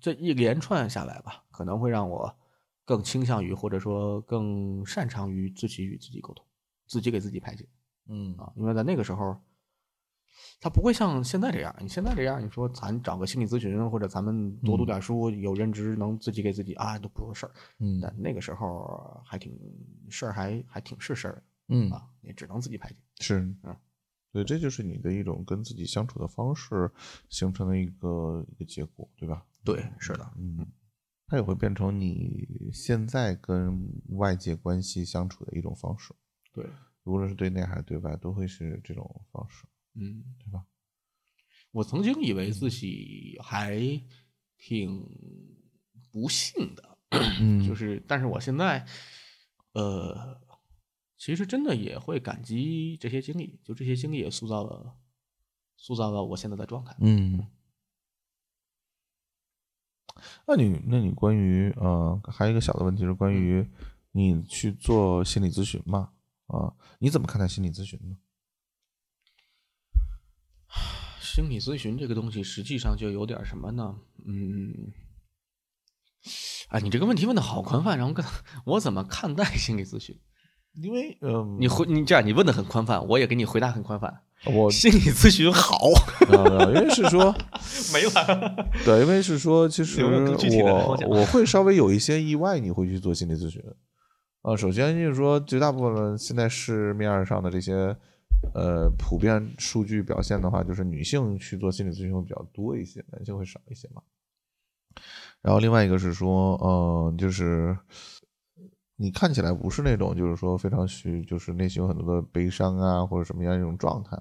[0.00, 2.34] 这一连串下来吧，可能会让我
[2.84, 6.44] 更倾向于，或者说更擅长于自己与自己沟通，
[6.88, 7.64] 自己给自己排解。
[8.08, 9.40] 嗯啊，因为在那个时候，
[10.60, 11.74] 他不会像现在这样。
[11.80, 17.52] 你现在这样，你说咱找个心理咨询，或者咱们多读点书，有认知，能自己给自己啊，都不是事儿。
[17.78, 19.58] 嗯，但那个时候还挺
[20.08, 21.42] 事儿，还还挺是事儿。
[21.68, 22.96] 嗯啊，也只能自己排解。
[23.20, 23.74] 是，嗯，
[24.32, 26.90] 对，这就是你的一种跟自己相处的方式
[27.30, 29.46] 形成的一个一个结果，对吧？
[29.64, 30.66] 对，是的，嗯，
[31.26, 36.14] 它也会变成你现在跟外界关系相处的一种方式。
[36.52, 36.66] 对，
[37.04, 39.66] 无论是对内还是对外，都会是这种方式。
[39.94, 40.66] 嗯，对吧？
[41.72, 43.80] 我曾经以为自己还
[44.56, 45.04] 挺
[46.12, 46.98] 不幸的，
[47.40, 48.86] 嗯，就是，但是我现在，
[49.72, 50.40] 呃。
[51.16, 54.94] 其实真的也会感激这些经历，就这些经历也塑造了，
[55.74, 56.94] 塑造了我现在的状态。
[57.00, 57.46] 嗯，
[60.46, 63.66] 那你那你关于呃，还有一个小的问题是关于
[64.10, 66.12] 你去做心理咨询嘛？
[66.48, 68.18] 啊，你怎么看待心理咨询呢？
[71.34, 73.96] 心理咨询这个东西实际上就有点什么呢？
[74.24, 74.72] 嗯，
[76.68, 78.24] 哎，你这个问题问的好宽泛，然后跟
[78.64, 80.16] 我怎么看待心理咨询？
[80.80, 84.22] 因为，嗯，你回你这样，你问的很宽泛，我也给你回答很宽泛。
[84.44, 85.76] 我心理咨询好，
[86.72, 87.34] 因为是说
[87.92, 88.68] 没了。
[88.84, 93.60] 对，因为是说，其实我我会稍微有一些意外，你会去做心理咨询。
[94.42, 97.96] 啊，首先就是说，绝大部分人现在市面上的这些
[98.54, 104.02] 呃普遍数据表现的话，就是女性去做心理咨询会比较多一些，男性会少一些嘛。
[105.42, 107.76] 然后另外一个是说，嗯，就是。
[108.96, 114.16] 你看起来不是那种，就是说非常虚，就是内心有很多的悲伤啊，或者什么样一种状态。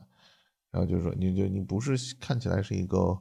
[0.72, 3.16] 然后就是说，你就你不是看起来是一个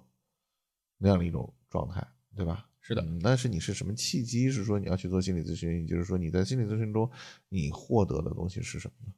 [0.96, 2.02] 那样的一种状态，
[2.34, 2.66] 对吧？
[2.80, 3.06] 是的。
[3.22, 4.50] 但是你是什么契机？
[4.50, 5.82] 是说你要去做心理咨询？
[5.82, 7.08] 也就是说你在心理咨询中
[7.50, 9.12] 你获得的东西是什么呢？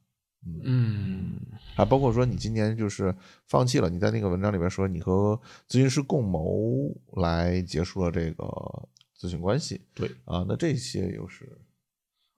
[0.63, 1.39] 嗯，
[1.75, 3.15] 还包括说你今年就是
[3.47, 3.89] 放弃了。
[3.89, 8.43] 你在那个文章里边说，你和咨询师共谋来结束了这个
[9.19, 9.81] 咨询关系。
[9.93, 11.61] 对啊，那这些又是。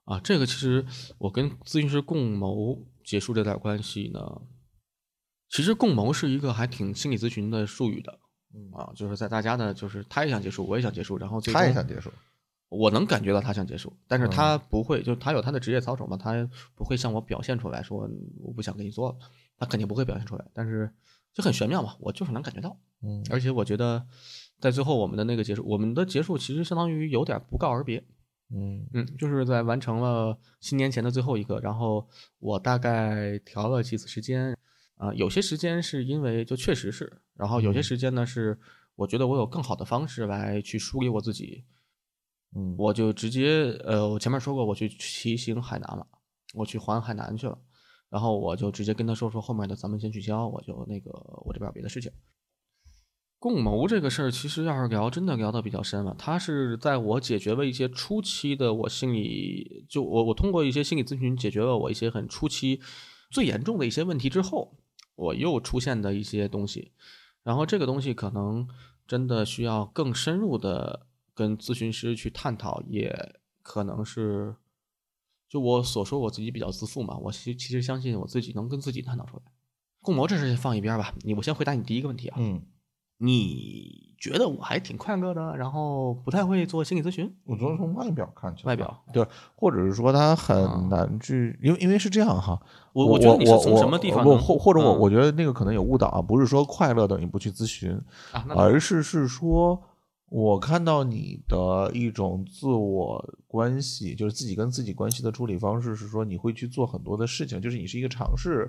[0.04, 0.86] 啊，这个其实
[1.18, 4.40] 我跟咨询师共谋结束这段关系呢，
[5.50, 8.18] 其实共谋是一个还挺心理咨询的术语的，
[8.72, 12.10] 啊，就是在大家呢，就是他也想结束，我也想结束，然后他也想结束，
[12.68, 18.08] 我能感觉到他想结束，但是他不会，就他有他的职业操守嘛，他不会向我表现出来说
[18.38, 19.16] 我不想跟你做了，
[19.56, 20.92] 他肯定不会表现出来，但是
[21.32, 24.06] 就很玄妙嘛，我就是能感觉到，嗯，而且我觉得
[24.60, 28.04] 在最后我们的那个结束，我们的结束其实相当于有点不告而别。
[28.50, 28.86] 嗯。
[28.92, 32.06] 嗯，就是在完成了新年前的最后一个，然后
[32.38, 34.56] 我大概调了几次时间，
[34.96, 38.58] 啊，有些时间是因为就确实是，然后有些时间呢是
[38.96, 41.77] 我觉得我有更好的方式来去梳理我自己，嗯，
[42.76, 46.06] 我就直接呃，我前面说过我去骑行海南了，
[46.54, 47.58] 我去环海南去了，
[48.08, 51.10] 然后我就直接跟他说说后面的咱们先取消，我就那个
[51.44, 52.10] 我这边有别的事情。
[53.40, 56.12] 共谋这个事儿，其实要是聊，真的聊得比较深了。
[56.18, 62.80] 他是在我解决了一些初期的我心理，就我我通过一些心理咨询解决了我一些很初期、
[63.30, 64.76] 最严重的一些问题之后，
[65.14, 66.90] 我又出现的一些东西。
[67.44, 68.66] 然后这个东西可能
[69.06, 71.06] 真的需要更深入的
[71.38, 73.14] 跟咨询师去探讨，也
[73.62, 74.56] 可能是
[75.48, 77.16] 就我所说我自己比较自负嘛。
[77.18, 79.42] 我其其实相信我自己能跟自己探讨出来。
[80.02, 82.36] 共谋这事放一边吧，你我先回答你第一个问题啊。
[82.40, 82.60] 嗯。
[83.20, 87.36] 你觉得我还挺快乐的，然后不太会做心理咨询。
[87.42, 92.62] 我觉得从外表看起来，外表对，或者是说他很难去，因为因为是这样哈，
[92.92, 97.90] 我我觉得你是从我什么地方或或者我嗯我觉得那个可能有误导啊，不是说快乐等于不去咨询，
[98.30, 99.82] 啊，而是是说，
[100.30, 108.68] 我看到你的一种自我关系，就是自己跟自己关系的处理方式，是说你会去做很多的事情，就是你是一个尝试。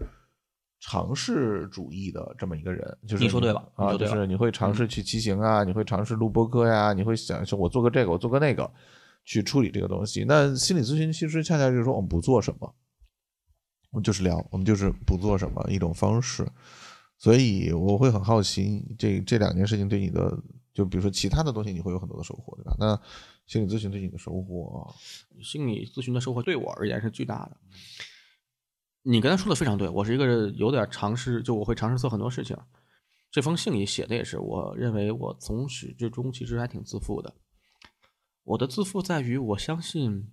[0.82, 8.72] 尝试主义的这么一个人，就是你说对了啊，就是你会尝试去骑行啊，你会尝试录播客呀，你会想说我做个这个，我做个那个，
[9.26, 10.24] 去处理这个东西。
[10.26, 12.74] 那心理咨询其实恰恰就是说我们不做什么，
[13.92, 16.48] 我们就是聊，我们就是不做什么一种方式。
[17.18, 20.32] 所以我会很好奇，这这两件事情对你的，
[20.74, 22.76] 就比如说其他的东西，你会有很多的收获，对吧？
[22.80, 23.02] 那
[23.48, 24.94] 心理咨询对你的收获，
[25.42, 27.58] 心理咨询的收获对我而言是巨大的。
[29.02, 32.56] 你刚才说的非常对，我是一个有点尝试，就我会尝试做很多事情。
[33.32, 37.34] 这封信里写的也是，我认为我从始至终其实还挺自负的。
[38.44, 40.32] 我的自负在于我相信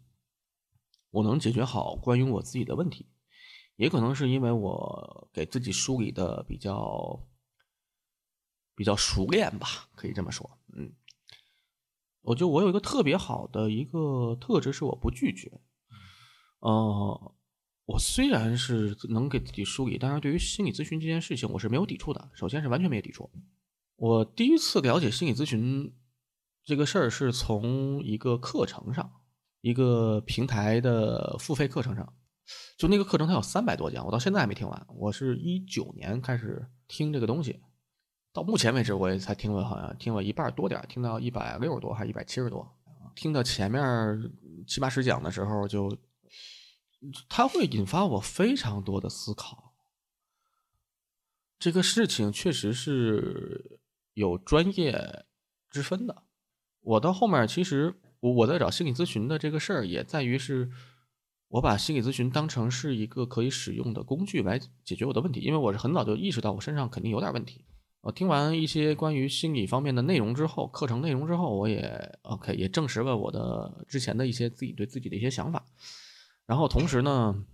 [1.10, 3.06] 我能解决好关于我自己的问题，
[3.76, 7.22] 也可能是因为我给自己梳理的比较
[8.77, 10.59] 比较熟练吧，可以这么说。
[10.77, 10.93] 嗯，
[12.20, 15.51] 我觉得我有一个特别好的一个特质是我不拒绝。
[16.61, 17.35] 呃，
[17.86, 22.31] 我虽然是能给自己梳理，但是对于心理咨询这件事情，我是没有抵触的。
[22.35, 23.31] 首先是完全没有抵触。
[23.97, 25.94] 我第一次了解心理咨询
[26.65, 29.11] 这个事儿，是从一个课程上，
[29.62, 32.12] 一个平台的付费课程上。
[32.77, 34.86] 就那个课程，它有三百多讲，我到现在还没听完。
[34.89, 37.61] 我是一九年开始听这个东西，
[38.36, 42.70] 到目前为止我也才听了，好像听了一半多点，听到一百六十多还是一百七十多。
[43.14, 44.30] 听到前面
[44.66, 45.96] 七八十讲的时候就，
[47.30, 49.72] 它会引发我非常多的思考。
[51.58, 53.80] 这个事情确实是
[54.12, 55.24] 有专业
[55.70, 56.24] 之分的。
[56.82, 60.70] 我到后面其实我我在找心理咨询的这个事儿，也在于是
[61.48, 67.64] 我把心理咨询当成是一个可以使用的工具来解决我的问题，因为我是很早就意识到我身上肯定有点问题。
[68.06, 75.66] 我听完一些关于心理方面的内容之后，课程内容之后，我也 OK 也证实了我的之前的一些自己对自己的一些想法。
[76.46, 77.44] 然后同时呢，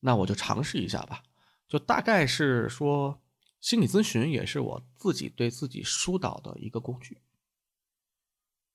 [0.00, 1.22] 那我就尝试一下吧，
[1.66, 3.22] 就大概是说，
[3.62, 7.22] 心理咨询也是我自己对自己疏导的一个工具。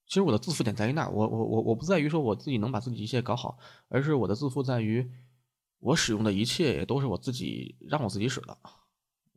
[0.07, 5.11] 其实我的自负点在于那儿，我我我我不在于说我自己能把自己一切搞好，而是我的自负在于，
[5.77, 8.57] 我使用的一切也都是我自己让我自己使的。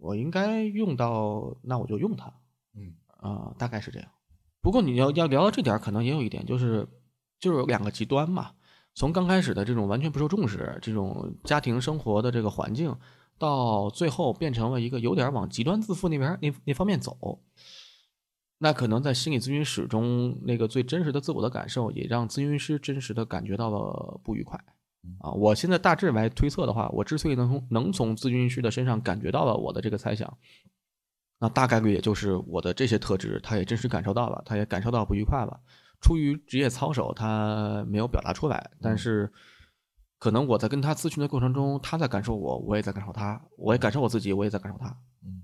[0.05, 2.31] 我应该用到，那我就用它。
[2.76, 4.09] 嗯啊、大概是这样。
[4.60, 6.86] 不过你要要聊到这点，可能也有一点，就是
[7.40, 8.52] 就是有两个极端嘛。
[8.94, 12.94] 从刚开始的这种完全不受重视，这种家庭生活的这个环境，
[13.39, 17.40] 到最后变成了一个有点往极端自负那边那那方面走。
[18.59, 24.62] 那可能在心理咨询室中，那个最真实的自我的感受，也让咨询师真实的感觉到了不愉快。
[25.20, 30.36] 啊，我现在大致来推测的话，我之所以能从能从咨询师的身上感觉到了我的这个猜想，
[31.39, 35.60] 那大概率也就是我的这些特质，他也真实感受到了，他也感受到不愉快了。
[36.01, 39.32] 出于职业操守，他没有表达出来，但是
[40.18, 44.94] 可能我在跟他咨询的过程中，他在感受我，我也在感受他，我也感受我自己，我也在感受他。
[45.24, 45.43] 嗯，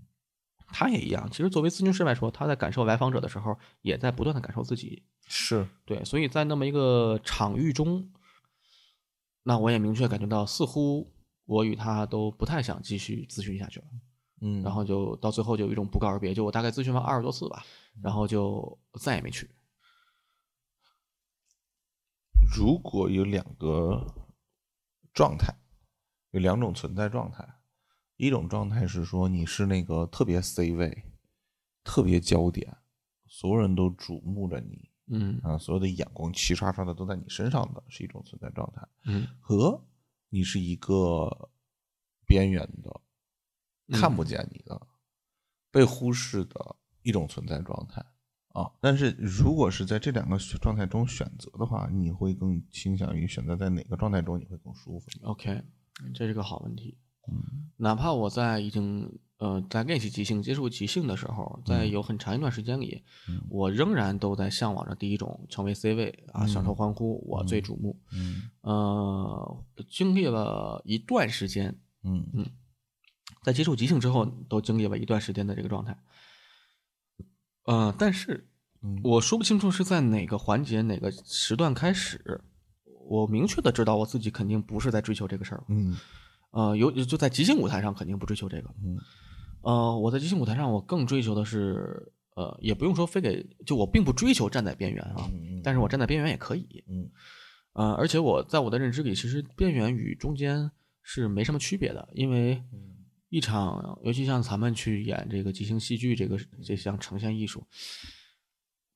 [0.68, 1.28] 他也一样。
[1.30, 5.02] 其实作为咨询师来说，他在感受来访者的时候，也在不断的感受自己。
[5.26, 8.10] 是对，所以在那么一个场域中，
[9.42, 11.12] 那我也明确感觉到，似乎
[11.44, 13.86] 我与他都不太想继续咨询下去了。
[14.42, 17.64] 嗯，然后就到最后就有一种不告而别，就我大概咨询完二十多次吧，
[18.02, 19.50] 然后就再也没去。
[22.54, 24.14] 如果有两个
[25.12, 25.54] 状态，
[26.30, 27.46] 有两种存在状态，
[28.16, 31.04] 一种状态是说你是那个特别 C 位，
[31.84, 32.78] 特别焦点，
[33.26, 39.84] 所有人都瞩目着你嗯啊，所有的眼光齐刷刷的都在你身上的，是一种存在状态；嗯和
[40.28, 41.50] 你是一个
[42.26, 43.00] 边缘的，
[43.88, 44.86] 嗯看不见你的，
[45.70, 48.04] 被忽视的一种存在状态。
[48.52, 55.62] 啊，但是如果是在这两个状态中选择的话，你会更倾向于选择在哪个状态中你会更舒服？，OK，
[56.14, 56.98] 这是个好问题。
[57.28, 67.98] 嗯哪怕我在已经呃在练习即兴、接触即兴的时候，在有很长一段时间里，嗯我仍然都在向往着第一种成为 C 位啊，享受欢呼，我最瞩目。
[68.12, 72.46] 嗯呃，经历了一段时间，嗯嗯
[73.42, 75.96] 在接触即兴之后，都经历了一段时间的这个状态。
[77.64, 78.46] 呃，但是
[78.82, 82.42] 嗯我说不清楚是在哪个环节、哪个时段开始，
[83.08, 85.64] 我明确的知道我自己肯定不是在追求这个事儿。
[85.68, 85.96] 嗯
[86.50, 88.68] 呃，有就在即兴舞台上肯定不追求这个。
[88.84, 88.98] 嗯
[89.62, 96.66] 呃，我在即兴舞台上，我更追求的是呃，也不用说非得就我并不追求站在边缘啊，嗯但是我站在边缘也可以。
[96.88, 97.10] 嗯
[97.72, 100.70] 呃，而且我在我的认知里，其实边缘与中间
[101.02, 107.62] 是没什么区别的，因为嗯一场，尤其像咱们去演这个即兴戏剧这个这项呈现艺术，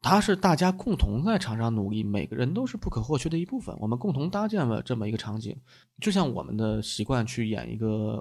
[0.01, 3.77] 它是大家共同在场上努力，每个人都是不可或缺的一部分。
[3.79, 5.57] 我们共同搭建了这么一个场景，
[6.01, 8.21] 就像我们的习惯去演一个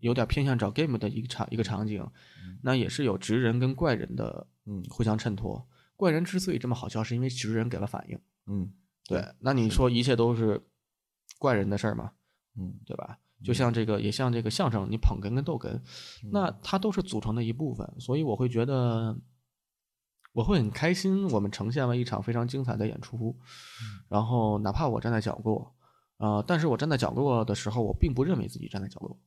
[0.00, 2.06] 有点偏向找 game 的一个场一个场景，
[2.62, 5.66] 那也是有直人跟怪人的嗯互相衬托。
[5.96, 8.18] 怪人之所以这么好笑，是因为直人给了反应。
[8.46, 8.72] 嗯
[9.06, 10.60] 对，那你说一切都是
[11.38, 12.12] 怪人的事儿吗？
[12.58, 13.18] 嗯对吧？
[13.42, 15.80] 就像这个，也像这个相声，你捧哏跟逗哏，
[16.30, 19.18] 那它都是组成的一部分，所以我会觉得，
[20.32, 23.34] 我会很开心，我们呈现了一场非常精彩的演出。
[24.08, 25.74] 然后，哪怕我站在角落，
[26.18, 29.18] 呃，但是我站在角落的时候，我并不认为自己站在角落，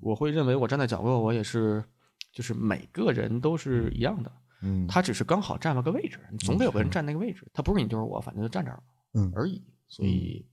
[0.00, 1.84] 我会认为我站在角落，我也是，
[2.32, 4.32] 就是每个人都是一样的，
[4.62, 8.82] 嗯，他只是刚好占了个位置，总得有个人占那个位置，他不是你就是我，反正就站这儿了。
[9.14, 9.62] 嗯而已。
[9.88, 10.46] 所以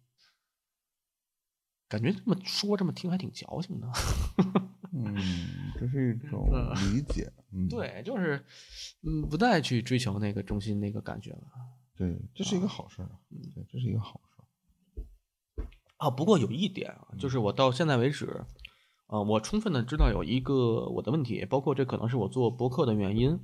[1.87, 3.87] 感觉这么说这么听还挺矫情的。
[4.91, 5.15] 嗯，
[5.79, 7.31] 这是一种理解。
[7.53, 8.43] 嗯， 对，就是
[9.03, 11.43] 嗯，不再去追求那个中心那个感觉了。
[11.95, 12.97] 对，这是一个好事。
[13.53, 15.67] 对，这是一个好事儿。
[15.97, 18.43] 啊，不过有一点啊，就是我到现在为止，
[19.07, 23.39] 呃，我充分的知道有一个我的问题，包括这可能是我做博客的原因，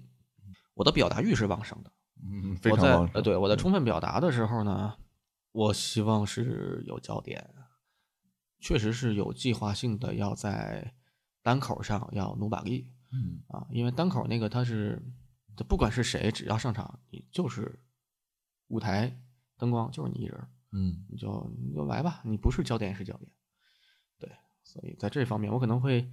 [0.74, 1.92] 我的表达欲是旺盛的。
[2.26, 4.98] 嗯，非常旺盛呃，对我在充分表达的时候呢，
[5.52, 7.54] 我希望是有焦点，
[8.60, 10.94] 确实是有计划性的要在
[11.42, 13.42] 单口上要努把力嗯。
[13.48, 15.02] 啊，因为单口那个它是，
[15.56, 17.80] 它不管是谁，只要上场，你就是
[18.68, 19.18] 舞台
[19.58, 21.06] 灯光就是你一人，嗯。
[21.10, 23.34] 你就你就来吧，你不是焦点也是焦点，对，
[24.64, 26.10] 所以在这方面我可能会。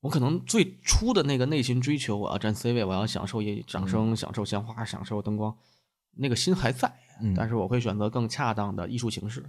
[0.00, 5.58] 我可能最初的那个内心追求，我要站 C 位，我要享受一掌声，享受鲜花，享受灯光，
[6.18, 9.44] 那个心还在，嗯，但是我会选择更恰当的艺术形式。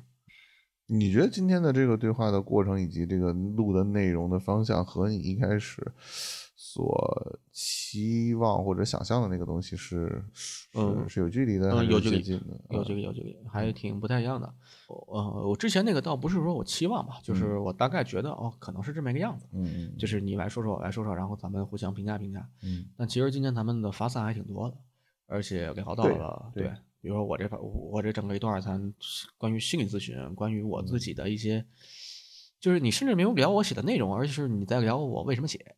[0.87, 5.93] 你觉得今天的这个对话的过程以及这个录的内容的方向和你一开始
[6.71, 10.23] 所期望或者想象的那个东西是
[10.75, 12.59] 嗯是是有距离的，有距离接近的？
[12.69, 14.53] 有距离有距离，还挺不太一样的。
[14.87, 22.47] 呃，我之前那个倒不是说我期望吧，就是我大概觉得哦，可能是这么一个样子，嗯嗯，就是你来说说，我来说说，然后咱们互相评价评价。
[22.61, 24.77] 嗯但其实今天咱们的发散还挺多的，
[25.25, 26.71] 而且聊到了对
[27.01, 28.93] 比如说我这块，我这整个一段儿咱
[29.39, 31.65] 关于心理咨询，关于我自己的一些，
[32.59, 35.75] 就是你甚至没有聊我写的内容，而是你在聊我为什么写。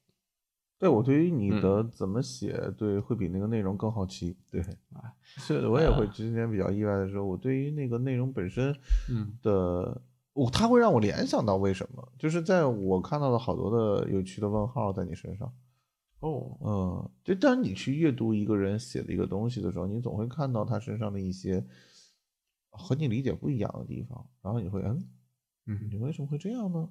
[0.82, 4.36] 对我对于你嗯的怎么写，对会比那个内容更好奇。
[4.50, 4.60] 对，
[4.94, 8.76] 啊是我也会之前比较意外的时候，我对于那个内容本身
[9.08, 10.02] 嗯的，
[10.34, 15.54] 我它会让我联想到为什么，就是在我看到了好多的有趣的问号在你身上。
[16.22, 21.64] 哦，嗯，就当你去阅读一个人写的一个东西的时候，你总会看到他身上的一些
[22.72, 25.08] 和你理解不一样的地方，然后你会嗯，
[25.68, 26.90] 嗯你为什么会这样呢？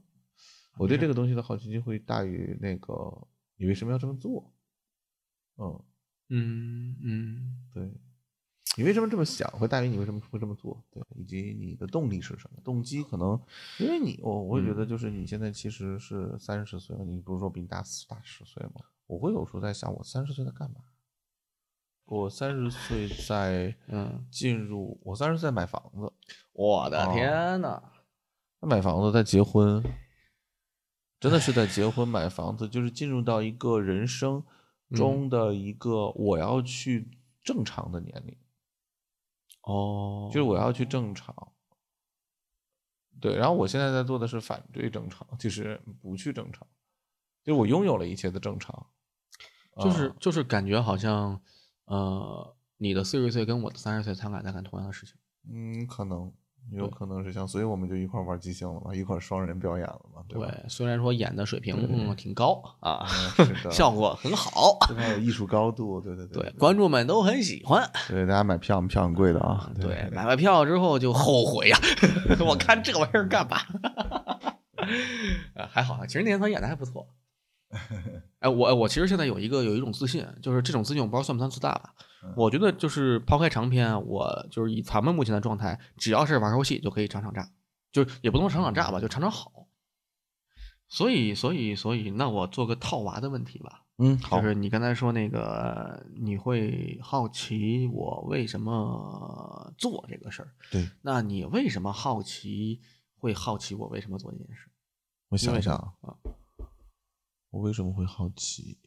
[0.79, 3.27] 我对这个东西的好奇心会大于那个
[3.61, 4.51] 你为什么要这么做？
[5.59, 5.85] 嗯，
[6.31, 7.93] 嗯嗯对，
[8.79, 10.83] 你为什么这么想，会大于你为什么会这么做？
[10.91, 12.61] 对，以及你的动力是什么？
[12.65, 13.39] 动机可能
[13.79, 18.81] 因为你，我我会觉得就是你现在其实是三十岁了，你不是说比你大四大十岁吗？
[19.07, 20.81] 我会有时候在想，我三十岁在干嘛？
[22.07, 26.11] 我三十岁在嗯，进入，我三十岁在买房子，
[26.53, 27.83] 我的哦天呐，
[28.59, 29.83] 在买房子，在结婚，
[31.21, 34.43] 真的是在结婚买房子，就是进入到一个人生
[34.91, 37.07] 中的一个我要去
[37.45, 38.37] 正常的年龄。
[39.63, 41.53] 哦，就是我要去正常。
[43.21, 46.67] 对，然后我现在在做的是反对正常，就是不去正常，
[47.45, 48.87] 就是我拥有了一切的正常，
[49.77, 51.39] 就是啊就是感觉好像，
[51.85, 55.17] 呃，你的四十岁跟我的三十岁，他俩在干同样的事情。
[55.51, 56.33] 嗯，可能
[56.73, 60.47] 有可能是像，所以我们就一块玩即兴了嘛，一块双人表演了嘛，对吧？
[60.51, 63.07] 对，虽然说演的水平嗯挺高啊，
[63.71, 67.91] 效果很好， 非常有艺术高度，对对对对，观众们都很喜欢。
[68.09, 71.79] 对，大家买票票很贵的啊，对，买了票之后就后悔呀、
[72.47, 73.57] 我看这玩意儿干嘛？
[75.55, 77.07] 呃还好，其实那天他演的还不错。
[78.41, 81.93] 哎，我我其实现在有一个有一种自信，就是这种自信我不知道算不算自大吧。
[82.37, 87.51] 我觉得就是抛开长篇，我就是以咱们目前的状态，只要是玩游戏就可以场场炸，
[87.93, 89.69] 就也不能场场炸吧，就场场好。
[90.89, 93.85] 所以，所以，所以，那我做个套娃的问题吧。
[93.99, 100.51] 嗯，好就，是你刚才说那个，你会好奇我为什么做这个事儿？
[100.73, 102.81] 对，那你为什么好奇？
[103.19, 104.69] 会好奇我为什么做这件事？
[105.29, 106.17] 我想一想啊，
[107.51, 108.79] 我为什么会好奇？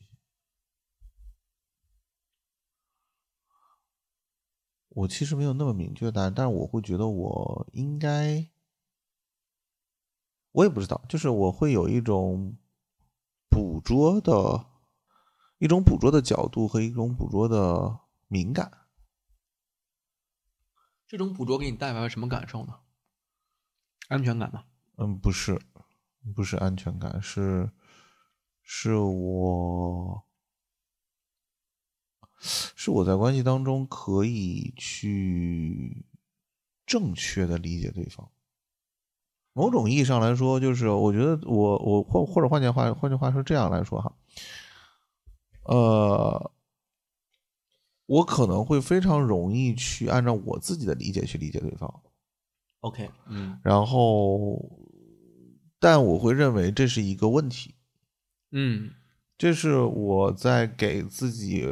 [4.95, 8.47] 我其实没有那么明确的答案，但是我会觉得我应该，
[10.51, 12.57] 我也不知道，就是我会有一种
[13.49, 14.65] 捕捉的
[15.57, 18.71] 一种捕捉的角度和一种捕捉的敏感。
[21.07, 22.79] 这种捕捉给你带来了什么感受呢？
[24.09, 24.65] 安全感吗？
[24.97, 25.59] 嗯，不是，
[26.35, 27.71] 不是安全感，是
[28.61, 30.23] 是我。
[32.43, 36.05] 是我在关系当中可以去
[36.85, 38.29] 正确的理解对方。
[39.53, 44.13] 某种意义上来说，就是我觉得我我或或者换句话换句话说这样来说哈，
[45.65, 46.51] 呃，
[48.07, 52.01] 我可能会非常容易去按照我自己的理解去理解对方。
[52.79, 54.59] OK，嗯，然后，
[55.79, 57.75] 但我会认为这是一个问题。
[58.51, 58.91] 嗯，
[59.37, 61.69] 这是我在给自己。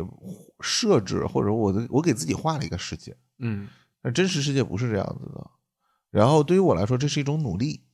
[0.62, 3.68] 设置或者我的我给自己画了一个世界，嗯，
[4.02, 5.52] 那真实世界不是这样子的。
[6.10, 7.86] 然后对于我来说，这是一种努力，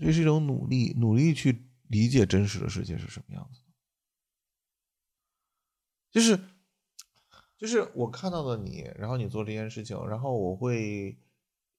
[0.00, 3.66] 这是一种努力，努力去理解真实的世界是什么样子的。
[6.10, 6.38] 就是
[7.56, 11.18] 就是我看到了你，然后你做这件事情，然后我会，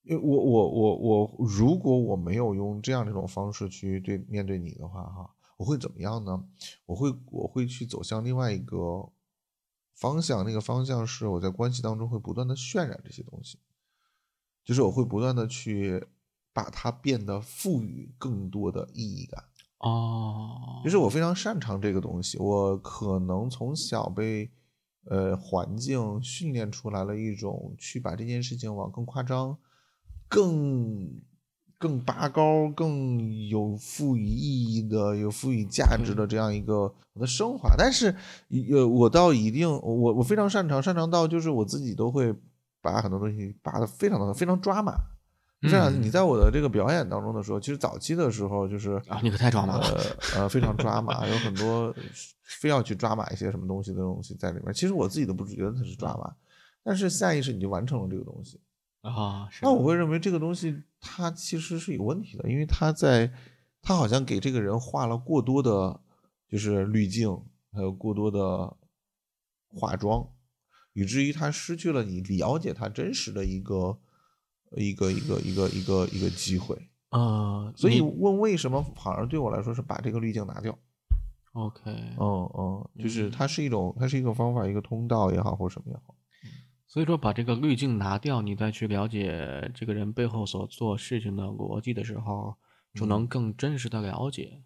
[0.03, 6.45] 因为我我我我，如果我没有用这样一种方式去对面对你的话，哈，我会怎么样呢？
[6.86, 9.11] 我会我会去走向另外一个。
[9.99, 13.59] 方向那个方向是我在关系当中会不断的渲染这些东西，
[14.63, 16.07] 就是我会不断的去
[16.53, 19.43] 把它变得赋予更多的意义感
[19.80, 24.49] 哦，就是我非常擅长这个东西，我可能从小被
[25.03, 29.57] 呃环境训练出来了一种去把这件事情往更夸张、
[30.30, 31.21] 更。
[31.80, 38.14] 更拔高、更有赋予意义的、有赋予价值的这样一个我的升华，但是，
[38.72, 42.35] 呃，我到一定，我我非常擅长，擅长到就是我自己都会
[42.81, 44.93] 把很多东西拔的非常的非常抓马。
[45.61, 49.97] 这样，你在我的这个表演当中的时候，其实早期的时候就是啊，你可太抓马了，
[50.35, 51.93] 呃，非常抓马，有很多
[52.43, 54.73] 非要去抓马一些什么东西的东西在里面。
[54.73, 56.34] 其实我自己都不觉得它是抓马，
[56.84, 58.60] 但是下意识你就完成了这个东西。
[59.01, 63.31] 啊，那我会认为这个东西它其实是有问题的，因为它在，
[63.81, 66.01] 它好像给这个人画了过多的，
[66.49, 68.76] 就是滤镜，还有过多的
[69.67, 70.27] 化妆，
[70.93, 73.99] 以至于他失去了你了解他真实的一个
[74.71, 77.71] 一个一个一个一个一个机会啊。
[77.77, 80.77] 所以问为什么，反而对我来说是把这个滤镜拿掉。
[81.53, 81.81] OK，
[82.19, 86.15] 嗯嗯，就是它是一种，它是一个方法，一个通道也好，或者什么也好。
[86.89, 92.55] 所以说，把这个滤镜拿掉，你再去了解这个人背后所做事情的逻辑的时候，
[92.95, 94.63] 就能更真实的了解，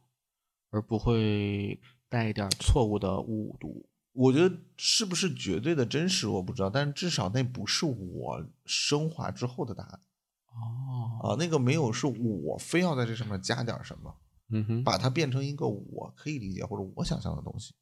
[0.69, 3.89] 而不会带一点错误的误读。
[4.13, 9.99] 我觉得是不是绝对的真实，我不知道，但是至少那不是我升华之后的答案。
[10.47, 14.15] 哦，啊，那个没有是我非要在这上面加点什么，
[14.49, 17.73] 嗯哼，把它变成一个我可以理解或者我想象的东西。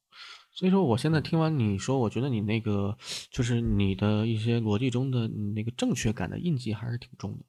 [0.54, 2.98] 所以说，我现在听完你说，我觉得你那个
[3.30, 7.46] 就是你的一些逻辑中的那个正确感的印记还是挺重的。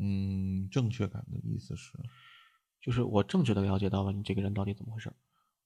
[0.00, 1.92] 嗯，正确感的意思是，
[2.82, 5.12] 就是我正确的了解到了你这个人到底怎么回事，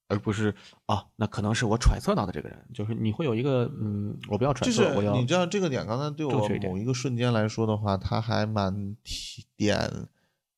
[0.08, 0.54] 而不是
[0.84, 2.68] 啊，那可能是我揣测到的这个人。
[2.74, 10.08] 就是你会有一个嗯，我不要揣测，我要你知道这个点，刚才对我某一个瞬间来说的话，他还蛮提点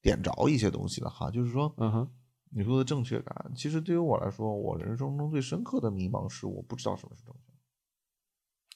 [0.02, 2.10] 点着一些东西的哈，就是说，嗯哼。
[2.52, 7.52] 你说的正确感，其实对于我来说，我人生中最深刻的迷茫是我不知道什么是正确。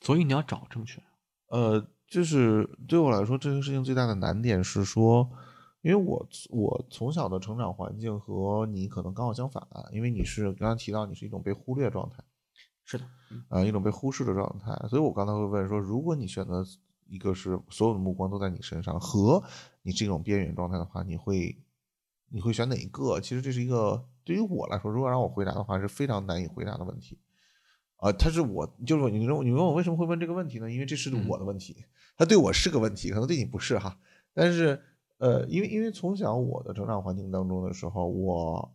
[0.00, 1.02] 所以你要找正确。
[1.48, 5.28] 呃，就是对我来说，这件事情最大的难点是说，
[5.82, 12.22] 因为我我从小的成长环境和你可能刚好相反，因为你是刚刚提到你是一种被忽略状态，
[12.84, 13.04] 是的，
[13.48, 14.70] 啊，一种被忽视的状态。
[14.88, 16.64] 所以我刚才会问说，如果你选择
[17.08, 19.42] 一个是所有的目光都在你身上，和
[19.82, 21.60] 你这种边缘状态的话，你会？
[22.34, 23.20] 你会选哪一个？
[23.20, 27.16] 其实这是一个对于我来说，如果让我回答的话，是非常难以回答的问题。
[27.98, 30.68] 啊，他是我，就是你问你问我为什么会问这个问题呢？
[30.68, 31.84] 因为这是我的问题，
[32.16, 34.00] 他对我是个问题，可能对你不是哈。
[34.32, 34.82] 但是，
[35.18, 38.74] 呃，因为因为从小我的成长环境当中的时候，我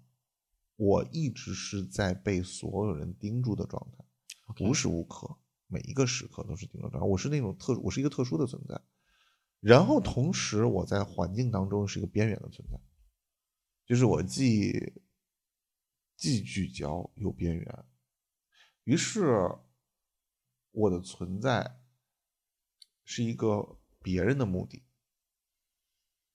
[0.78, 5.36] 我一直是在被所有人盯住的状态，无时无刻
[5.68, 7.06] 每一个时刻都是盯着状态。
[7.10, 8.80] 我是那种特，我是一个特殊的存在。
[9.60, 12.80] 然后同时，我在环境当中是一个边缘的存在。
[13.90, 14.94] 就是我既
[16.16, 17.86] 既聚焦又边缘，
[18.84, 19.50] 于是
[20.70, 21.82] 我的存在
[23.04, 24.86] 是一个别人的目的。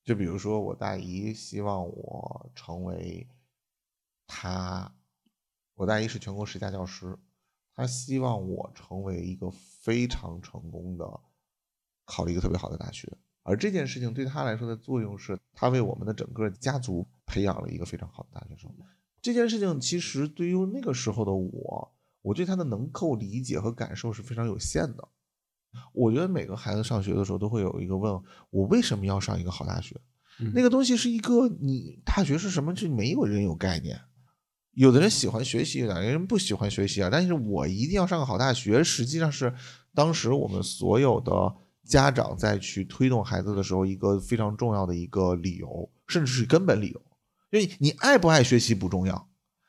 [0.02, 3.28] 就比如说，我大姨希望我成为
[4.26, 4.92] 她，
[5.74, 7.16] 我大姨是全国十佳教师，
[7.72, 11.04] 她希望我成为一个非常成功的
[12.04, 13.16] 考了一个特别好的大学。
[13.46, 18.70] 而这件事情对他来说的作用是，他为我们的整个家族培养了一个非常好的大学生。
[19.20, 21.92] 这件事情其实对于那个时候的我，
[22.22, 25.08] 我对他的能够理解和感受是非常有限的。
[25.92, 28.18] 我觉得每个孩子上学的时候都会有一个问
[28.48, 29.94] 我为什么要上一个好大学，
[30.54, 34.00] 那个东西是一个你大学是什么，就没有人有概念。
[34.72, 37.10] 有的人喜欢学习，有的人不喜欢学习啊。
[37.12, 39.54] 但是我一定要上个好大学，实际上是
[39.94, 41.54] 当时我们所有的。
[41.84, 47.02] 家长在去推动孩子的时候，一个非常重要的一个理由，甚至是根本理由，
[47.50, 49.28] 因为你爱不爱学习不重要，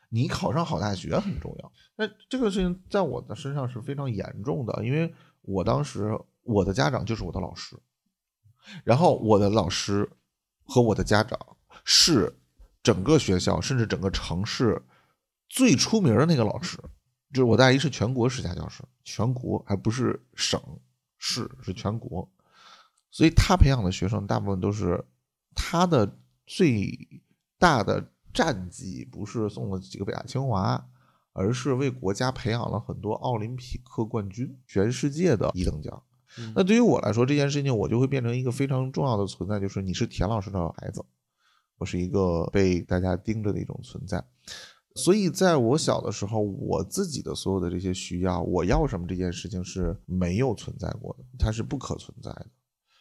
[0.10, 1.72] 你考上好大学很重要。
[1.98, 7.78] 那这个事情在我的身上是非常严重的，因为我当时我的家长就是我的老师，
[8.84, 10.10] 然后我的老师
[10.64, 11.38] 和我的家长
[11.84, 12.34] 是
[12.82, 14.82] 整个学校甚至整个城市
[15.50, 16.78] 最出名的那个老师，
[17.34, 20.62] 就是我大一是全国十佳教师，全国还不是省。
[21.28, 22.30] 是是全国，
[23.10, 25.04] 所以他培养的学生大部分都是
[25.56, 27.22] 他的最
[27.58, 30.88] 大的战绩，不是送了几个北大清华，
[31.34, 36.04] 而是为国家培养了很多奥林匹克冠军，全世界的一等奖。
[36.54, 41.04] 那对于我来说，这件事情我就会变成一个非常重要的存在，就是你是田老师的孩子，
[41.80, 44.24] 我是一个被大家盯着的一种存在。
[44.96, 52.48] 所以，在我小的时候，我自己的所有的这些需要，我要什么这件事情是没有存在过的，它是不可存在的，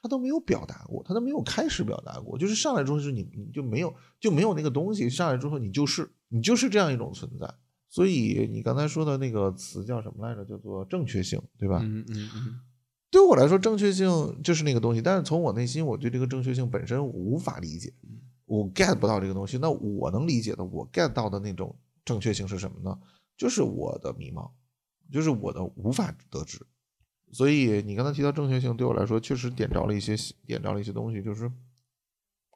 [0.03, 7.49] 他都没有表达过，他都没有开始表达过，就是上来之后是你你就没有就没有那个东西，上来之后你就是你就是这样一种存在。
[7.89, 10.45] 所以你刚才说的那个词叫什么来着？
[10.45, 11.79] 叫做正确性，对吧？
[11.81, 12.61] 嗯嗯嗯。
[13.09, 17.93] 对我来说，正确性就是那个东西，但是从我内心，我对这个正确性本身无法理解，
[18.47, 19.59] 我 get 不到这个东西。
[19.59, 21.73] 那我能理解的，我 get 到的那种。
[22.05, 22.99] 正确性是什么呢？
[23.37, 24.51] 就是我的迷茫，
[25.11, 26.65] 就是我的无法得知。
[27.33, 30.15] 所以你刚才提到正确性，对我来说确实点着了一些
[30.47, 31.51] 点着了一些东西，就是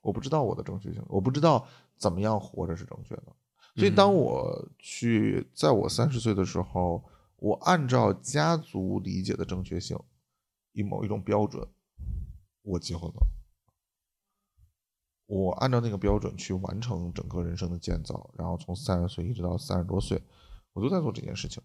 [0.02, 1.66] 我不知道我的正确性，我不知道
[1.96, 3.24] 怎么样活着是正确的。
[3.74, 7.02] 所以当我去在我三十岁的时候，
[7.36, 9.98] 我按照家族理解的正确性，
[10.72, 11.66] 以某一种标准，
[12.62, 13.26] 我结婚了。
[15.28, 20.18] 我按照那个标准去完成整个人生的建造，然后从三十岁一直到三十多岁，
[20.72, 21.62] 我都在做这件事情，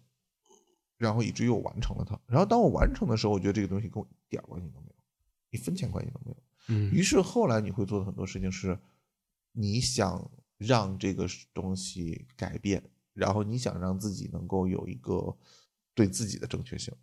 [0.98, 2.20] 然后以至于我完成了它。
[2.26, 4.94] 然后当我完成的时候，我觉得这个东西跟我一点关系都没有，
[5.48, 6.36] 一分钱关系都没有。
[6.68, 6.92] 嗯。
[6.92, 8.78] 于是后来你会做的很多事情是，
[9.52, 12.84] 你想让这个东西改变，
[13.14, 15.34] 然后你想让自己能够有一个
[15.94, 16.94] 对自己的正确性，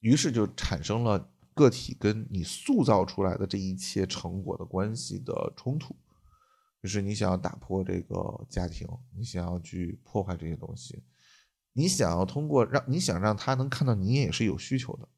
[0.00, 1.30] 于是就产生了。
[1.58, 5.96] 个体跟你塑造出来的这一切成果的关系的冲突，
[6.80, 8.86] 就是你想要打破这个家庭，
[9.16, 11.02] 你想要去破坏这些东西，
[11.72, 15.08] 你想要通过让你想让他能看到你也是有需求的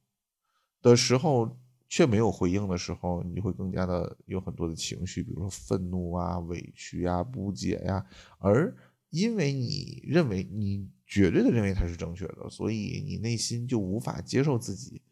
[0.81, 1.59] 的时候，
[1.91, 8.07] 却没有回应的时候，你会更加的有很多的情绪，比如说愤怒啊、委屈呀、不解呀，
[8.39, 8.75] 而
[9.11, 15.03] 因为你认为你绝对的认为他是正确的，所以你内心就无法接受自己。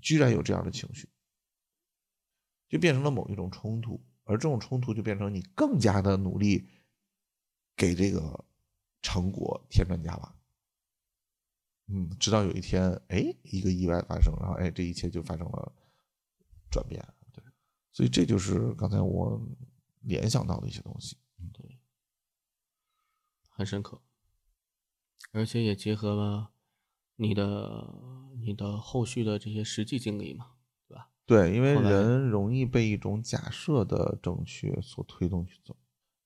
[0.00, 1.08] 居然有这样的情绪，
[2.68, 6.68] 就变成了某一种冲突，而这种冲突就变成你更加的努力
[7.76, 8.44] 给这个
[9.02, 10.34] 成果添砖加瓦。
[11.86, 15.72] 嗯，直到有一天，哎，一个意外发生，然后哎，这一切就发生了
[16.70, 17.02] 转变。
[17.32, 17.42] 对，
[17.92, 19.40] 所以这就是刚才我
[20.00, 21.16] 联想到的一些东西。
[21.54, 21.78] 对，
[23.48, 24.02] 很深刻，
[25.32, 26.50] 而且也结合了
[27.18, 28.16] 你的。
[28.40, 30.46] 你的后续的这些实际经历嘛，
[30.88, 31.10] 对吧？
[31.26, 35.76] 对，因为人容易被一种假设的正确所推动去走，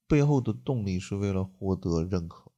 [0.06, 2.52] 背后的动力是为了获得认可，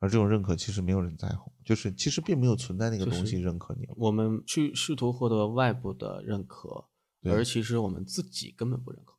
[0.00, 3.86] 而这种认可其实没有人在乎，就是其实并没有存在那个东西认可你。
[3.94, 6.86] 我们去试图获得外部的认可，
[7.22, 9.14] 而其实我们自己根本不认可。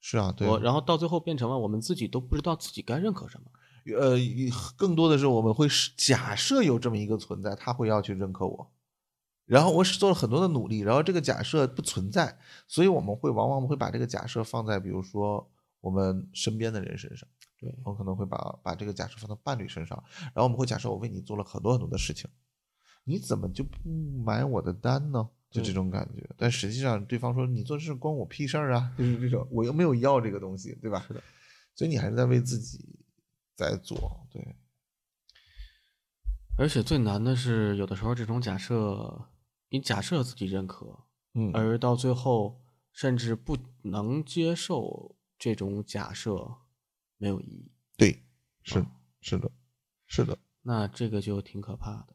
[0.00, 0.46] 是啊，对。
[0.46, 3.50] 我然后到最后变成了我们自己都不知道自己该认可什么。
[3.96, 4.16] 呃，
[4.76, 8.70] 更多的是我们会假设有这么一个存在，他会要去认可我，
[9.46, 15.50] 然后我是做了很多的努力，然后这个假设不存在，所以我们会往往会把这个假设放在比如说
[15.80, 17.28] 我们身边的人身上，
[17.58, 22.28] 对我可能会把把这个假设放到伴侣身上，然后我们会假设我为你做了很多很多的事情，
[23.04, 23.78] 你怎么就不
[24.24, 25.28] 买我的单呢？
[25.50, 31.02] 就这种感觉，但实际上对方说你做事关我屁事儿啊，就是这种，我又没有要这个东西，对吧？
[31.08, 31.22] 是的，
[31.74, 32.84] 所以你还是在为自己。
[33.58, 34.54] 在做对，
[36.56, 39.28] 而且最难的是，有的时候这种假设，
[39.70, 42.62] 你假设自己认可，嗯，而到最后
[42.92, 46.58] 甚至不能接受这种假设，
[47.16, 47.72] 没有意义。
[47.96, 48.22] 对，
[48.62, 48.86] 是
[49.20, 49.50] 是的，
[50.06, 50.38] 是的。
[50.62, 52.14] 那这个就挺可怕的，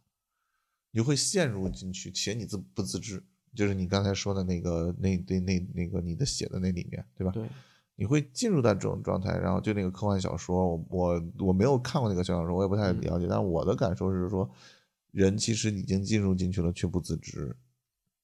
[0.92, 3.22] 你会陷入进去，且你自不自知，
[3.54, 7.34] 就是你刚才说的那个那那那那个你的写的那里面，对吧？
[7.34, 7.50] 对，
[7.96, 14.50] 你会进入到这种状态，然后就那个科幻小说，我我我没有看过那个小说，我也不太了解，但我的感受是说，
[15.12, 17.56] 人其实已经进入进去了，却不自知，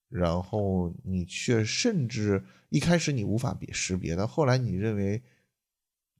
[0.10, 5.22] 然后你却甚至一开始你无法别识别，但后来你认为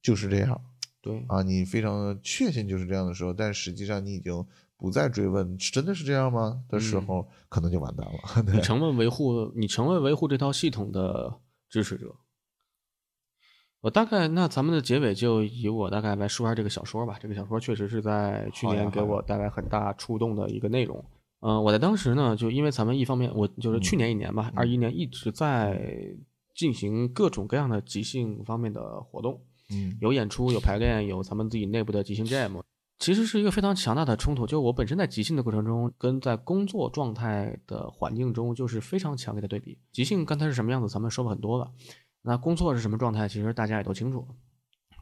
[0.02, 0.62] 就是这样
[1.02, 4.46] 对，啊，你非常确信就是这样的时候，但实际上你已经
[4.78, 8.54] 不再追问真的是这样吗的时候，可能就完蛋了。
[8.54, 12.16] 你成为维护你成为维护这套系统的支持者。
[13.82, 17.18] 我大概那咱们的结尾就以我大概来说一下这个小说吧。
[17.20, 21.04] 这个小说确实是在去年给我带来很大触动的一个内容。
[21.42, 25.82] 嗯、我在当时呢，就因为咱们一方面我就是去年一年吧，二一、年一直在
[26.54, 29.42] 进行各种各样的即兴方面的活动，
[29.72, 32.62] 嗯有演出，有排练，有咱们自己内部的即兴 jam。
[32.98, 39.78] 其实是一个非常强大的冲突，就我本身在即兴的过程中，跟在工作状态的环境中，就是非常强烈的对比。
[39.94, 41.72] 即兴刚才是什么样子，咱们说了很多了。
[42.22, 44.28] 那工作是什么状态，其实大家也都清楚，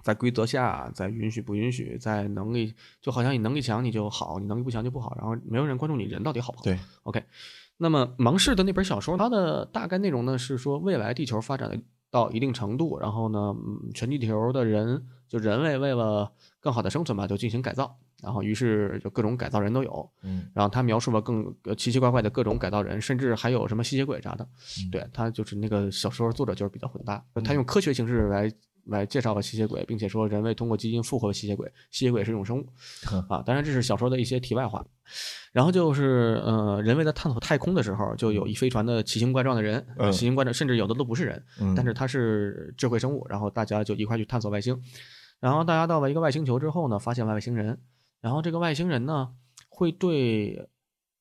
[0.04, 6.64] 在规则下，在允许不允许，在能力，就好像你能力强你就好，你能力不强就不好，然后没有人关注你人到底好不好。
[6.64, 7.24] 对，OK，
[7.78, 24.44] 那么芒市的那本小说，它的大概内容呢是说，未来地球发展到一定程度，然后呢，嗯全地球的人就人类为了更好的生存吧，就进行改造，然后于是就各种改造人都有，嗯然后他描述了更呃奇奇怪怪的各种改造人，甚至还有什么吸血鬼啥的。
[24.80, 28.52] 嗯对他就是那个小说作者就是比较混搭，他用科学形式来
[28.86, 32.66] 来介绍了吸血鬼，并且说人类通过基因复活了吸血鬼，吸血鬼是一种生物
[33.30, 33.44] 啊。
[33.46, 34.86] 当然这是小说的一些题外话。
[35.54, 44.80] 然后就是呃，人为在探索太空的时候，就有一飞船的奇形怪状的人，嗯奇形怪状，甚至有的都不是人，嗯，但是他是智慧生物，然后大家就一块去探索外星，
[45.40, 47.80] 然后大家到了一个外星球之后呢，发现外星人，
[48.28, 49.30] 然后这个外星人呢
[49.70, 50.70] 会对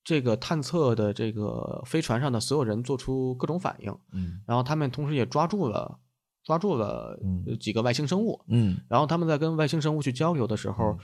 [0.02, 4.42] 这个探测的这个飞船上的所有人做出各种反应，嗯。
[4.44, 6.00] 然后他们同时也抓住了
[6.42, 7.16] 抓住了
[7.60, 8.76] 几个外星生物，嗯。
[8.88, 10.98] 然后他们在跟外星生物去交流的时候，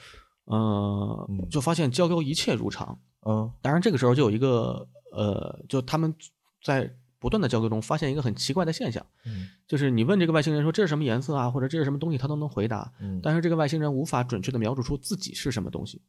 [0.47, 3.49] 呃嗯，就发现交流一切如常，嗯。
[3.63, 6.13] 当然，这个时候就有一个呃，就他们
[6.65, 6.93] 在
[7.23, 16.03] 不断的交流中发现一个很奇怪的现象，嗯就是你问这个外星人说这是什么颜色啊，或者这是什么东西，他都能回答，嗯但是这个外星人无法准确的描述出自己是什么东西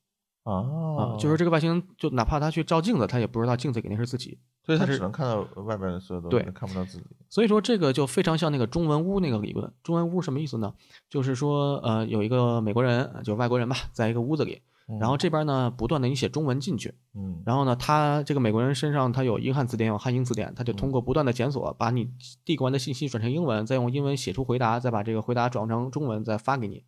[0.44, 0.54] 啊、
[0.98, 7.04] 啊，就是这个外星人就哪怕他去照镜子，他也不知道镜子肯定是自己，所以他他是只能看到外边的所有东西，对看不到自己。
[7.30, 9.72] 所以说这个就非常像那个中文屋那个理论。
[9.84, 10.74] 中文屋什么意思呢？
[11.10, 14.62] 就是说呃有一个美国人，就是外国人吧，在一个屋子里，
[15.00, 22.10] 然后这边呢不断的你写中文进去，嗯然后呢，他这个美国人身上他有英汉词典，有汉英词典，他就通过不断的检索，把你
[22.44, 26.84] 递过来的信息转成英文，再用英文写出回答，再把这个回答转成中文，再发给你。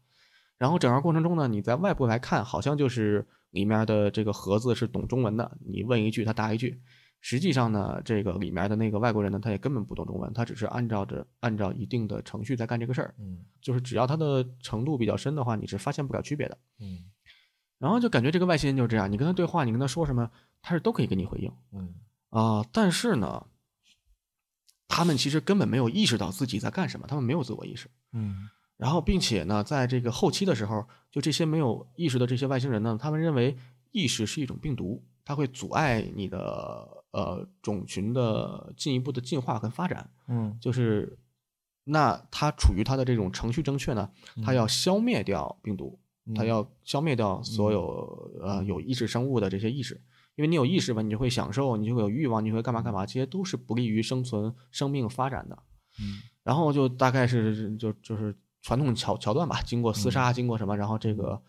[0.58, 6.82] 然后整个过程中呢，你在外部来看，好像就是里面的这个盒子是懂中文的，你问一句他答一句。
[7.22, 13.16] 实际上呢，这个里面的那个外国人呢，他也根本不懂中文，他只是按照着按照一定的程序在干这个事儿。
[13.18, 16.58] 嗯就是只要他的程度比较深的话，你是发现不了区别的。
[16.80, 17.00] 嗯
[17.78, 20.30] 然后就感觉这个外星人就是这样，你跟他对话，你跟他说什么，
[20.62, 21.52] 他是都可以给你回应。
[21.72, 21.96] 嗯
[22.30, 23.46] 啊、但是呢，
[24.88, 27.90] 他们其实根本没有意识到自己在干什么，他们没有自我意识。
[28.14, 33.56] 嗯然后，并且呢，在这个后期的时候，就这些没有意识的这些外星人呢，他们认为
[33.92, 40.10] 意识是一种病毒，它会阻碍你的呃种群的进一步的进化跟发展。
[40.28, 41.18] 嗯就是，
[41.86, 44.12] 那它处于它的这种程序正确呢，
[44.44, 45.98] 它要消灭掉病毒，
[46.34, 46.48] 它嗯。
[46.48, 50.02] 要消灭掉所有呃有意识生物的这些意识，
[50.36, 55.58] 因为你有意识嘛，你就会享受，你就会有欲望，你会干嘛干嘛，这些都是不利于生存、生命发展的。
[56.00, 56.22] 嗯。
[56.44, 61.42] 然后就大概是就就是传统桥桥段吧，经过厮杀，经过什么，然后这个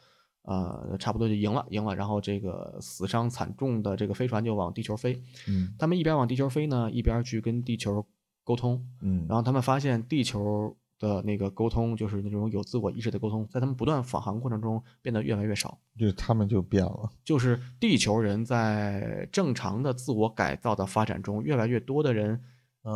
[0.43, 5.75] 呃差不多就赢了，赢了，然后这个死伤惨重的这个飞船就往地球飞，嗯。
[5.79, 8.07] 他们一边往地球飞呢，一边去跟地球
[8.45, 15.79] 沟通，嗯，然后他们发现地球的那个沟通，就是那种有自我意识的沟通，在他们不断返航过程中变得越来越少。
[15.99, 17.11] 就是他们就变了。
[17.25, 22.41] 就是地球人在正常的自我改造的发展中，越来越多的人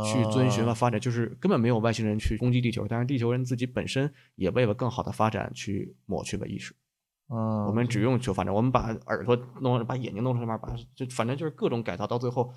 [0.04, 6.74] 去遵循了啊发展，就是根本没有外星人去攻击地球，但是地球人自己本身也为了更好的发展去抹去了意识。
[7.28, 12.52] 嗯，我们只用求发展我们把耳朵弄，把眼睛弄上面，把就反正就是各种改造，到最后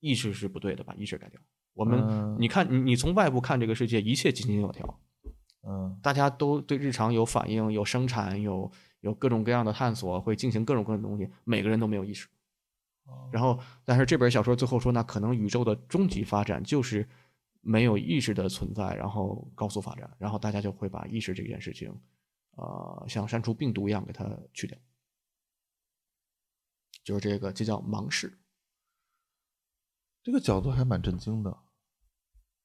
[0.00, 1.40] 意识是不对的，把意识改掉。
[1.74, 5.00] 我们、嗯你看你你从外部看这个世界，一切井井有条，
[5.66, 8.70] 嗯大家都对日常有反应、有生产、有
[9.00, 12.28] 有各种各样的探索，会进行各种各样的东西，每个人都没有意识。
[13.30, 17.06] 然后，但是这本小说最后说，那可能宇宙的终极发展就是
[17.60, 21.92] 没有意识的存在，然后高速发展，然后大家就会把意识这件事情，
[22.56, 24.24] 呃，像删除病毒一样给它
[24.54, 24.78] 去掉，
[27.02, 28.38] 就是这个，这叫盲视。
[30.22, 31.58] 这个角度还蛮震惊的。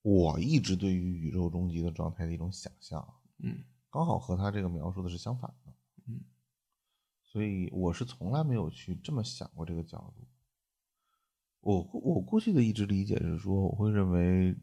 [0.09, 3.05] 我一直对于宇宙终极的状态的一种想象，
[3.39, 5.73] 嗯刚好和他这个描述的是相反的。
[6.07, 6.21] 嗯，
[7.25, 10.25] 所以我是从来没有去这么想过这个角度。
[11.59, 14.55] 我我过去的一直理解是说，我会认为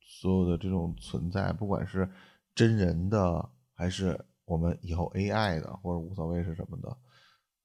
[0.00, 2.08] 所有的这种存在，不管是
[2.54, 6.96] 真人的，还是我们以后 AI 的，或者无所谓是什么的，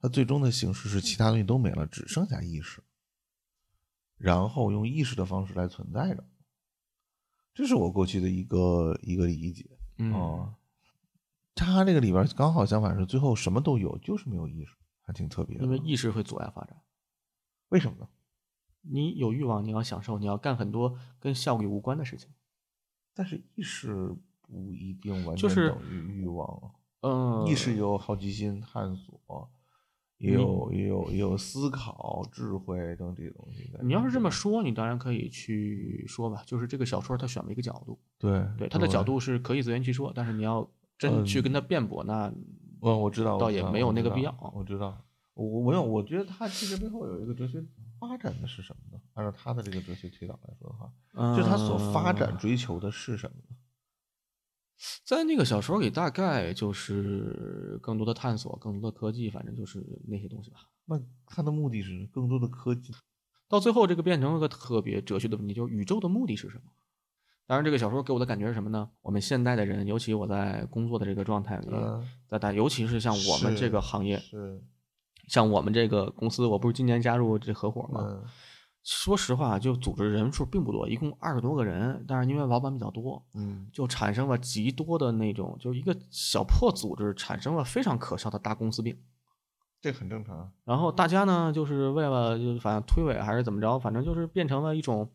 [0.01, 2.81] 它最终的形式是其他东西都没了，只剩下意识，
[4.17, 6.23] 然后用意识的方式来存在着。
[7.57, 9.67] 这是我过去的一个一个理解。
[9.97, 10.53] 嗯哦，
[11.55, 15.63] 他这个里边刚好相反是最后什么都有，就是没有意识，还挺特别的。
[15.63, 16.79] 因为意识会阻碍发展。
[17.69, 18.07] 为什么呢？
[18.81, 22.29] 你有欲望，你要享受，你要干很多跟效率无关的事情。
[23.15, 26.71] 但是意识不一定完全等于欲望啊。
[27.01, 29.49] 嗯，意识有好奇心、探索，
[30.17, 33.69] 也有也有也有思考、智慧等这些东西。
[33.81, 40.67] 你要是这么说，你当然可以去说吧，就是这个小说它选了一个角度，对对它的角，度是可以自圆其说，但是你要
[40.97, 42.27] 真去跟他辩驳，那
[42.81, 47.63] 嗯我知道，倒也没有那个必要我知道，我我没有，我觉得他其实背后有一个哲学
[47.99, 49.01] 发展的是什么呢？
[49.13, 53.55] 按照他的这个哲学推导来说的话，就是他所发展嗯追求的是什么呢？
[55.07, 60.57] 在那个小说里，大概就是更多的探索，更多的科技，反正就是那些东西吧。
[60.83, 62.93] 那他的目的是更多的科技。
[63.47, 66.63] 到最后，这个变成了个特别哲学的问题，就是宇宙的目的是什么？
[67.45, 68.89] 当然，这个小说给我的感觉是什么呢？
[69.01, 74.61] 我们现代的人，尤其我在工作的这个状态里，嗯，在大，尤其是像我们这个行业，是，
[75.29, 78.01] 像我们这个公司，我不是今年加入这合伙吗？
[78.03, 78.25] 嗯
[78.89, 88.97] 说实话，就组织人数并不多，一共二十多个人，但是因为老板比较多，嗯，就产生了极多的那种，就一个小破组织产生了非常可笑的大公司病。
[89.81, 90.49] 这很正常啊。
[90.63, 95.11] 然后大家呢，就是为了就是反正推诿还是怎么着，反正就是变成了一种，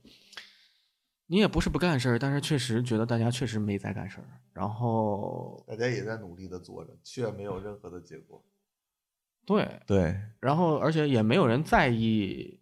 [1.29, 4.27] 你也不是不干事儿，但是确实觉得大家确实没在干事儿。
[4.53, 8.45] 然后大家也在努力的做着，却没有任何的结果。
[9.47, 12.61] 对，对，然后而且也没有人在意，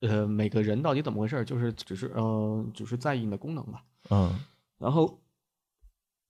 [0.00, 3.82] 呃，每个人到底怎么回事，就是只是呃，只是在意你的功能吧。
[4.10, 4.38] 嗯，
[4.78, 5.20] 然后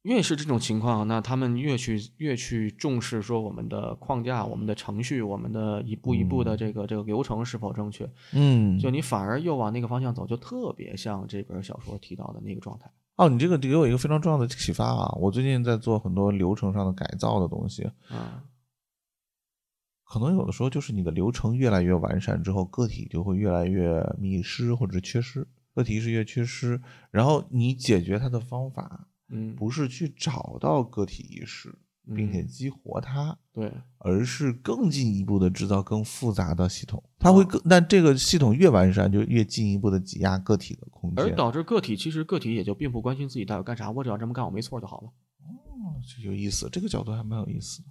[0.02, 12.88] 越是这种情况，那他们越去越去重视说我们的框架、我们的程序、我们的一步一步的这个、这个流程是否正确，嗯，就你反而又往那个方向走，就特别像这本小说提到的那个状态。
[13.16, 15.10] 哦，你这个给我一个非常重要的启发啊！
[15.18, 18.18] 我最近在做很多流程上的改造的东西，嗯
[20.08, 26.80] 可能有的时候就是你的流程越来越完善之后，个体就会越来越迷失或者缺失，个体意识越缺失，
[27.10, 31.76] 然后你解决它的方法嗯，不是去找到个体意识，
[32.14, 37.02] 并且嗯激活它，对，而是更进一步的制造更复杂的系统。
[37.18, 41.24] 它会更，但这个系统越完善，就越进一步的挤压个体的空间。
[41.24, 45.08] 而导致个体其实个体也就并不关心自己到底干啥，我只要这么干，我没错就好了。
[45.42, 47.88] 哦这有意思，这个角度还蛮有意思的。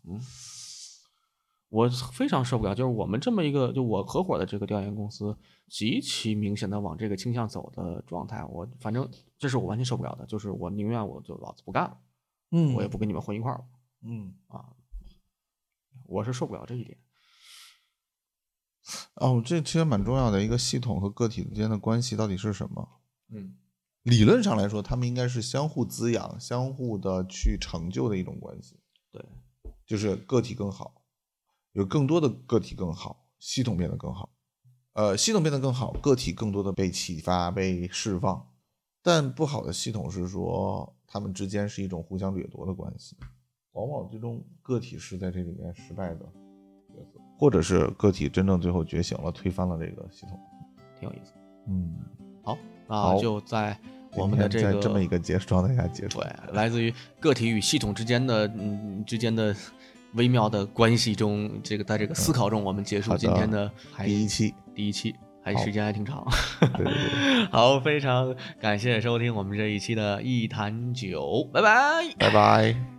[1.70, 5.38] 我非常受不了，就是我们这么一个，就我合伙的这个调研公司，
[5.68, 11.98] 极其明显的往这个倾向走的状态，我反正这是我完全受不了的，就是我宁愿我就老子不干了，
[12.52, 13.66] 嗯我也不跟你们混一块儿了，
[14.04, 14.66] 嗯啊
[16.06, 16.98] 我是受不了这一点。
[19.16, 22.88] 哦，这其实蛮重要的一个系统和个体之间的关系到底是什么？
[23.30, 23.58] 嗯
[24.04, 28.80] 理论上来说，他们应该是相互滋养、相互的去成就的一种关系，
[29.12, 29.26] 对，
[29.84, 31.02] 就是个体更好，
[31.76, 34.30] 有更多的个体更好，系统变得更好。
[34.94, 38.48] 呃，系统变得更好，个体更多的被启发、被释放。
[39.04, 43.18] 但不好的系统是说，他们之间是一种互相掠夺的关系，
[43.74, 46.20] 往往最终个体是在这里面失败的
[46.88, 50.40] 角色，或者是个体真正最后觉醒了，推翻了这个系统。
[50.98, 51.34] 挺有意思。
[51.68, 51.94] 嗯，
[52.42, 52.58] 好，
[52.88, 53.78] 那就在
[54.14, 56.22] 我们的这个在这么一个结束状态下结束。
[56.22, 59.54] 对，来自于个体与系统之间的嗯之间的
[60.16, 63.70] 微妙的关系中，这个在这个思考中，我们结束今天的
[64.04, 65.14] 第一期，第一期，
[65.44, 66.26] 还时间还挺长。
[66.60, 72.14] 对对对， 好，非常感谢收听我们这一期的一坛酒，拜拜。
[72.18, 72.95] 拜拜。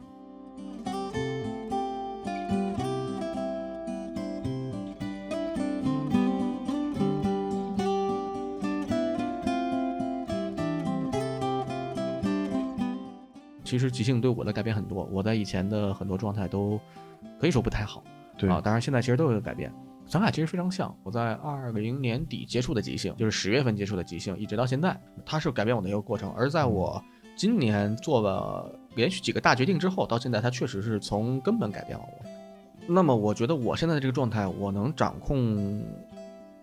[13.77, 16.81] 其实即兴对我的改变很多，我在以前的很多状态都
[17.39, 18.03] 可以说不太好
[18.39, 19.71] 对啊，当然现在其实都有个改变。
[20.07, 26.33] 咱俩其实非常像，我在二零年底接触的即兴，就是十月份接触的即兴，一直到现在，它是改变我的一个过程。
[26.33, 27.03] 而在我
[27.37, 32.27] 今年做了连续几个大决定之后，到现在它确实是从根本改变了我。
[32.89, 35.85] 那么我觉得我现在的这个状态，我能掌控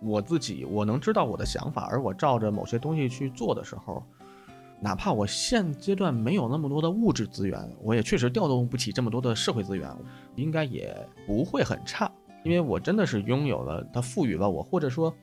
[0.01, 4.01] 我自己我能知道我的想法，而我照着某些东西去做的时候，
[4.83, 9.89] 哪怕我现阶段没有那么多的物质资源，我也确实调动不起这么多的社会资源，
[10.35, 10.93] 应该也
[11.25, 12.11] 不会很差，
[12.43, 15.13] 因为我真的是拥有了它赋予了我，或者说，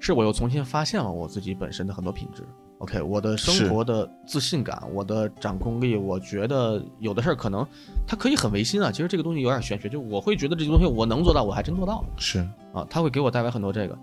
[0.00, 2.42] 是我又重新发现了我自己本身的很多品质。
[2.78, 7.66] OK，我的生活的自信感，我的掌控力，我觉得有的事儿可能
[8.06, 8.90] 它可以很违心啊。
[8.90, 12.08] 其实这个东西有点玄学，就我会觉得这些东西我能做到，我还真做到了。
[12.16, 12.38] 是
[12.72, 13.98] 啊，它会给我带来很多这个。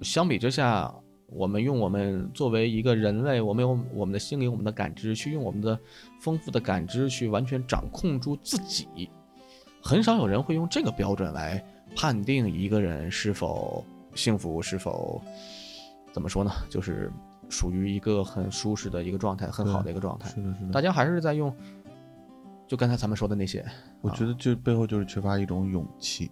[0.00, 0.92] 相比之下，
[1.30, 5.78] 我们用我们作为一个人类，我们用我们的心灵、我们的感知，去用我们的
[6.20, 9.10] 丰富的感知去完全掌控住自己，
[9.82, 11.64] 很少有人会用这个标准来
[11.96, 13.84] 判定一个人是否
[14.14, 15.20] 幸福，是否
[16.12, 16.50] 怎么说呢？
[16.68, 17.10] 就是。
[17.52, 20.28] 属于一个很舒适的一个状态，很好的一个状态。
[20.28, 20.72] 是的，是的。
[20.72, 21.52] 大家还是在用，
[22.68, 23.66] 就刚才咱们说的那些。
[24.00, 26.30] 我觉得这背后就是缺乏一种勇气。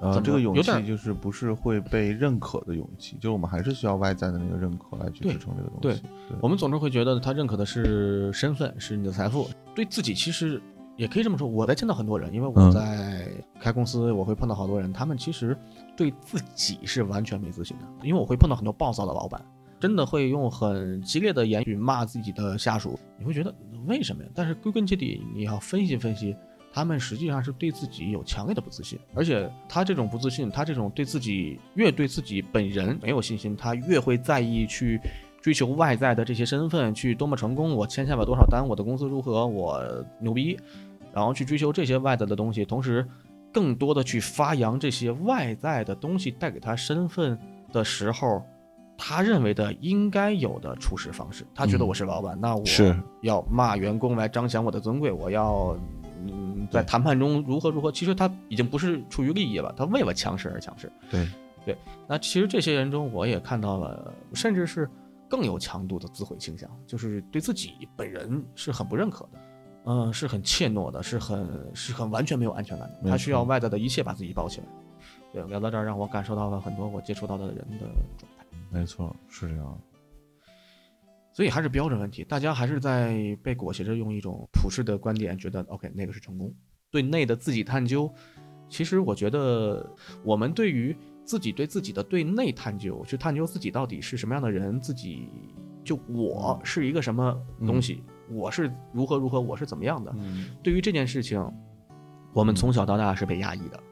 [0.00, 6.00] 呃，这个勇气就是不是会被认可的勇气，就是我们还是需要外在的那个认可来去支撑这个东西。
[6.00, 9.48] 对，我们总是会觉得他认可的是身份，是你的财富。
[9.74, 10.60] 对自己其实
[10.96, 11.46] 也可以这么说。
[11.46, 13.28] 我在见到很多人，因为我在
[13.60, 15.56] 开公司，我会碰到好多人，他们其实
[15.96, 19.40] 对自己是完全没自信的，因为我会碰到很多暴躁的老板。
[19.78, 23.54] 真的会用很激烈的言语骂自己的下属，你会觉得
[23.86, 24.28] 为什么呀？
[24.34, 26.36] 但是归根结底，你要分析分析，
[26.72, 35.00] 他们实际上是对自己有强烈的不自信，而且他这种不自信，他这种对自己越对自己本人没有信心，他越会在意去
[35.40, 39.82] 追求外在的这些身份，去多么成功，我签下了多少单，我的公司如何，我
[40.20, 40.56] 牛逼，
[41.12, 43.06] 然后去追求这些外在的东西，同时
[43.52, 47.38] 更多的去发扬这些外在的东西带给他身份
[47.72, 48.42] 的时候。
[49.02, 52.62] 他认为的应该有的处事方式，他觉得我是老板，那我
[53.22, 55.74] 要骂员工来彰显我的尊贵，我要
[56.26, 57.90] 嗯在谈判中如何如何。
[57.90, 60.90] 其实他已经不是出于利益了，他为了强势而强势。
[61.10, 61.28] 对
[61.64, 61.76] 对，
[62.08, 64.88] 那其实这些人中，我也看到了，甚至是
[65.28, 69.38] 更有强度的自毁倾向，就是对自己本人是很不认可的，
[69.84, 73.10] 嗯，是很怯懦的，是很是很完全没有安全感的。
[73.10, 74.66] 他需要外在的一切把自己包起来。
[75.32, 77.86] 对，聊到这儿，让我感受到了很多我接触到的人的
[78.18, 78.44] 状态。
[78.70, 79.78] 没错，是这样。
[81.40, 86.54] 所以还是标准问题，大家还是在被裹挟着用一种普世的观点，觉得 OK 那个是成功。
[86.90, 88.12] 对内的自己探究，
[88.68, 89.90] 其实我觉得
[90.22, 90.94] 我们对于
[91.24, 95.30] 自己对自己的对内探究，去探究自己到底是什么样的人，自己
[95.82, 97.34] 就我是一个什么
[97.66, 100.14] 东西，我是如何如何，我是怎么样的。
[100.62, 101.42] 对于这件事情，
[102.34, 103.82] 我们从小到大是被压抑的，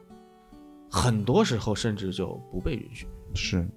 [0.87, 3.07] 很多时候甚至就不被允许。
[3.33, 3.67] 是。